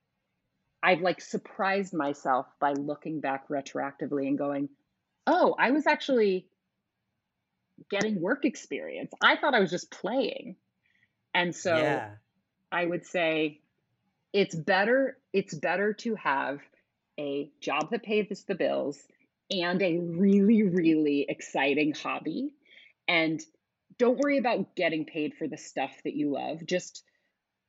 [0.83, 4.69] I've like surprised myself by looking back retroactively and going,
[5.25, 6.47] "Oh, I was actually
[7.89, 9.11] getting work experience.
[9.21, 10.55] I thought I was just playing."
[11.33, 12.11] And so yeah.
[12.71, 13.61] I would say
[14.33, 16.59] it's better it's better to have
[17.19, 18.99] a job that pays the bills
[19.49, 22.53] and a really really exciting hobby
[23.07, 23.41] and
[23.97, 27.03] don't worry about getting paid for the stuff that you love just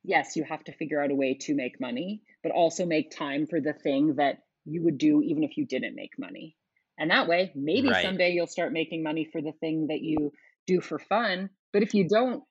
[0.03, 3.47] yes you have to figure out a way to make money but also make time
[3.47, 6.55] for the thing that you would do even if you didn't make money
[6.97, 8.03] and that way maybe right.
[8.03, 10.31] someday you'll start making money for the thing that you
[10.67, 12.43] do for fun but if you don't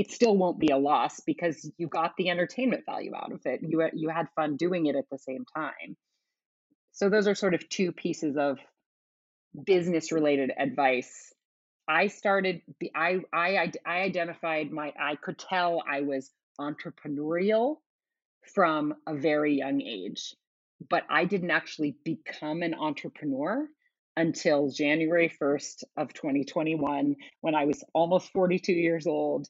[0.00, 3.60] it still won't be a loss because you got the entertainment value out of it.
[3.62, 5.94] You uh, you had fun doing it at the same time.
[6.92, 8.58] So those are sort of two pieces of
[9.66, 11.34] business related advice.
[11.86, 12.62] I started
[12.94, 17.76] I I I identified my I could tell I was entrepreneurial
[18.54, 20.34] from a very young age,
[20.88, 23.68] but I didn't actually become an entrepreneur
[24.16, 29.48] until January 1st of 2021 when I was almost 42 years old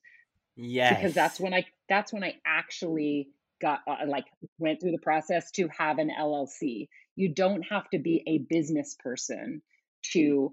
[0.57, 0.97] Yes.
[0.97, 3.29] Because that's when I that's when I actually
[3.61, 4.27] got uh, like
[4.59, 6.89] went through the process to have an LLC.
[7.17, 9.63] You don't have to be a business person
[10.13, 10.53] to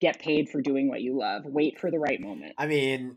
[0.00, 1.42] get paid for doing what you love.
[1.44, 2.54] Wait for the right moment.
[2.58, 3.16] I mean,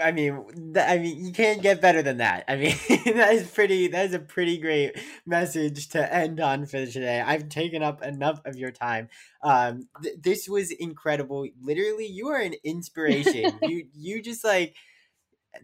[0.00, 0.44] I mean,
[0.76, 2.44] I mean, you can't get better than that.
[2.46, 2.76] I mean,
[3.16, 3.88] that is pretty.
[3.88, 4.96] That is a pretty great
[5.26, 7.20] message to end on for today.
[7.20, 9.08] I've taken up enough of your time.
[9.42, 11.48] Um, th- this was incredible.
[11.60, 13.58] Literally, you are an inspiration.
[13.62, 14.76] you, you just like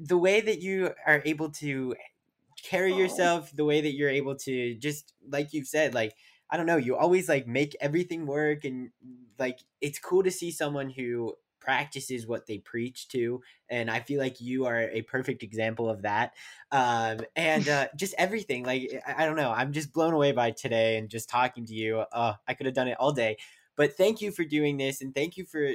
[0.01, 1.95] the way that you are able to
[2.63, 2.99] carry oh.
[2.99, 6.15] yourself, the way that you're able to just like you've said, like
[6.51, 8.91] I don't know, you always like make everything work and
[9.39, 11.35] like it's cool to see someone who
[11.69, 16.01] practices what they preach to and i feel like you are a perfect example of
[16.01, 16.33] that
[16.73, 20.51] um, and uh, just everything like I, I, don't know i'm just blown away by
[20.51, 23.37] today and just talking to you uh, i could have done it all day
[23.77, 25.69] but thank you for doing this and thank you for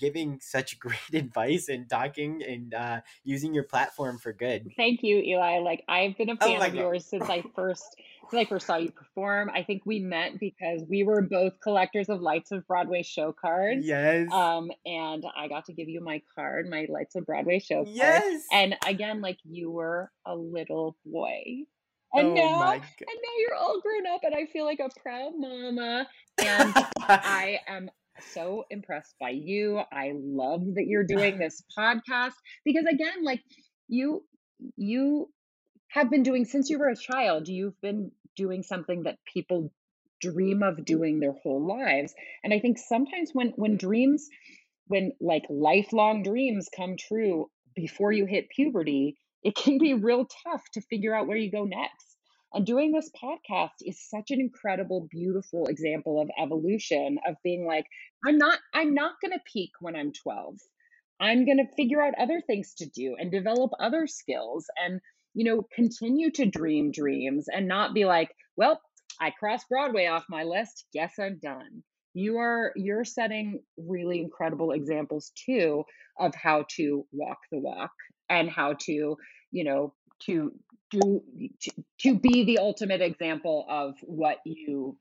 [0.00, 4.68] giving such great advice and talking and uh, using your platform for good.
[4.76, 5.58] Thank you, Eli.
[5.58, 6.74] Like I've been a oh fan oh of God.
[6.74, 7.96] yours since I first
[8.30, 9.50] since I first saw you perform.
[9.54, 13.84] I think we met because we were both collectors of Lights of Broadway show cards.
[13.84, 14.30] Yes.
[14.32, 17.96] Um, and I got to give you my card, my Lights of Broadway show card.
[17.96, 18.44] Yes.
[18.52, 21.64] And again, like you were a little boy.
[22.12, 25.32] And oh now, and now you're all grown up, and I feel like a proud
[25.36, 26.08] mama.
[26.42, 27.88] And I am
[28.20, 29.80] so impressed by you.
[29.92, 32.34] I love that you're doing this podcast
[32.64, 33.40] because again, like
[33.88, 34.24] you
[34.76, 35.28] you
[35.88, 39.72] have been doing since you were a child, you've been doing something that people
[40.20, 42.14] dream of doing their whole lives.
[42.44, 44.28] And I think sometimes when when dreams
[44.86, 50.62] when like lifelong dreams come true before you hit puberty, it can be real tough
[50.74, 52.09] to figure out where you go next.
[52.52, 57.86] And doing this podcast is such an incredible, beautiful example of evolution of being like,
[58.26, 60.56] I'm not, I'm not going to peak when I'm 12.
[61.20, 65.00] I'm going to figure out other things to do and develop other skills and,
[65.34, 68.80] you know, continue to dream dreams and not be like, well,
[69.20, 70.86] I crossed Broadway off my list.
[70.92, 71.82] Guess I'm done.
[72.14, 75.84] You are you're setting really incredible examples too
[76.18, 77.92] of how to walk the walk
[78.28, 79.16] and how to,
[79.52, 80.52] you know, to
[80.90, 81.22] do
[81.60, 84.96] to, to be the ultimate example of what you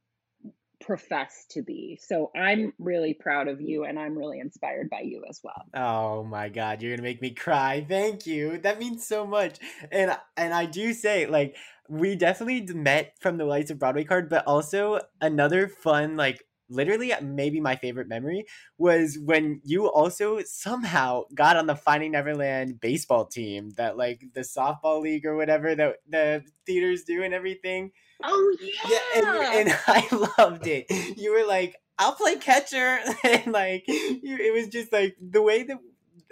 [0.80, 2.00] profess to be.
[2.02, 5.64] So I'm really proud of you and I'm really inspired by you as well.
[5.74, 7.86] Oh my god, you're going to make me cry.
[7.88, 8.58] Thank you.
[8.60, 9.60] That means so much.
[9.92, 11.56] And and I do say like
[11.90, 17.14] we definitely met from the Lights of Broadway card, but also another fun like literally
[17.14, 18.46] uh, maybe my favorite memory
[18.78, 24.42] was when you also somehow got on the Finding Neverland baseball team that like the
[24.42, 27.92] softball league or whatever that the theaters do and everything.
[28.24, 30.86] Oh yeah, yeah and, and I loved it.
[31.18, 35.64] You were like, I'll play catcher, and like you, it was just like the way
[35.64, 35.78] that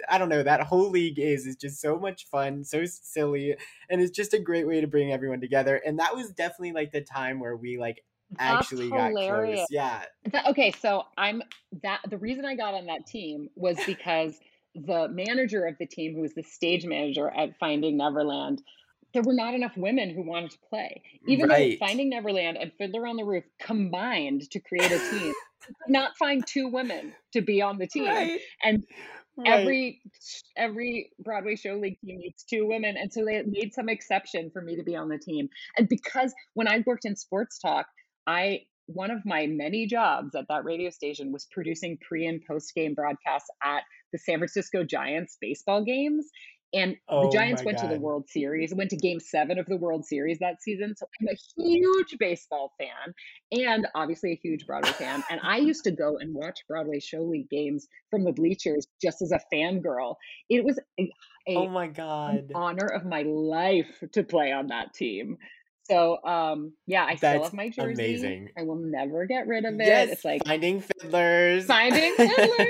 [0.08, 3.56] I don't know that whole league is is just so much fun, so silly,
[3.90, 5.76] and it's just a great way to bring everyone together.
[5.84, 8.02] And that was definitely like the time where we like
[8.38, 9.66] actually got close.
[9.70, 10.04] Yeah.
[10.32, 11.42] That, okay, so I'm
[11.82, 14.38] that the reason I got on that team was because
[14.74, 18.62] the manager of the team, who was the stage manager at Finding Neverland,
[19.14, 21.02] there were not enough women who wanted to play.
[21.26, 21.78] Even Right.
[21.78, 25.32] though Finding Neverland and Fiddler on the Roof combined to create a team,
[25.88, 28.04] not find two women to be on the team.
[28.04, 28.40] Right.
[28.62, 28.84] And
[29.36, 29.60] Right.
[29.60, 30.02] every
[30.56, 34.60] every Broadway show league team needs two women, and so they made some exception for
[34.60, 35.48] me to be on the team.
[35.76, 37.86] And because when I worked in sports talk,
[38.28, 42.74] I one of my many jobs at that radio station was producing pre and post
[42.74, 43.82] game broadcasts at
[44.12, 46.26] the San Francisco Giants baseball games.
[46.74, 49.78] And Oh the Giants went to the World Series, went to game seven of the
[49.78, 50.94] World Series that season.
[50.96, 53.14] So I'm a huge baseball fan
[53.50, 55.22] and obviously a huge Broadway fan.
[55.30, 59.22] And I used to go and watch Broadway show league games from the bleachers just
[59.22, 60.16] as a fangirl.
[60.50, 61.10] It was a,
[61.48, 62.50] a Oh my god.
[62.54, 65.38] honor of my life to play on that team.
[65.88, 67.92] So um yeah, I still That's have my jersey.
[67.92, 68.48] amazing.
[68.58, 69.86] I will never get rid of it.
[69.86, 71.66] Yes, It's like finding fiddlers.
[71.66, 72.66] finding Fiddler.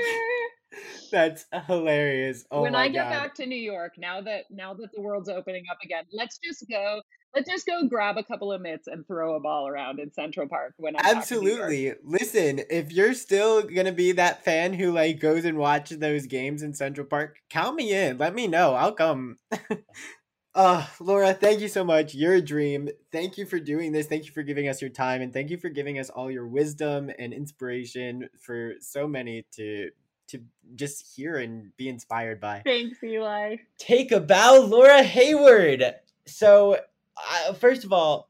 [1.11, 2.45] That's hilarious.
[2.51, 3.09] Oh when I get god.
[3.09, 6.65] back to New York, now that now that the world's opening up again, let's just
[6.69, 7.01] go.
[7.35, 10.47] Let's just go grab a couple of mitts and throw a ball around in Central
[10.47, 11.61] Park when I'm back in New York.
[11.61, 11.93] Absolutely.
[12.03, 16.63] Listen, if you're still gonna be that fan who like goes and watches those games
[16.63, 18.17] in Central Park, count me in.
[18.17, 18.73] Let me know.
[18.73, 19.37] I'll come.
[20.55, 22.13] uh, Laura, thank you so much.
[22.13, 22.89] You're a dream.
[23.11, 24.07] Thank you for doing this.
[24.07, 26.47] Thank you for giving us your time and thank you for giving us all your
[26.47, 29.89] wisdom and inspiration for so many to
[30.29, 30.39] to
[30.75, 32.61] just hear and be inspired by.
[32.63, 33.57] Thanks, Eli.
[33.77, 35.83] Take a bow, Laura Hayward.
[36.27, 36.77] So,
[37.17, 38.29] uh, first of all,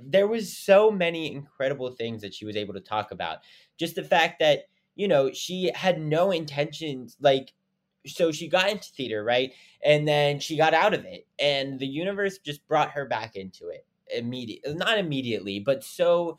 [0.00, 3.38] there was so many incredible things that she was able to talk about.
[3.76, 7.52] Just the fact that you know she had no intentions, like,
[8.06, 9.52] so she got into theater, right,
[9.84, 13.68] and then she got out of it, and the universe just brought her back into
[13.68, 16.38] it immediately, not immediately, but so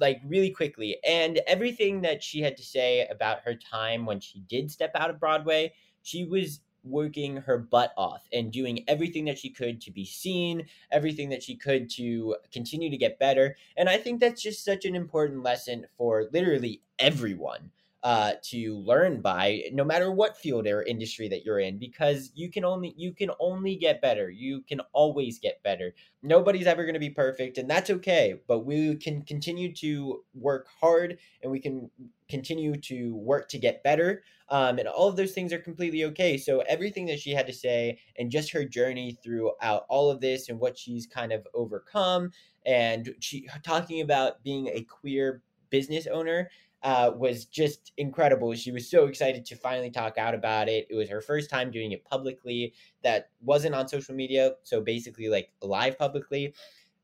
[0.00, 4.40] like really quickly and everything that she had to say about her time when she
[4.48, 5.70] did step out of Broadway
[6.02, 10.66] she was working her butt off and doing everything that she could to be seen,
[10.90, 13.56] everything that she could to continue to get better.
[13.76, 17.70] And I think that's just such an important lesson for literally everyone
[18.02, 22.50] uh, to learn by, no matter what field or industry that you're in, because you
[22.50, 24.30] can only you can only get better.
[24.30, 25.94] You can always get better.
[26.22, 28.40] Nobody's ever going to be perfect, and that's okay.
[28.48, 31.90] But we can continue to work hard, and we can
[32.28, 34.22] continue to work to get better
[34.52, 36.36] um, and all of those things are completely okay.
[36.36, 40.50] So everything that she had to say and just her journey throughout all of this
[40.50, 42.30] and what she's kind of overcome
[42.66, 46.50] and she talking about being a queer business owner
[46.82, 48.54] uh, was just incredible.
[48.54, 50.86] She was so excited to finally talk out about it.
[50.90, 55.28] It was her first time doing it publicly that wasn't on social media, so basically
[55.28, 56.54] like live publicly,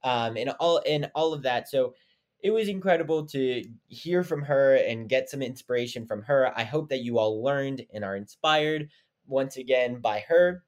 [0.03, 1.69] um, and all and all of that.
[1.69, 1.95] So
[2.41, 6.53] it was incredible to hear from her and get some inspiration from her.
[6.57, 8.91] I hope that you all learned and are inspired
[9.27, 10.65] once again by her.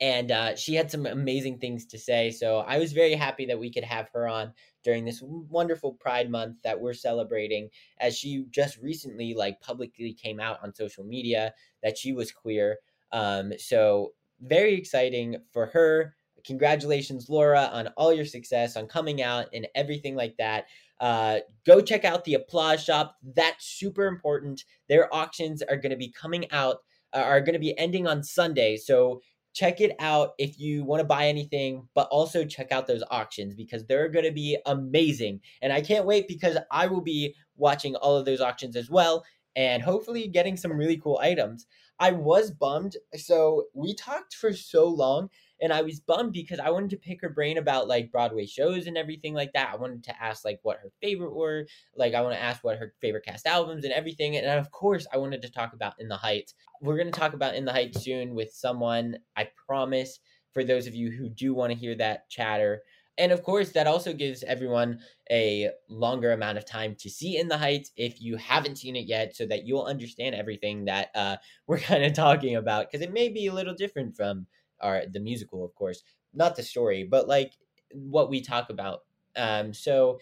[0.00, 2.30] And uh, she had some amazing things to say.
[2.30, 4.52] So I was very happy that we could have her on
[4.84, 10.38] during this wonderful Pride Month that we're celebrating, as she just recently, like, publicly came
[10.38, 11.52] out on social media
[11.82, 12.78] that she was queer.
[13.10, 16.14] Um, so very exciting for her.
[16.44, 20.66] Congratulations, Laura, on all your success, on coming out and everything like that.
[21.00, 23.16] Uh, go check out the Applause Shop.
[23.34, 24.64] That's super important.
[24.88, 26.78] Their auctions are going to be coming out,
[27.14, 28.76] uh, are going to be ending on Sunday.
[28.76, 29.22] So
[29.54, 33.54] check it out if you want to buy anything, but also check out those auctions
[33.54, 35.40] because they're going to be amazing.
[35.62, 39.24] And I can't wait because I will be watching all of those auctions as well
[39.56, 41.66] and hopefully getting some really cool items.
[42.00, 42.96] I was bummed.
[43.16, 47.20] So we talked for so long and I was bummed because I wanted to pick
[47.22, 49.70] her brain about like Broadway shows and everything like that.
[49.72, 51.66] I wanted to ask like what her favorite were,
[51.96, 54.36] like I want to ask what her favorite cast albums and everything.
[54.36, 56.54] And of course, I wanted to talk about In the Heights.
[56.80, 60.18] We're going to talk about In the Heights soon with someone, I promise,
[60.52, 62.82] for those of you who do want to hear that chatter.
[63.16, 64.98] And of course, that also gives everyone
[65.30, 69.06] a longer amount of time to see In the Heights if you haven't seen it
[69.06, 71.36] yet, so that you'll understand everything that uh,
[71.66, 72.90] we're kind of talking about.
[72.90, 74.46] Because it may be a little different from
[74.84, 77.54] our the musical, of course, not the story, but like
[77.92, 79.00] what we talk about.
[79.36, 80.20] Um, so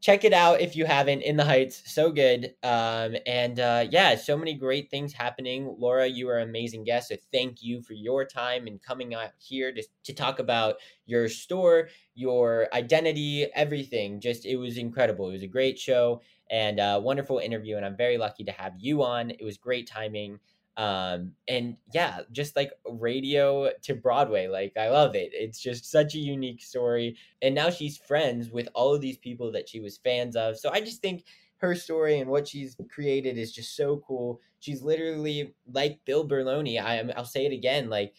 [0.00, 1.22] check it out if you haven't.
[1.22, 2.54] In the Heights, so good.
[2.62, 5.74] Um, and uh, yeah, so many great things happening.
[5.78, 7.08] Laura, you are an amazing guest.
[7.08, 10.76] So thank you for your time and coming out here to to talk about
[11.06, 14.20] your store, your identity, everything.
[14.20, 15.28] Just it was incredible.
[15.28, 17.76] It was a great show and a wonderful interview.
[17.76, 19.30] And I'm very lucky to have you on.
[19.30, 20.40] It was great timing
[20.80, 26.14] um and yeah just like radio to broadway like i love it it's just such
[26.14, 29.98] a unique story and now she's friends with all of these people that she was
[29.98, 31.24] fans of so i just think
[31.56, 36.80] her story and what she's created is just so cool she's literally like bill berloni
[36.80, 38.14] I, am i'll say it again like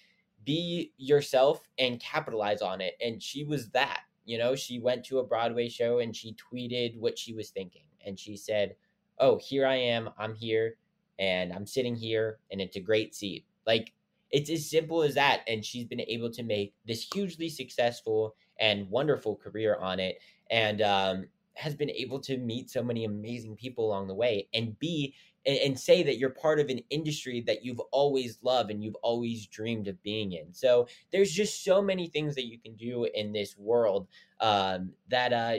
[0.45, 2.95] be yourself and capitalize on it.
[3.01, 4.01] And she was that.
[4.25, 7.83] You know, she went to a Broadway show and she tweeted what she was thinking.
[8.05, 8.75] And she said,
[9.19, 10.09] Oh, here I am.
[10.17, 10.77] I'm here
[11.21, 13.45] and I'm sitting here and it's a great seat.
[13.67, 13.93] Like,
[14.31, 15.41] it's as simple as that.
[15.47, 20.17] And she's been able to make this hugely successful and wonderful career on it.
[20.49, 24.77] And um, has been able to meet so many amazing people along the way and
[24.79, 25.13] be
[25.45, 28.95] and, and, say that you're part of an industry that you've always loved and you've
[29.01, 30.53] always dreamed of being in.
[30.53, 34.07] So there's just so many things that you can do in this world
[34.39, 35.57] um, that uh,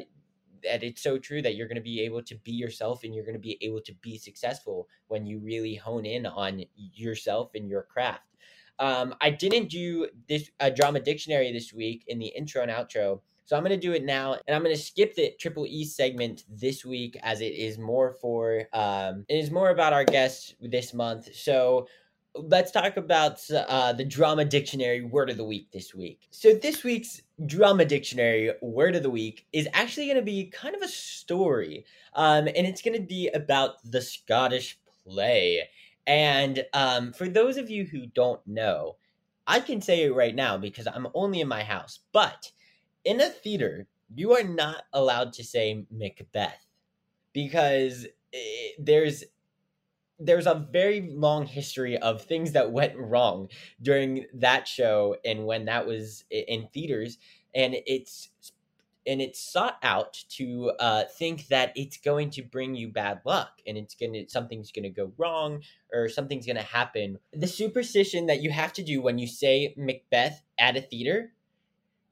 [0.62, 3.24] that it's so true that you're going to be able to be yourself and you're
[3.24, 7.68] going to be able to be successful when you really hone in on yourself and
[7.68, 8.36] your craft.
[8.78, 13.20] Um, I didn't do this uh, drama dictionary this week in the intro and outro
[13.44, 15.84] so I'm going to do it now, and I'm going to skip the Triple E
[15.84, 20.54] segment this week as it is more for um, it is more about our guests
[20.60, 21.34] this month.
[21.34, 21.88] So
[22.34, 26.28] let's talk about uh, the drama dictionary word of the week this week.
[26.30, 30.74] So this week's drama dictionary word of the week is actually going to be kind
[30.74, 31.84] of a story,
[32.14, 35.68] um, and it's going to be about the Scottish play.
[36.06, 38.96] And um, for those of you who don't know,
[39.46, 42.50] I can say it right now because I'm only in my house, but
[43.04, 46.66] in a theater, you are not allowed to say Macbeth
[47.32, 49.24] because it, there's
[50.24, 53.48] there's a very long history of things that went wrong
[53.80, 57.18] during that show and when that was in theaters
[57.54, 58.30] and it's
[59.06, 63.60] and it's sought out to uh, think that it's going to bring you bad luck
[63.66, 65.62] and it's gonna something's gonna go wrong
[65.92, 67.18] or something's gonna happen.
[67.32, 71.32] The superstition that you have to do when you say macbeth at a theater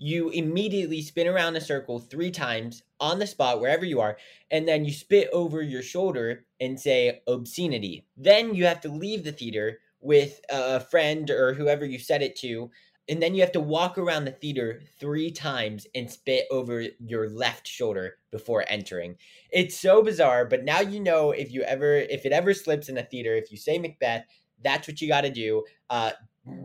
[0.00, 4.16] you immediately spin around a circle three times on the spot wherever you are
[4.50, 8.06] and then you spit over your shoulder and say obscenity.
[8.16, 12.34] Then you have to leave the theater with a friend or whoever you said it
[12.36, 12.70] to
[13.10, 17.28] and then you have to walk around the theater three times and spit over your
[17.28, 19.16] left shoulder before entering.
[19.50, 22.96] It's so bizarre but now you know if you ever if it ever slips in
[22.96, 24.24] a theater if you say macbeth
[24.62, 25.64] that's what you got to do.
[25.88, 26.12] Uh,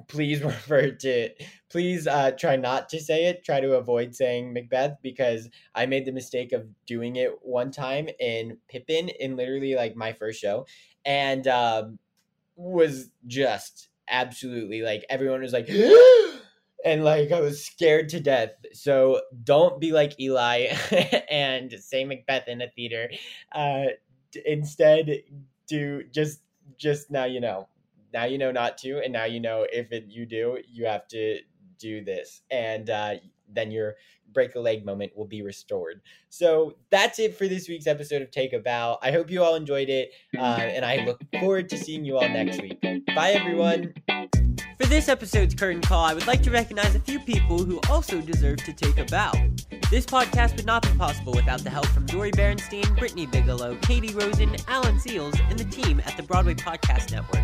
[0.07, 1.29] please refer to
[1.69, 3.43] please uh, try not to say it.
[3.43, 8.07] Try to avoid saying macbeth because i made the mistake of doing it one time
[8.19, 10.65] in pippin in literally like my first show
[11.05, 11.99] and um,
[12.55, 15.67] was just absolutely like everyone was like
[16.85, 18.51] and like i was scared to death.
[18.73, 20.67] So don't be like eli
[21.29, 23.09] and say macbeth in a theater.
[23.51, 23.85] Uh,
[24.45, 25.23] instead
[25.67, 26.41] do just
[26.77, 27.67] just now you know
[28.15, 31.05] now you know not to, and now you know if it, you do, you have
[31.09, 31.39] to
[31.77, 33.15] do this, and uh,
[33.53, 33.95] then your
[34.31, 36.01] break a leg moment will be restored.
[36.29, 38.97] So that's it for this week's episode of Take a Bow.
[39.01, 42.29] I hope you all enjoyed it, uh, and I look forward to seeing you all
[42.29, 42.81] next week.
[43.13, 43.93] Bye, everyone.
[44.77, 48.19] For this episode's curtain call, I would like to recognize a few people who also
[48.19, 49.31] deserve to take a bow.
[49.89, 54.13] This podcast would not be possible without the help from Dori Berinstein, Brittany Bigelow, Katie
[54.13, 57.41] Rosen, Alan Seales, and the team at the Broadway Podcast Network.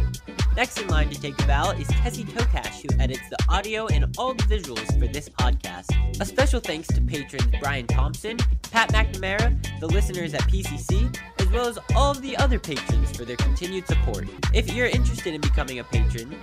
[0.58, 4.14] Next in line to take a bow is Tessie Tokash, who edits the audio and
[4.18, 6.20] all the visuals for this podcast.
[6.20, 8.36] A special thanks to patrons Brian Thompson,
[8.72, 11.18] Pat McNamara, the listeners at PCC,
[11.52, 14.28] well as all of the other patrons for their continued support.
[14.54, 16.38] If you're interested in becoming a patron,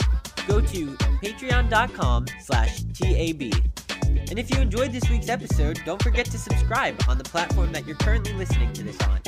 [0.46, 0.86] go to
[1.22, 3.42] patreon.com slash TAB.
[4.30, 7.86] And if you enjoyed this week's episode, don't forget to subscribe on the platform that
[7.86, 9.20] you're currently listening to this on.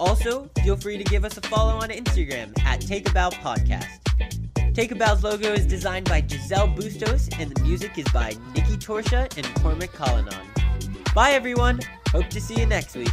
[0.00, 4.00] Also, feel free to give us a follow on Instagram at Take a Bow Podcast.
[4.74, 8.76] Take a Bow's logo is designed by Giselle Bustos, and the music is by Nikki
[8.76, 10.34] Torsha and Cormac Collinon.
[11.14, 11.78] Bye, everyone.
[12.08, 13.12] Hope to see you next week.